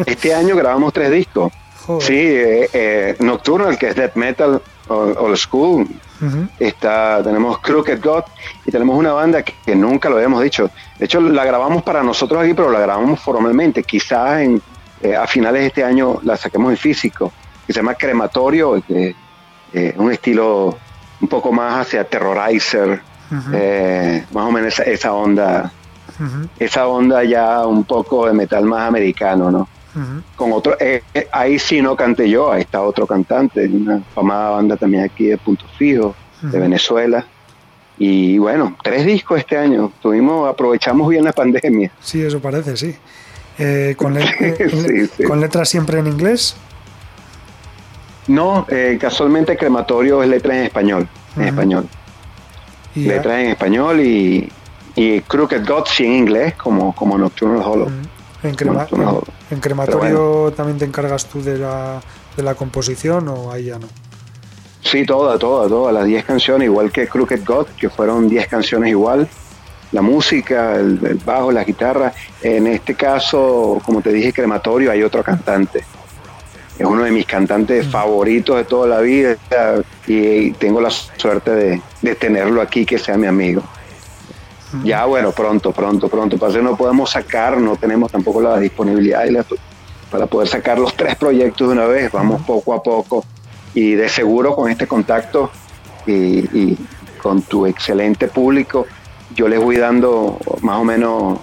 Este 0.05 0.33
año 0.33 0.55
grabamos 0.55 0.93
tres 0.93 1.11
discos. 1.11 1.51
Sí, 1.99 2.15
eh, 2.15 2.69
eh, 2.73 3.15
Nocturnal, 3.19 3.77
que 3.77 3.89
es 3.89 3.95
death 3.95 4.15
metal 4.15 4.61
old 4.87 5.37
school, 5.37 5.87
Está, 6.57 7.21
tenemos 7.21 7.59
Crooked 7.59 8.01
God 8.01 8.23
y 8.65 8.71
tenemos 8.71 8.97
una 8.97 9.11
banda 9.11 9.43
que, 9.43 9.75
nunca 9.75 10.09
lo 10.09 10.15
habíamos 10.15 10.41
dicho. 10.41 10.69
De 10.97 11.03
hecho, 11.03 11.19
la 11.19 11.43
grabamos 11.43 11.83
para 11.83 12.01
nosotros 12.01 12.41
aquí, 12.41 12.53
pero 12.53 12.71
la 12.71 12.79
grabamos 12.79 13.19
formalmente. 13.19 13.83
Quizás 13.83 14.39
en, 14.39 14.61
eh, 15.01 15.17
a 15.17 15.27
finales 15.27 15.61
de 15.61 15.67
este 15.67 15.83
año 15.83 16.21
la 16.23 16.37
saquemos 16.37 16.71
en 16.71 16.77
físico, 16.77 17.33
que 17.67 17.73
se 17.73 17.79
llama 17.79 17.95
Crematorio, 17.95 18.81
que 18.87 19.13
es 19.73 19.97
un 19.97 20.13
estilo 20.13 20.77
un 21.19 21.27
poco 21.27 21.51
más 21.51 21.87
hacia 21.87 22.05
Terrorizer, 22.05 23.01
eh, 23.51 24.25
más 24.31 24.45
o 24.47 24.51
menos 24.51 24.79
esa, 24.79 25.13
onda, 25.13 25.73
esa 26.57 26.87
onda 26.87 27.23
ya 27.25 27.65
un 27.65 27.83
poco 27.83 28.27
de 28.27 28.33
metal 28.33 28.63
más 28.63 28.87
americano, 28.87 29.51
¿no? 29.51 29.67
Con 30.35 30.51
otro, 30.51 30.75
eh, 30.79 31.03
eh, 31.13 31.27
ahí 31.31 31.59
sí 31.59 31.81
no 31.81 31.95
canté 31.95 32.27
yo, 32.29 32.51
ahí 32.51 32.61
está 32.61 32.81
otro 32.81 33.05
cantante, 33.05 33.67
una 33.67 34.01
famada 34.15 34.49
banda 34.51 34.75
también 34.75 35.03
aquí 35.03 35.27
de 35.27 35.37
Punto 35.37 35.65
Fijo, 35.77 36.15
de 36.41 36.59
Venezuela. 36.59 37.25
Y 37.99 38.39
bueno, 38.39 38.75
tres 38.83 39.05
discos 39.05 39.39
este 39.39 39.55
año. 39.55 39.91
Tuvimos, 40.01 40.49
aprovechamos 40.49 41.09
bien 41.09 41.23
la 41.23 41.31
pandemia. 41.31 41.91
Sí, 41.99 42.23
eso 42.23 42.39
parece, 42.39 42.75
sí. 42.75 42.95
con, 43.95 44.17
¿Con 45.27 45.39
letras 45.39 45.69
siempre 45.69 45.99
en 45.99 46.07
inglés? 46.07 46.55
No, 48.27 48.65
casualmente 48.99 49.55
Crematorio 49.55 50.23
es 50.23 50.29
letra 50.29 50.57
en 50.57 50.63
español. 50.63 51.07
En 51.35 51.43
español. 51.43 51.87
Letras 52.95 53.39
en 53.39 53.49
español 53.51 53.99
y, 54.01 54.49
y 54.95 55.21
Crooked 55.21 55.67
Gods 55.67 55.99
en 55.99 56.13
inglés, 56.13 56.55
como, 56.55 56.95
como 56.95 57.17
Nocturnal 57.17 57.61
Hollow. 57.63 57.91
¿En, 58.43 58.49
en, 58.49 59.59
crematorio 59.59 60.53
también 60.55 60.77
te 60.77 60.85
encargas 60.85 61.25
tú 61.25 61.41
de 61.41 61.57
la, 61.57 62.01
de 62.35 62.43
la 62.43 62.55
composición 62.55 63.27
o 63.29 63.51
ahí 63.51 63.65
ya 63.65 63.79
no? 63.79 63.87
Sí, 64.81 65.05
toda, 65.05 65.39
toda, 65.39 65.67
todas 65.69 65.93
las 65.93 66.05
10 66.05 66.25
canciones, 66.25 66.65
igual 66.65 66.91
que 66.91 67.07
Crooked 67.07 67.45
God, 67.45 67.67
que 67.77 67.89
fueron 67.89 68.27
10 68.27 68.47
canciones 68.47 68.89
igual. 68.89 69.27
La 69.93 70.01
música, 70.01 70.75
el, 70.75 70.99
el, 71.05 71.21
bajo, 71.23 71.51
la 71.51 71.63
guitarra. 71.63 72.11
En 72.41 72.67
este 72.67 72.95
caso, 72.95 73.81
como 73.85 74.01
te 74.01 74.11
dije, 74.11 74.33
crematorio, 74.33 74.91
hay 74.91 75.03
otro 75.03 75.23
cantante. 75.23 75.85
Es 76.77 76.85
uno 76.85 77.03
de 77.03 77.11
mis 77.11 77.25
cantantes 77.25 77.87
favoritos 77.87 78.57
de 78.57 78.65
toda 78.65 78.87
la 78.87 78.99
vida 78.99 79.37
y 80.07 80.51
tengo 80.53 80.81
la 80.81 80.89
suerte 80.89 81.51
de, 81.51 81.81
de 82.01 82.15
tenerlo 82.15 82.61
aquí, 82.61 82.85
que 82.85 82.97
sea 82.97 83.15
mi 83.15 83.27
amigo. 83.27 83.63
Ya, 84.83 85.05
bueno, 85.05 85.31
pronto, 85.31 85.71
pronto, 85.71 86.07
pronto. 86.07 86.37
Para 86.37 86.61
no 86.61 86.75
podemos 86.75 87.11
sacar, 87.11 87.57
no 87.57 87.75
tenemos 87.75 88.11
tampoco 88.11 88.41
la 88.41 88.57
disponibilidad 88.59 89.23
para 90.09 90.27
poder 90.27 90.47
sacar 90.47 90.77
los 90.77 90.95
tres 90.95 91.15
proyectos 91.15 91.67
de 91.67 91.73
una 91.73 91.85
vez. 91.85 92.11
Vamos 92.11 92.41
poco 92.43 92.73
a 92.73 92.83
poco 92.83 93.25
y 93.73 93.93
de 93.95 94.09
seguro 94.09 94.55
con 94.55 94.69
este 94.69 94.87
contacto 94.87 95.51
y, 96.05 96.77
con 97.21 97.41
tu 97.41 97.65
excelente 97.65 98.27
público, 98.27 98.85
yo 99.33 99.47
les 99.47 99.57
voy 99.57 99.77
dando 99.77 100.37
más 100.61 100.77
o 100.77 100.83
menos 100.83 101.39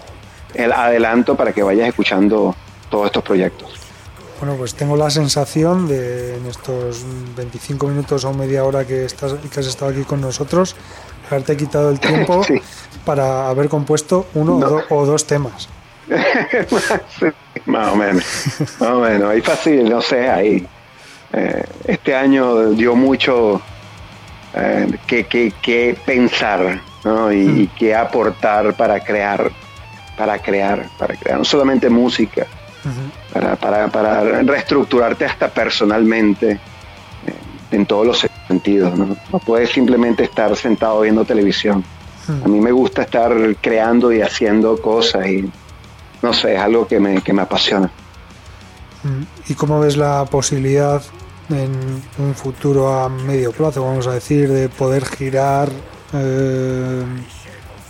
el 0.52 0.72
adelanto 0.72 1.36
para 1.36 1.52
que 1.52 1.62
vayas 1.62 1.88
escuchando 1.88 2.54
todos 2.90 3.06
estos 3.06 3.22
proyectos. 3.22 3.80
Bueno, 4.40 4.56
pues 4.56 4.74
tengo 4.74 4.96
la 4.96 5.08
sensación 5.10 5.88
de 5.88 6.36
en 6.36 6.46
estos 6.46 7.04
25 7.34 7.86
minutos 7.86 8.24
o 8.24 8.32
media 8.34 8.64
hora 8.64 8.86
que, 8.86 9.06
estás, 9.06 9.34
que 9.34 9.60
has 9.60 9.66
estado 9.66 9.90
aquí 9.90 10.02
con 10.02 10.20
nosotros, 10.20 10.76
haberte 11.30 11.56
quitado 11.56 11.90
el 11.90 11.98
tiempo 12.08 12.42
para 13.04 13.48
haber 13.48 13.68
compuesto 13.68 14.26
uno 14.34 14.84
o, 14.88 15.06
dos 15.06 15.26
temas. 15.26 15.68
más 17.66 17.88
o 17.88 17.96
menos, 17.96 18.24
más 18.80 18.90
o 18.90 19.00
menos. 19.00 19.30
Ahí 19.30 19.40
fácil, 19.40 19.88
no 19.88 20.00
sé, 20.00 20.28
ahí. 20.28 20.66
Eh, 21.32 21.64
este 21.86 22.14
año 22.14 22.70
dio 22.70 22.96
mucho 22.96 23.62
eh, 24.54 24.98
que, 25.06 25.96
pensar 26.04 26.80
¿no? 27.04 27.32
y, 27.32 27.36
mm. 27.36 27.60
y 27.60 27.66
que 27.68 27.94
aportar 27.94 28.74
para 28.74 28.98
crear, 29.00 29.50
para 30.16 30.38
crear, 30.40 30.88
para 30.98 31.14
crear, 31.14 31.38
no 31.38 31.44
solamente 31.44 31.88
música, 31.88 32.46
para, 33.32 33.88
para, 33.88 34.42
reestructurarte 34.42 35.24
hasta 35.24 35.48
personalmente 35.48 36.52
eh, 36.52 36.58
en 37.70 37.86
todos 37.86 38.06
los 38.06 38.26
sentidos. 38.48 38.98
¿no? 38.98 39.16
no 39.32 39.38
puedes 39.38 39.70
simplemente 39.70 40.24
estar 40.24 40.56
sentado 40.56 41.02
viendo 41.02 41.24
televisión. 41.24 41.84
A 42.44 42.48
mí 42.48 42.60
me 42.60 42.72
gusta 42.72 43.02
estar 43.02 43.32
creando 43.60 44.12
y 44.12 44.22
haciendo 44.22 44.80
cosas 44.80 45.26
y 45.26 45.50
no 46.22 46.32
sé, 46.32 46.54
es 46.54 46.60
algo 46.60 46.86
que 46.86 47.00
me, 47.00 47.22
que 47.22 47.32
me 47.32 47.42
apasiona. 47.42 47.90
¿Y 49.48 49.54
cómo 49.54 49.80
ves 49.80 49.96
la 49.96 50.26
posibilidad 50.26 51.02
en 51.48 51.72
un 52.18 52.34
futuro 52.34 52.92
a 52.92 53.08
medio 53.08 53.52
plazo, 53.52 53.84
vamos 53.84 54.06
a 54.06 54.12
decir, 54.12 54.50
de 54.50 54.68
poder 54.68 55.04
girar 55.04 55.70
eh, 56.12 57.02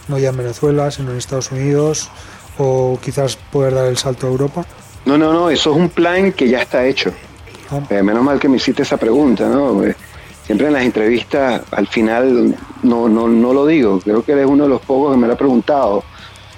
no 0.08 0.18
ya 0.18 0.30
en 0.30 0.36
Venezuela, 0.36 0.90
sino 0.90 1.10
en 1.10 1.18
Estados 1.18 1.50
Unidos 1.50 2.10
o 2.58 2.98
quizás 3.02 3.36
poder 3.36 3.74
dar 3.74 3.86
el 3.86 3.96
salto 3.96 4.26
a 4.26 4.30
Europa? 4.30 4.64
No, 5.04 5.18
no, 5.18 5.32
no, 5.32 5.50
eso 5.50 5.70
es 5.70 5.76
un 5.76 5.88
plan 5.88 6.32
que 6.32 6.48
ya 6.48 6.62
está 6.62 6.84
hecho. 6.86 7.12
Ah. 7.70 7.80
Eh, 7.90 8.02
menos 8.02 8.22
mal 8.22 8.38
que 8.38 8.48
me 8.48 8.56
hiciste 8.56 8.82
esa 8.82 8.96
pregunta, 8.96 9.48
¿no? 9.48 9.82
Siempre 10.50 10.66
en 10.66 10.72
las 10.72 10.82
entrevistas 10.82 11.62
al 11.70 11.86
final 11.86 12.56
no, 12.82 13.08
no, 13.08 13.28
no 13.28 13.52
lo 13.52 13.66
digo, 13.66 14.00
creo 14.00 14.24
que 14.24 14.32
eres 14.32 14.46
uno 14.46 14.64
de 14.64 14.68
los 14.68 14.80
pocos 14.80 15.12
que 15.12 15.16
me 15.16 15.28
lo 15.28 15.34
ha 15.34 15.36
preguntado. 15.36 16.02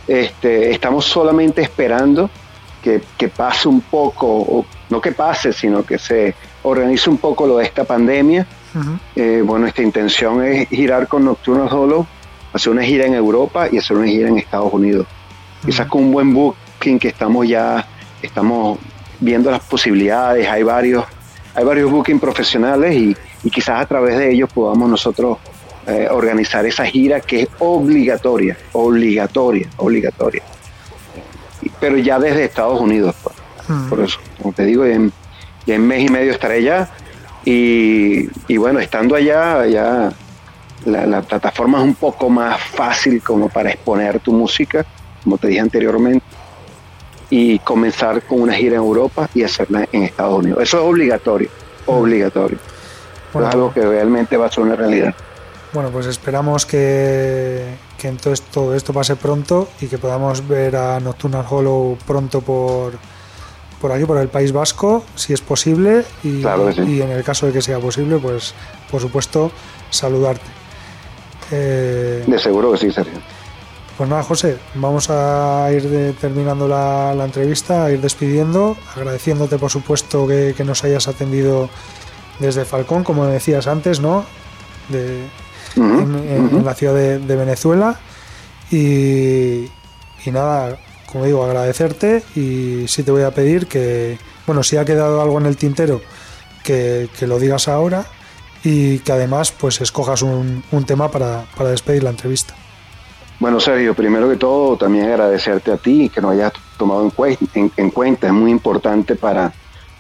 Este, 0.08 0.70
estamos 0.70 1.04
solamente 1.04 1.60
esperando 1.60 2.30
que, 2.82 3.02
que 3.18 3.28
pase 3.28 3.68
un 3.68 3.82
poco, 3.82 4.26
o 4.28 4.64
no 4.88 4.98
que 4.98 5.12
pase, 5.12 5.52
sino 5.52 5.84
que 5.84 5.98
se 5.98 6.34
organice 6.62 7.10
un 7.10 7.18
poco 7.18 7.46
lo 7.46 7.58
de 7.58 7.64
esta 7.64 7.84
pandemia. 7.84 8.46
Eh, 9.14 9.42
bueno, 9.44 9.66
esta 9.66 9.82
intención 9.82 10.42
es 10.42 10.70
girar 10.70 11.06
con 11.06 11.26
Nocturnal 11.26 11.68
Hollow, 11.70 12.06
hacer 12.54 12.72
una 12.72 12.84
gira 12.84 13.04
en 13.04 13.12
Europa 13.12 13.68
y 13.70 13.76
hacer 13.76 13.98
una 13.98 14.06
gira 14.06 14.26
en 14.30 14.38
Estados 14.38 14.72
Unidos. 14.72 15.06
Quizás 15.66 15.86
con 15.86 16.04
un 16.04 16.12
buen 16.12 16.32
booking 16.32 16.98
que 16.98 17.08
estamos 17.08 17.46
ya, 17.46 17.86
estamos 18.22 18.78
viendo 19.20 19.50
las 19.50 19.60
posibilidades, 19.60 20.48
hay 20.48 20.62
varios, 20.62 21.04
hay 21.54 21.62
varios 21.62 21.90
booking 21.90 22.18
profesionales 22.18 22.96
y, 22.96 23.14
y 23.44 23.50
quizás 23.50 23.80
a 23.80 23.86
través 23.86 24.18
de 24.18 24.32
ellos 24.32 24.50
podamos 24.52 24.88
nosotros 24.88 25.38
eh, 25.86 26.06
organizar 26.10 26.64
esa 26.64 26.84
gira 26.84 27.20
que 27.20 27.42
es 27.42 27.48
obligatoria, 27.58 28.56
obligatoria, 28.72 29.68
obligatoria. 29.78 30.42
Pero 31.80 31.98
ya 31.98 32.18
desde 32.20 32.44
Estados 32.44 32.80
Unidos, 32.80 33.16
pues. 33.22 33.34
por 33.88 34.00
eso, 34.00 34.18
como 34.40 34.52
te 34.52 34.64
digo, 34.64 34.84
en, 34.84 35.12
ya 35.66 35.74
en 35.74 35.86
mes 35.86 36.08
y 36.08 36.08
medio 36.08 36.30
estaré 36.32 36.58
allá 36.58 36.88
y, 37.44 38.28
y 38.46 38.56
bueno, 38.56 38.78
estando 38.78 39.16
allá, 39.16 39.66
ya 39.66 40.12
la, 40.84 41.06
la, 41.06 41.22
plataforma 41.22 41.78
es 41.78 41.84
un 41.84 41.94
poco 41.94 42.30
más 42.30 42.60
fácil 42.60 43.20
como 43.20 43.48
para 43.48 43.70
exponer 43.70 44.20
tu 44.20 44.32
música, 44.32 44.86
como 45.24 45.36
te 45.36 45.48
dije 45.48 45.60
anteriormente, 45.60 46.24
y 47.28 47.58
comenzar 47.60 48.22
con 48.22 48.42
una 48.42 48.54
gira 48.54 48.76
en 48.76 48.82
Europa 48.82 49.28
y 49.34 49.42
hacerla 49.42 49.88
en 49.90 50.04
Estados 50.04 50.38
Unidos. 50.38 50.62
Eso 50.62 50.78
es 50.78 50.84
obligatorio, 50.84 51.48
obligatorio. 51.86 52.58
Es 53.34 53.54
algo 53.54 53.72
que 53.72 53.80
realmente 53.80 54.36
va 54.36 54.46
a 54.46 54.50
ser 54.50 54.64
una 54.64 54.76
realidad. 54.76 55.14
Bueno, 55.72 55.90
pues 55.90 56.06
esperamos 56.06 56.66
que, 56.66 57.64
que 57.96 58.08
entonces 58.08 58.42
todo 58.42 58.74
esto 58.74 58.92
pase 58.92 59.16
pronto 59.16 59.68
y 59.80 59.86
que 59.86 59.96
podamos 59.96 60.46
ver 60.46 60.76
a 60.76 61.00
Nocturnal 61.00 61.46
Hollow 61.48 61.96
pronto 62.06 62.42
por, 62.42 62.92
por 63.80 63.90
aquí, 63.90 64.04
por 64.04 64.18
el 64.18 64.28
País 64.28 64.52
Vasco, 64.52 65.02
si 65.14 65.32
es 65.32 65.40
posible. 65.40 66.04
Y, 66.22 66.42
y 66.86 67.00
en 67.00 67.10
el 67.10 67.24
caso 67.24 67.46
de 67.46 67.52
que 67.52 67.62
sea 67.62 67.78
posible, 67.78 68.18
pues 68.18 68.54
por 68.90 69.00
supuesto, 69.00 69.50
saludarte. 69.88 70.44
Eh, 71.50 72.24
de 72.26 72.38
seguro 72.38 72.72
que 72.72 72.78
sí, 72.78 72.92
Sergio. 72.92 73.18
Pues 73.96 74.08
nada, 74.08 74.22
José, 74.22 74.58
vamos 74.74 75.08
a 75.10 75.68
ir 75.72 75.88
de, 75.88 76.12
terminando 76.14 76.66
la, 76.66 77.14
la, 77.14 77.24
entrevista, 77.24 77.84
a 77.84 77.90
ir 77.90 78.00
despidiendo, 78.00 78.76
agradeciéndote 78.96 79.58
por 79.58 79.70
supuesto 79.70 80.26
que, 80.26 80.54
que, 80.56 80.64
nos 80.64 80.82
hayas 80.82 81.08
atendido 81.08 81.68
desde 82.42 82.64
Falcón, 82.64 83.04
como 83.04 83.24
decías 83.26 83.66
antes, 83.66 84.00
¿no? 84.00 84.24
De, 84.88 85.24
en, 85.76 86.64
la 86.64 86.74
ciudad 86.74 86.94
de, 86.94 87.36
Venezuela. 87.36 87.98
Y, 88.70 89.66
nada, 90.26 90.78
como 91.10 91.24
digo, 91.24 91.44
agradecerte 91.44 92.22
y 92.34 92.86
sí 92.88 93.02
te 93.02 93.10
voy 93.10 93.22
a 93.22 93.30
pedir 93.30 93.66
que, 93.66 94.18
bueno, 94.46 94.62
si 94.62 94.76
ha 94.76 94.84
quedado 94.84 95.22
algo 95.22 95.38
en 95.38 95.46
el 95.46 95.56
tintero, 95.56 96.00
que, 96.64 97.08
lo 97.20 97.38
digas 97.38 97.68
ahora 97.68 98.06
y 98.64 98.98
que 99.00 99.12
además 99.12 99.52
pues 99.52 99.80
escojas 99.80 100.22
un, 100.22 100.62
tema 100.86 101.10
para, 101.10 101.44
despedir 101.60 102.02
la 102.02 102.10
entrevista. 102.10 102.54
Bueno, 103.38 103.58
Sergio, 103.58 103.94
primero 103.94 104.28
que 104.28 104.36
todo, 104.36 104.76
también 104.76 105.06
agradecerte 105.06 105.72
a 105.72 105.76
ti 105.76 106.08
que 106.08 106.20
nos 106.20 106.32
hayas 106.32 106.52
tomado 106.76 107.12
en, 107.54 107.72
en, 107.76 107.90
cuenta. 107.90 108.28
Es 108.28 108.32
muy 108.32 108.52
importante 108.52 109.16
para 109.16 109.52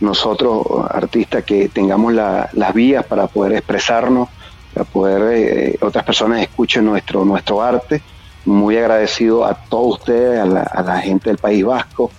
nosotros, 0.02 0.66
artistas, 0.90 1.44
que 1.44 1.68
tengamos 1.68 2.12
las 2.12 2.74
vías 2.74 3.04
para 3.06 3.26
poder 3.26 3.52
expresarnos 3.54 4.28
para 4.72 4.84
poder 4.84 5.22
eh, 5.32 5.78
otras 5.80 6.04
personas 6.04 6.40
escuchen 6.40 6.84
nuestro, 6.84 7.24
nuestro 7.24 7.62
arte. 7.62 8.02
Muy 8.44 8.76
agradecido 8.76 9.44
a 9.44 9.54
todos 9.54 10.00
ustedes, 10.00 10.40
a 10.40 10.82
la, 10.82 11.00
gente 11.00 11.30
del 11.30 11.38
País 11.38 11.64
Vasco. 11.64 12.10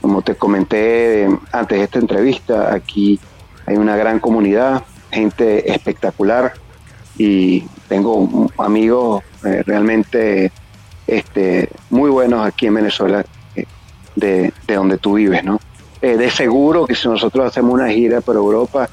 Como 0.00 0.20
te 0.20 0.34
comenté 0.34 1.28
antes 1.52 1.78
de 1.78 1.84
esta 1.84 1.98
entrevista, 1.98 2.74
aquí 2.74 3.18
hay 3.66 3.76
una 3.76 3.96
gran 3.96 4.18
comunidad, 4.18 4.82
gente 5.10 5.72
espectacular 5.72 6.52
y 7.16 7.60
tengo 7.88 8.50
amigos 8.58 9.22
eh, 9.44 9.62
realmente 9.64 10.50
este, 11.06 11.70
muy 11.88 12.10
buenos 12.10 12.44
aquí 12.44 12.66
en 12.66 12.74
Venezuela, 12.74 13.24
eh, 13.54 13.64
de, 14.16 14.52
de, 14.66 14.74
donde 14.74 14.98
tú 14.98 15.14
vives, 15.14 15.44
¿no? 15.44 15.60
De 16.02 16.30
seguro 16.30 16.86
que 16.86 16.94
si 16.94 17.08
nosotros 17.08 17.46
hacemos 17.46 17.72
una 17.72 17.88
gira 17.88 18.20
por 18.20 18.36
Europa, 18.36 18.88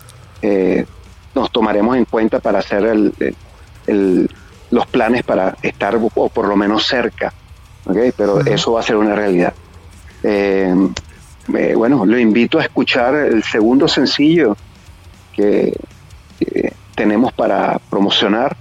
nos 1.33 1.51
tomaremos 1.51 1.97
en 1.97 2.05
cuenta 2.05 2.39
para 2.39 2.59
hacer 2.59 2.85
el, 2.85 4.29
los 4.71 4.85
planes 4.87 5.23
para 5.23 5.55
estar 5.61 5.99
o 6.15 6.29
por 6.29 6.47
lo 6.47 6.55
menos 6.55 6.85
cerca. 6.85 7.33
¿okay? 7.85 8.11
Pero 8.15 8.39
eso 8.41 8.73
va 8.73 8.81
a 8.81 8.83
ser 8.83 8.95
una 8.95 9.15
realidad. 9.15 9.53
Eh, 10.23 10.73
eh, 11.55 11.73
bueno, 11.75 12.05
lo 12.05 12.19
invito 12.19 12.59
a 12.59 12.63
escuchar 12.63 13.15
el 13.15 13.43
segundo 13.43 13.87
sencillo 13.87 14.55
que, 15.33 15.73
tenemos 16.95 17.31
para 17.31 17.79
promocionar. 17.89 18.55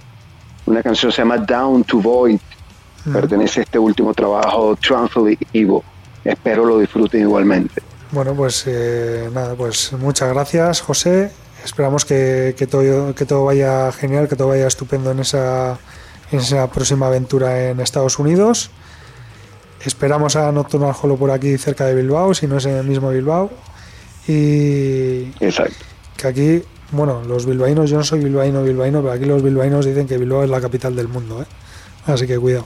Una 0.65 0.81
canción 0.81 1.11
se 1.11 1.21
llama 1.21 1.37
Down 1.37 1.83
to 1.83 1.99
Void. 1.99 2.39
Pertenece 3.11 3.61
a 3.61 3.63
este 3.63 3.79
último 3.79 4.13
trabajo, 4.13 4.77
Tranquil 4.77 5.37
Evil. 5.51 5.81
Espero 6.23 6.65
lo 6.65 6.79
disfruten 6.79 7.21
igualmente. 7.21 7.81
Bueno, 8.11 8.33
pues 8.33 8.63
eh, 8.65 9.29
nada, 9.31 9.53
pues 9.55 9.93
muchas 9.93 10.29
gracias, 10.33 10.81
José. 10.81 11.31
Esperamos 11.63 12.05
que, 12.05 12.55
que, 12.57 12.65
todo, 12.65 13.13
que 13.13 13.25
todo 13.25 13.45
vaya 13.45 13.91
genial, 13.91 14.27
que 14.27 14.35
todo 14.35 14.47
vaya 14.47 14.65
estupendo 14.65 15.11
en 15.11 15.19
esa, 15.19 15.77
en 16.31 16.39
esa 16.39 16.67
próxima 16.71 17.07
aventura 17.07 17.69
en 17.69 17.79
Estados 17.79 18.17
Unidos. 18.17 18.71
Esperamos 19.85 20.35
a 20.35 20.51
Nocturnal 20.51 20.95
Hollow 20.99 21.17
por 21.17 21.31
aquí 21.31 21.57
cerca 21.57 21.85
de 21.85 21.95
Bilbao, 21.95 22.33
si 22.33 22.47
no 22.47 22.57
es 22.57 22.65
en 22.65 22.77
el 22.77 22.85
mismo 22.85 23.11
Bilbao. 23.11 23.51
Y 24.27 25.31
Exacto. 25.39 25.85
que 26.17 26.27
aquí, 26.27 26.63
bueno, 26.91 27.21
los 27.23 27.45
bilbaínos, 27.45 27.89
yo 27.89 27.97
no 27.97 28.03
soy 28.03 28.19
bilbaíno, 28.23 28.63
bilbaíno, 28.63 29.01
pero 29.01 29.13
aquí 29.13 29.25
los 29.25 29.43
bilbaínos 29.43 29.85
dicen 29.85 30.07
que 30.07 30.17
Bilbao 30.17 30.43
es 30.43 30.49
la 30.49 30.61
capital 30.61 30.95
del 30.95 31.07
mundo, 31.07 31.41
¿eh? 31.41 31.45
Así 32.05 32.25
que 32.27 32.37
cuidado. 32.37 32.65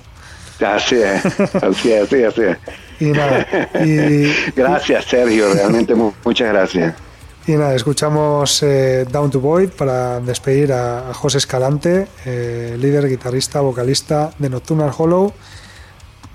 Así 0.63 0.95
es, 0.95 1.25
así 1.63 1.91
es, 1.91 2.03
así 2.03 2.15
es. 2.17 2.27
Así 2.27 2.41
es. 2.41 2.57
Y 2.99 3.05
nada, 3.05 3.45
y, 3.83 4.31
gracias, 4.55 5.05
Sergio, 5.05 5.53
realmente 5.53 5.93
muchas 5.95 6.49
gracias. 6.49 6.95
Y 7.45 7.53
nada, 7.53 7.75
escuchamos 7.75 8.63
eh, 8.63 9.05
Down 9.11 9.29
to 9.29 9.41
Void 9.41 9.69
para 9.71 10.21
despedir 10.21 10.71
a, 10.71 11.09
a 11.09 11.13
José 11.13 11.39
Escalante, 11.39 12.07
eh, 12.25 12.77
líder, 12.79 13.09
guitarrista, 13.09 13.59
vocalista 13.59 14.31
de 14.39 14.49
Nocturnal 14.49 14.91
Hollow. 14.97 15.33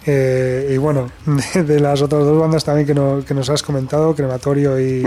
Eh, 0.04 0.72
y 0.74 0.76
bueno, 0.76 1.10
de, 1.54 1.62
de, 1.64 1.80
las 1.80 2.02
otras 2.02 2.24
dos 2.24 2.38
bandas 2.38 2.64
también 2.64 2.86
que, 2.86 2.94
no, 2.94 3.24
que 3.26 3.34
nos 3.34 3.48
has 3.48 3.62
comentado, 3.62 4.14
Crematorio 4.14 4.78
y, 4.80 5.04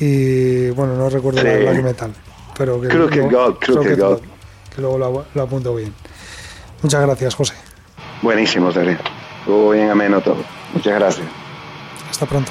y 0.00 0.70
bueno, 0.70 0.96
no 0.96 1.08
recuerdo 1.08 1.40
sí. 1.40 1.46
la 1.46 1.56
Black 1.58 1.82
Metal. 1.82 2.12
Pero 2.56 2.80
que 2.80 2.88
creo 2.88 3.08
que 3.08 3.20
God, 3.20 3.56
creo 3.58 3.80
que, 3.82 3.94
God. 3.94 4.20
que 4.74 4.80
luego 4.80 4.98
lo, 4.98 5.26
lo, 5.32 5.42
apunto 5.42 5.74
bien. 5.74 5.92
Muchas 6.82 7.02
gracias, 7.02 7.34
José. 7.34 7.54
Buenísimo, 8.24 8.72
Sergio. 8.72 8.96
Estuvo 9.40 9.72
bien 9.72 9.90
ameno 9.90 10.18
todo. 10.22 10.42
Muchas 10.72 10.94
gracias. 10.94 11.26
Hasta 12.10 12.24
pronto. 12.24 12.50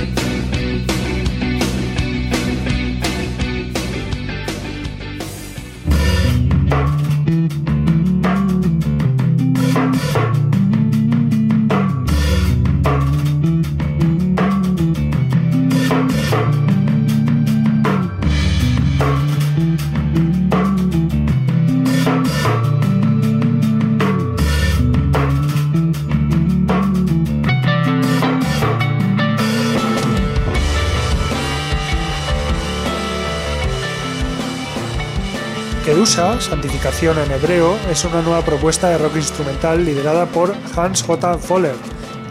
Santificación 36.81 37.19
en 37.19 37.31
hebreo, 37.31 37.77
es 37.91 38.05
una 38.05 38.23
nueva 38.23 38.43
propuesta 38.43 38.89
de 38.89 38.97
rock 38.97 39.17
instrumental 39.17 39.85
liderada 39.85 40.25
por 40.25 40.55
Hans 40.75 41.03
J. 41.03 41.37
Voller, 41.47 41.75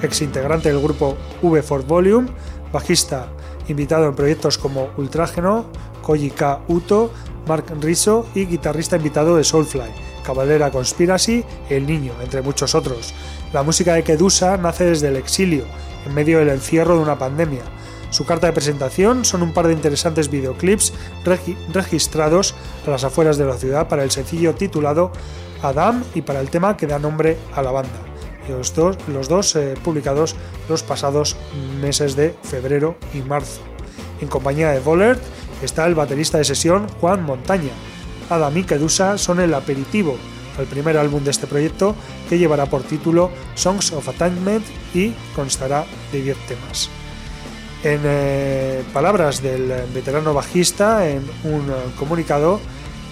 ex 0.03 0.23
integrante 0.23 0.71
del 0.71 0.83
grupo 0.83 1.17
V 1.41 1.63
4 1.63 1.87
Volume, 1.87 2.29
bajista 2.73 3.29
invitado 3.69 4.09
en 4.09 4.17
proyectos 4.17 4.59
como 4.59 4.91
Ultrágeno, 4.97 5.67
Koji 6.03 6.33
K. 6.33 6.63
Uto, 6.67 7.13
Mark 7.47 7.67
Rizzo 7.81 8.27
y 8.35 8.47
guitarrista 8.47 8.97
invitado 8.97 9.37
de 9.37 9.45
Soulfly, 9.45 9.93
Cabalera 10.25 10.73
Conspiracy, 10.73 11.45
El 11.69 11.87
Niño, 11.87 12.15
entre 12.21 12.43
muchos 12.43 12.75
otros. 12.75 13.15
La 13.53 13.63
música 13.63 13.95
de 13.95 14.03
Kedusa 14.03 14.57
nace 14.57 14.85
desde 14.85 15.09
el 15.09 15.17
exilio, 15.17 15.65
en 16.05 16.13
medio 16.13 16.41
del 16.41 16.49
encierro 16.49 16.97
de 16.97 17.03
una 17.03 17.17
pandemia 17.17 17.63
su 18.11 18.25
carta 18.27 18.47
de 18.49 18.53
presentación 18.53 19.25
son 19.25 19.43
un 19.43 19.53
par 19.53 19.67
de 19.67 19.73
interesantes 19.73 20.31
videoclips 20.31 20.93
registrados 21.73 22.55
a 22.87 22.91
las 22.91 23.05
afueras 23.05 23.39
de 23.39 23.45
la 23.45 23.57
ciudad 23.57 23.89
para 23.89 24.03
el 24.03 24.11
sencillo 24.11 24.55
titulado 24.55 25.13
Adam 25.63 26.03
y 26.15 26.23
para 26.23 26.41
el 26.41 26.51
tema 26.51 26.77
que 26.77 26.87
da 26.87 26.99
nombre 26.99 27.37
a 27.55 27.63
la 27.63 27.71
banda. 27.71 27.99
Los 28.49 28.75
dos, 28.75 28.97
los 29.07 29.29
dos 29.29 29.55
eh, 29.55 29.75
publicados 29.85 30.35
los 30.69 30.83
pasados 30.83 31.37
meses 31.81 32.17
de 32.17 32.35
febrero 32.43 32.97
y 33.15 33.19
marzo. 33.19 33.61
En 34.21 34.29
compañía 34.29 34.71
de 34.71 34.81
Vollert 34.81 35.23
está 35.63 35.87
el 35.87 35.95
baterista 35.95 36.39
de 36.39 36.45
sesión 36.45 36.89
Juan 37.01 37.23
Montaña. 37.23 37.71
Adam 38.29 38.57
y 38.57 38.65
Kedusa 38.65 39.19
son 39.19 39.41
el 39.41 39.55
aperitivo 39.55 40.17
al 40.59 40.67
primer 40.67 40.97
álbum 40.97 41.23
de 41.23 41.31
este 41.31 41.47
proyecto 41.47 41.95
que 42.29 42.39
llevará 42.39 42.67
por 42.67 42.83
título 42.83 43.31
Songs 43.55 43.93
of 43.93 44.09
Attainment 44.09 44.65
y 44.95 45.13
constará 45.35 45.87
de 46.13 46.23
10 46.23 46.37
temas. 46.47 46.91
En 47.83 48.03
eh, 48.05 48.85
palabras 48.93 49.43
del 49.43 49.69
veterano 49.95 50.35
bajista, 50.35 51.09
en 51.09 51.23
un 51.45 51.63
eh, 51.71 51.75
comunicado, 51.99 52.61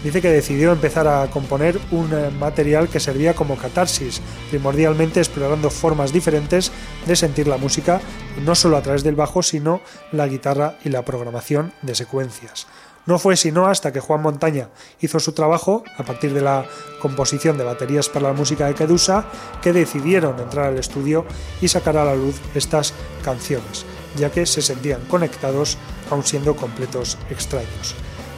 dice 0.05 0.21
que 0.21 0.29
decidió 0.29 0.73
empezar 0.73 1.09
a 1.09 1.27
componer 1.31 1.81
un 1.91 2.13
eh, 2.13 2.29
material 2.39 2.91
que 2.91 3.01
servía 3.01 3.33
como 3.33 3.57
catarsis, 3.57 4.21
primordialmente 4.51 5.21
explorando 5.21 5.71
formas 5.71 6.13
diferentes 6.13 6.71
de 7.07 7.17
sentir 7.17 7.49
la 7.49 7.57
música, 7.57 8.03
no 8.45 8.55
solo 8.55 8.77
a 8.77 8.83
través 8.83 9.03
del 9.05 9.15
bajo, 9.15 9.43
sino 9.43 9.81
la 10.13 10.29
guitarra 10.29 10.77
y 10.85 10.91
la 10.91 11.03
programación 11.03 11.73
de 11.81 11.95
secuencias. 11.95 12.67
No 13.07 13.19
fue 13.19 13.39
sino 13.39 13.69
hasta 13.69 13.91
que 13.91 14.01
Juan 14.01 14.21
Montaña 14.21 14.69
hizo 15.01 15.19
su 15.19 15.33
trabajo, 15.33 15.83
a 15.97 16.03
partir 16.03 16.35
de 16.35 16.43
la 16.43 16.67
composición 17.01 17.57
de 17.57 17.65
baterías 17.65 18.11
para 18.11 18.29
la 18.29 18.35
música 18.35 18.67
de 18.67 18.75
Kedusa, 18.75 19.25
que 19.63 19.73
decidieron 19.73 20.39
entrar 20.39 20.67
al 20.67 20.79
estudio 20.79 21.25
y 21.63 21.69
sacar 21.69 21.97
a 21.97 22.05
la 22.05 22.15
luz 22.15 22.39
estas 22.55 22.93
canciones 23.25 23.87
ya 24.17 24.31
que 24.31 24.47
se 24.47 24.63
sentían 24.63 25.01
conectados 25.07 25.79
aun 26.11 26.25
siendo 26.25 26.57
completos 26.57 27.19
extraños. 27.31 27.95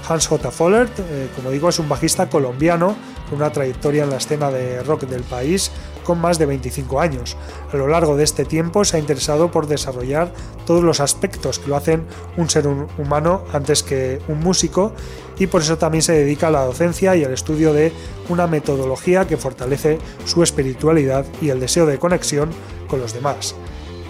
Hans 0.09 0.26
J. 0.26 0.51
Follert, 0.51 0.98
eh, 0.98 1.28
como 1.36 1.51
digo, 1.51 1.68
es 1.68 1.78
un 1.78 1.88
bajista 1.88 2.28
colombiano 2.28 2.97
con 3.28 3.38
una 3.38 3.52
trayectoria 3.52 4.05
en 4.05 4.10
la 4.10 4.16
escena 4.16 4.51
de 4.51 4.82
rock 4.82 5.02
del 5.02 5.22
país 5.22 5.70
con 6.02 6.20
más 6.20 6.38
de 6.38 6.47
25 6.47 7.01
años. 7.01 7.36
A 7.72 7.76
lo 7.76 7.86
largo 7.86 8.16
de 8.16 8.24
este 8.24 8.44
tiempo 8.44 8.84
se 8.84 8.97
ha 8.97 9.01
interesado 9.01 9.52
por 9.52 9.68
desarrollar 9.68 10.32
todos 10.66 10.82
los 10.82 10.98
aspectos 10.98 11.60
que 11.60 11.68
lo 11.68 11.76
hacen 11.76 12.06
un 12.36 12.51
ser 12.51 12.66
humano 12.66 13.44
antes 13.52 13.84
que 13.84 14.20
un 14.26 14.40
músico 14.40 14.92
y 15.38 15.47
por 15.47 15.62
eso 15.62 15.78
también 15.78 16.02
se 16.02 16.12
dedica 16.12 16.48
a 16.48 16.51
la 16.51 16.64
docencia 16.64 17.14
y 17.14 17.22
al 17.22 17.32
estudio 17.32 17.72
de 17.72 17.92
una 18.28 18.48
metodología 18.48 19.26
que 19.26 19.36
fortalece 19.36 19.98
su 20.24 20.42
espiritualidad 20.42 21.24
y 21.40 21.51
el 21.51 21.60
deseo 21.60 21.86
de 21.86 21.98
conexión 21.98 22.51
con 22.88 23.01
los 23.01 23.14
demás. 23.14 23.55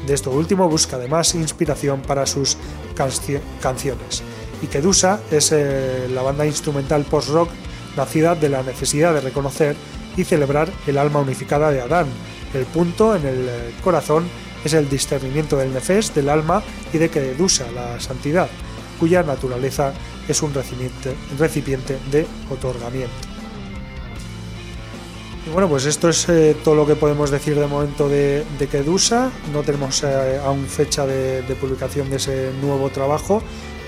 De 0.07 0.15
esto 0.15 0.31
último 0.31 0.69
busca 0.69 0.97
además 0.97 1.35
inspiración 1.35 2.01
para 2.03 2.27
sus 2.27 2.57
canciones. 3.61 4.23
Y 4.63 4.67
Kedusa 4.67 5.21
es 5.31 5.53
eh, 5.53 6.09
la 6.13 6.23
banda 6.23 6.47
instrumental 6.47 7.05
post-rock 7.05 7.51
nacida 7.97 8.35
de 8.35 8.49
la 8.49 8.63
necesidad 8.63 9.15
de 9.15 9.21
reconocer 9.21 9.77
y 10.17 10.25
celebrar 10.25 10.71
el 10.87 10.99
alma 10.99 11.21
unificada 11.21 11.71
de 11.71 11.81
Adán. 11.81 12.07
El 12.53 12.65
punto 12.67 13.15
en 13.15 13.27
el 13.27 13.49
eh, 13.49 13.75
corazón 13.83 14.29
es 14.65 14.75
el 14.75 14.89
discernimiento 14.89 15.57
del 15.57 15.73
nefes, 15.73 16.15
del 16.15 16.29
alma 16.29 16.63
y 16.93 16.99
de 16.99 17.09
Kedusa, 17.09 17.71
la 17.73 17.99
santidad, 18.01 18.49
cuya 18.99 19.23
naturaleza 19.23 19.93
es 20.29 20.43
un 20.43 20.53
recipiente 20.55 21.99
de 22.11 22.27
otorgamiento 22.51 23.30
bueno, 25.47 25.69
pues 25.69 25.87
esto 25.87 26.09
es 26.09 26.29
eh, 26.29 26.55
todo 26.63 26.75
lo 26.75 26.87
que 26.87 26.97
podemos 26.97 27.31
decir 27.31 27.59
de 27.59 27.67
momento 27.67 28.09
de, 28.09 28.45
Kedusa. 28.71 29.31
No 29.53 29.63
tenemos 29.63 30.03
eh, 30.03 30.39
aún 30.45 30.67
fecha 30.67 31.07
de, 31.07 31.43
publicación 31.61 32.11
de 32.11 32.17
ese 32.17 32.51
nuevo 32.61 32.91
trabajo, 32.91 33.43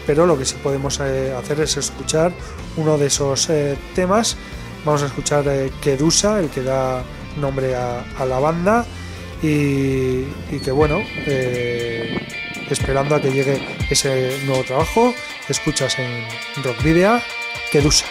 pero 0.06 0.26
lo 0.26 0.38
que 0.38 0.44
sí 0.44 0.56
podemos 0.62 0.98
eh, 1.00 1.34
hacer 1.38 1.60
es 1.60 1.76
escuchar 1.76 2.32
uno 2.76 2.96
de 2.96 3.06
esos 3.06 3.48
temas. 3.94 4.36
Vamos 4.84 5.02
a 5.02 5.06
escuchar 5.06 5.44
Kedusa, 5.80 6.40
el 6.40 6.48
que 6.48 6.62
da 6.62 7.04
nombre 7.36 7.76
a, 7.76 8.24
la 8.26 8.38
banda, 8.40 8.84
y, 9.42 10.24
y 10.50 10.60
que 10.64 10.72
bueno, 10.72 11.02
esperando 12.68 13.14
a 13.14 13.20
que 13.20 13.30
llegue 13.30 13.60
ese 13.90 14.40
nuevo 14.46 14.64
trabajo, 14.64 15.14
escuchas 15.48 15.96
en 15.98 16.64
Rock 16.64 16.82
Video 16.82 17.20
Kedusa. 17.70 18.06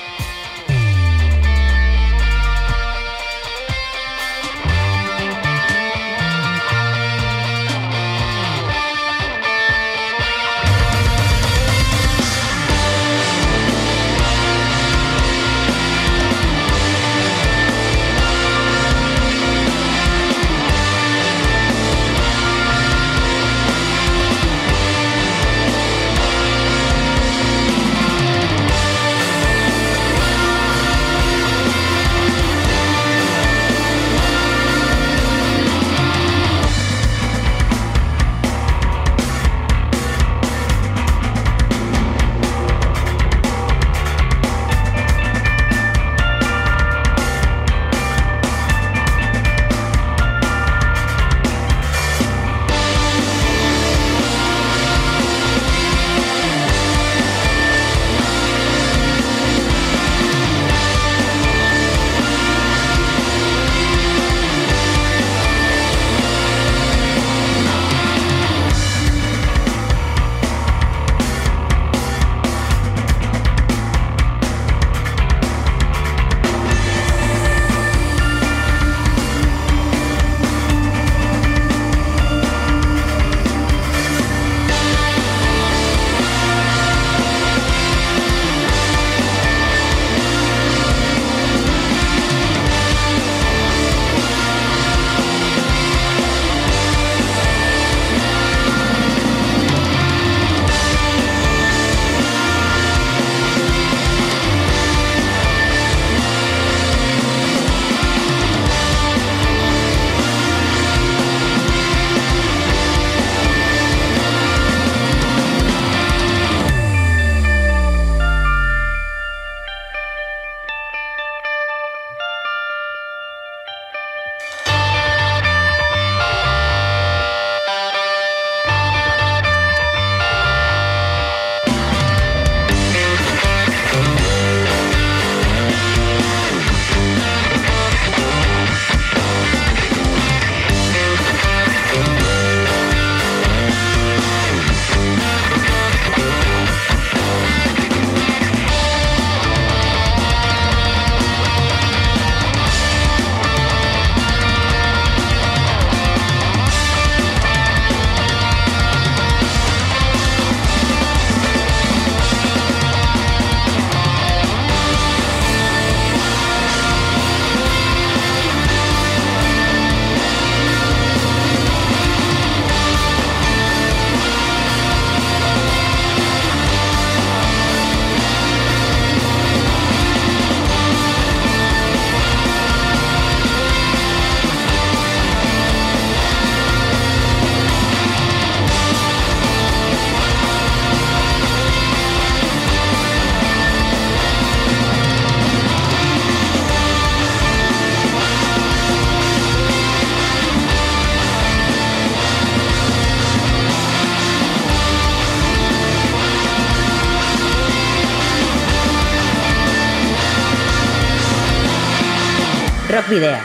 Video. 213.12 213.40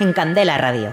En 0.00 0.12
Candela 0.12 0.58
Radio. 0.58 0.92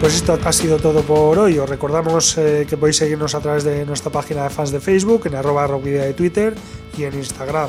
Pues 0.00 0.14
esto 0.14 0.38
ha 0.42 0.52
sido 0.54 0.78
todo 0.78 1.02
por 1.02 1.38
hoy. 1.38 1.58
Os 1.58 1.68
recordamos 1.68 2.38
eh, 2.38 2.66
que 2.66 2.78
podéis 2.78 2.96
seguirnos 2.96 3.34
a 3.34 3.40
través 3.40 3.64
de 3.64 3.84
nuestra 3.84 4.10
página 4.10 4.44
de 4.44 4.48
fans 4.48 4.70
de 4.70 4.80
Facebook, 4.80 5.26
en 5.26 5.34
arroba 5.34 5.66
rockvidea 5.66 6.04
de 6.04 6.14
Twitter 6.14 6.54
y 6.96 7.04
en 7.04 7.12
Instagram. 7.12 7.68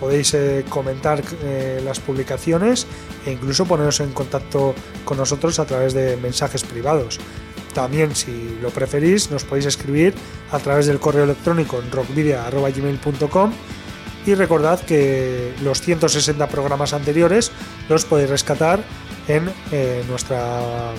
Podéis 0.00 0.32
eh, 0.32 0.64
comentar 0.66 1.22
eh, 1.42 1.82
las 1.84 2.00
publicaciones 2.00 2.86
e 3.26 3.32
incluso 3.32 3.66
poneros 3.66 4.00
en 4.00 4.12
contacto 4.12 4.74
con 5.04 5.18
nosotros 5.18 5.58
a 5.58 5.66
través 5.66 5.92
de 5.92 6.16
mensajes 6.16 6.62
privados. 6.64 7.20
También, 7.74 8.16
si 8.16 8.58
lo 8.62 8.70
preferís, 8.70 9.30
nos 9.30 9.44
podéis 9.44 9.66
escribir 9.66 10.14
a 10.50 10.58
través 10.58 10.86
del 10.86 10.98
correo 10.98 11.24
electrónico 11.24 11.78
en 11.80 11.92
rockvidea.gmail.com 11.92 13.52
y 14.30 14.34
recordad 14.34 14.80
que 14.80 15.52
los 15.62 15.80
160 15.80 16.46
programas 16.48 16.92
anteriores 16.92 17.50
los 17.88 18.04
podéis 18.04 18.30
rescatar 18.30 18.80
en 19.28 19.50
nuestra 20.08 20.92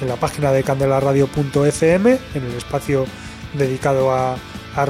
en 0.00 0.08
la 0.08 0.16
página 0.16 0.52
de 0.52 0.62
candelaradio.fm, 0.62 2.18
en 2.34 2.44
el 2.44 2.54
espacio 2.54 3.06
dedicado 3.54 4.12
a, 4.12 4.34
a 4.34 4.86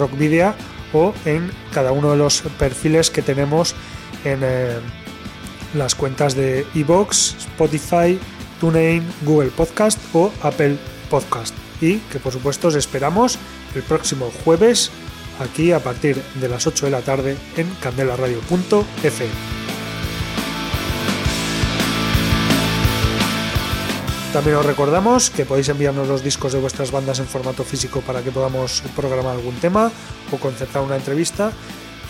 o 0.93 1.14
en 1.24 1.51
cada 1.73 1.93
uno 1.93 2.12
de 2.12 2.16
los 2.16 2.43
perfiles 2.59 3.10
que 3.10 3.23
tenemos 3.23 3.74
en 4.24 4.40
eh, 4.43 4.77
las 5.74 5.94
cuentas 5.94 6.35
de 6.35 6.66
iBox, 6.74 7.36
Spotify, 7.39 8.18
TuneIn, 8.60 9.05
Google 9.23 9.51
Podcast 9.51 9.98
o 10.14 10.32
Apple 10.43 10.77
Podcast. 11.10 11.55
Y 11.81 11.98
que 11.98 12.18
por 12.18 12.32
supuesto 12.32 12.68
os 12.68 12.74
esperamos 12.74 13.39
el 13.74 13.82
próximo 13.82 14.31
jueves 14.44 14.90
aquí 15.41 15.73
a 15.73 15.81
partir 15.81 16.23
de 16.41 16.49
las 16.49 16.67
8 16.67 16.87
de 16.87 16.93
la 16.93 17.01
tarde 17.01 17.37
en 17.57 17.69
candelaradio.fm. 17.81 19.31
También 24.33 24.57
os 24.57 24.67
recordamos 24.67 25.31
que 25.31 25.47
podéis 25.47 25.71
enviarnos 25.71 26.09
los 26.09 26.23
discos 26.23 26.53
de 26.53 26.61
vuestras 26.61 26.91
bandas 26.91 27.21
en 27.21 27.27
formato 27.27 27.65
físico 27.65 28.03
para 28.03 28.23
que 28.23 28.31
podamos 28.31 28.83
programar 28.95 29.37
algún 29.37 29.55
tema 29.55 29.91
o 30.31 30.37
concertar 30.37 30.83
una 30.83 30.97
entrevista 30.97 31.53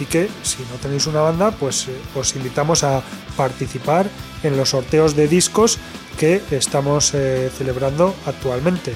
y 0.01 0.07
que 0.07 0.29
si 0.43 0.63
no 0.63 0.77
tenéis 0.83 1.07
una 1.07 1.21
banda 1.21 1.53
pues 1.53 1.89
eh, 1.89 1.93
os 2.15 2.35
invitamos 2.35 2.83
a 2.83 3.03
participar 3.37 4.09
en 4.43 4.57
los 4.57 4.71
sorteos 4.71 5.15
de 5.15 5.29
discos 5.29 5.79
que 6.19 6.43
estamos 6.51 7.15
eh, 7.15 7.51
celebrando 7.57 8.15
actualmente. 8.27 8.95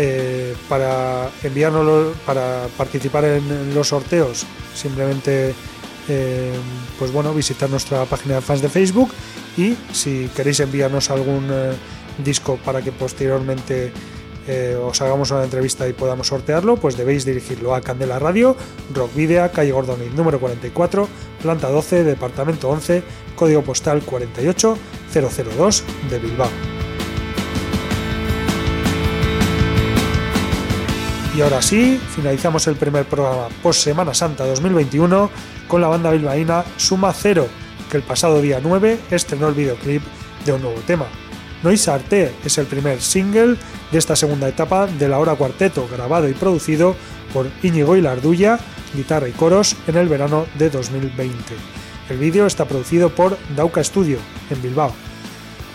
Eh, 0.00 0.54
para 0.68 1.28
enviarnos 1.42 2.14
para 2.24 2.68
participar 2.76 3.24
en, 3.24 3.74
los 3.74 3.88
sorteos 3.88 4.46
simplemente 4.72 5.54
pues 6.98 7.12
bueno 7.12 7.34
visitar 7.34 7.68
nuestra 7.68 8.04
página 8.04 8.36
de 8.36 8.40
fans 8.40 8.62
de 8.62 8.68
Facebook 8.68 9.10
y 9.56 9.76
si 9.92 10.30
queréis 10.36 10.60
enviarnos 10.60 11.10
algún 11.10 11.48
disco 12.24 12.58
para 12.64 12.80
que 12.80 12.92
posteriormente 12.92 13.92
eh, 14.48 14.76
os 14.80 15.00
hagamos 15.02 15.30
una 15.30 15.44
entrevista 15.44 15.86
y 15.86 15.92
podamos 15.92 16.28
sortearlo, 16.28 16.76
pues 16.76 16.96
debéis 16.96 17.26
dirigirlo 17.26 17.74
a 17.74 17.82
Candela 17.82 18.18
Radio, 18.18 18.56
Rock 18.94 19.14
Video, 19.14 19.52
calle 19.52 19.72
Gordoni 19.72 20.08
número 20.16 20.40
44, 20.40 21.06
planta 21.42 21.68
12, 21.68 22.04
departamento 22.04 22.70
11, 22.70 23.02
código 23.36 23.62
postal 23.62 24.00
48002 24.00 25.84
de 26.08 26.18
Bilbao. 26.18 26.77
Y 31.38 31.40
ahora 31.40 31.62
sí, 31.62 32.00
finalizamos 32.16 32.66
el 32.66 32.74
primer 32.74 33.04
programa 33.04 33.46
post 33.62 33.84
Semana 33.84 34.12
Santa 34.12 34.44
2021 34.44 35.30
con 35.68 35.80
la 35.80 35.86
banda 35.86 36.10
bilbaína 36.10 36.64
Suma 36.76 37.12
Cero, 37.12 37.46
que 37.88 37.96
el 37.96 38.02
pasado 38.02 38.42
día 38.42 38.58
9 38.60 38.98
estrenó 39.12 39.46
el 39.46 39.54
videoclip 39.54 40.02
de 40.44 40.52
un 40.52 40.62
nuevo 40.62 40.80
tema, 40.80 41.06
Noise 41.62 41.92
Arte 41.92 42.34
es 42.44 42.58
el 42.58 42.66
primer 42.66 43.00
single 43.00 43.54
de 43.92 43.98
esta 43.98 44.16
segunda 44.16 44.48
etapa 44.48 44.88
de 44.88 45.06
la 45.06 45.20
hora 45.20 45.36
cuarteto, 45.36 45.86
grabado 45.86 46.28
y 46.28 46.32
producido 46.34 46.96
por 47.32 47.46
Íñigo 47.62 47.94
Lardulla, 47.94 48.58
guitarra 48.92 49.28
y 49.28 49.32
coros, 49.32 49.76
en 49.86 49.96
el 49.96 50.08
verano 50.08 50.46
de 50.58 50.70
2020. 50.70 51.36
El 52.10 52.18
vídeo 52.18 52.46
está 52.46 52.64
producido 52.64 53.10
por 53.10 53.38
Dauca 53.54 53.84
Studio, 53.84 54.18
en 54.50 54.60
Bilbao. 54.60 54.92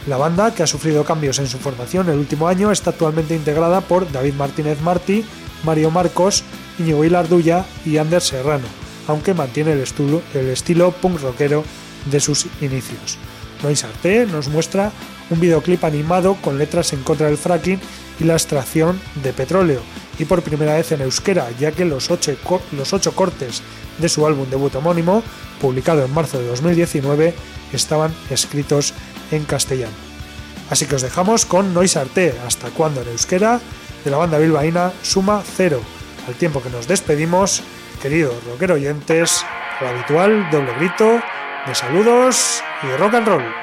La 0.07 0.17
banda, 0.17 0.53
que 0.53 0.63
ha 0.63 0.67
sufrido 0.67 1.05
cambios 1.05 1.39
en 1.39 1.47
su 1.47 1.57
formación 1.57 2.09
el 2.09 2.17
último 2.17 2.49
año, 2.49 2.73
está 2.73 2.89
actualmente 2.89 3.33
integrada 3.33 3.79
por 3.79 4.11
David 4.11 4.33
Martínez 4.33 4.81
Martí, 4.81 5.23
Mario 5.63 5.91
Marcos, 5.91 6.43
Íñigo 6.79 7.03
Lardulla 7.03 7.65
y 7.85 7.97
Ander 7.97 8.21
Serrano, 8.21 8.65
aunque 9.07 9.33
mantiene 9.33 9.73
el 9.73 9.81
estilo, 9.81 10.91
punk 10.91 11.21
rockero 11.21 11.63
de 12.11 12.19
sus 12.19 12.47
inicios. 12.61 13.17
Noise 13.61 13.85
Arte 13.85 14.25
nos 14.25 14.49
muestra 14.49 14.91
un 15.29 15.39
videoclip 15.39 15.83
animado 15.85 16.35
con 16.41 16.57
letras 16.57 16.91
en 16.93 17.01
contra 17.03 17.27
del 17.27 17.37
fracking 17.37 17.79
y 18.19 18.25
la 18.25 18.33
extracción 18.33 18.99
de 19.23 19.33
petróleo, 19.33 19.81
y 20.19 20.25
por 20.25 20.41
primera 20.41 20.75
vez 20.75 20.91
en 20.91 21.01
euskera, 21.01 21.49
ya 21.59 21.71
que 21.71 21.85
los 21.85 22.11
ocho, 22.11 22.35
cortes 23.15 23.61
de 23.97 24.09
su 24.09 24.27
álbum 24.27 24.49
debut 24.49 24.75
homónimo, 24.75 25.23
publicado 25.61 26.03
en 26.03 26.13
marzo 26.13 26.39
de 26.39 26.47
2019, 26.47 27.33
estaban 27.71 28.13
escritos 28.29 28.93
en 29.31 29.45
castellano. 29.45 29.93
Así 30.69 30.85
que 30.85 30.95
os 30.95 31.01
dejamos 31.01 31.45
con 31.45 31.73
Noise 31.73 31.99
Arte, 31.99 32.35
hasta 32.45 32.69
cuando 32.69 33.01
en 33.01 33.09
euskera, 33.09 33.59
de 34.03 34.11
la 34.11 34.17
banda 34.17 34.37
bilbaína 34.37 34.91
Suma 35.01 35.41
Cero. 35.45 35.79
Al 36.27 36.35
tiempo 36.35 36.61
que 36.61 36.69
nos 36.69 36.87
despedimos, 36.87 37.63
queridos 38.01 38.35
rockero 38.45 38.75
oyentes, 38.75 39.45
el 39.81 39.87
habitual 39.87 40.49
doble 40.51 40.73
grito 40.75 41.21
de 41.65 41.75
saludos 41.75 42.63
y 42.83 42.97
rock 42.97 43.13
and 43.15 43.27
roll. 43.27 43.62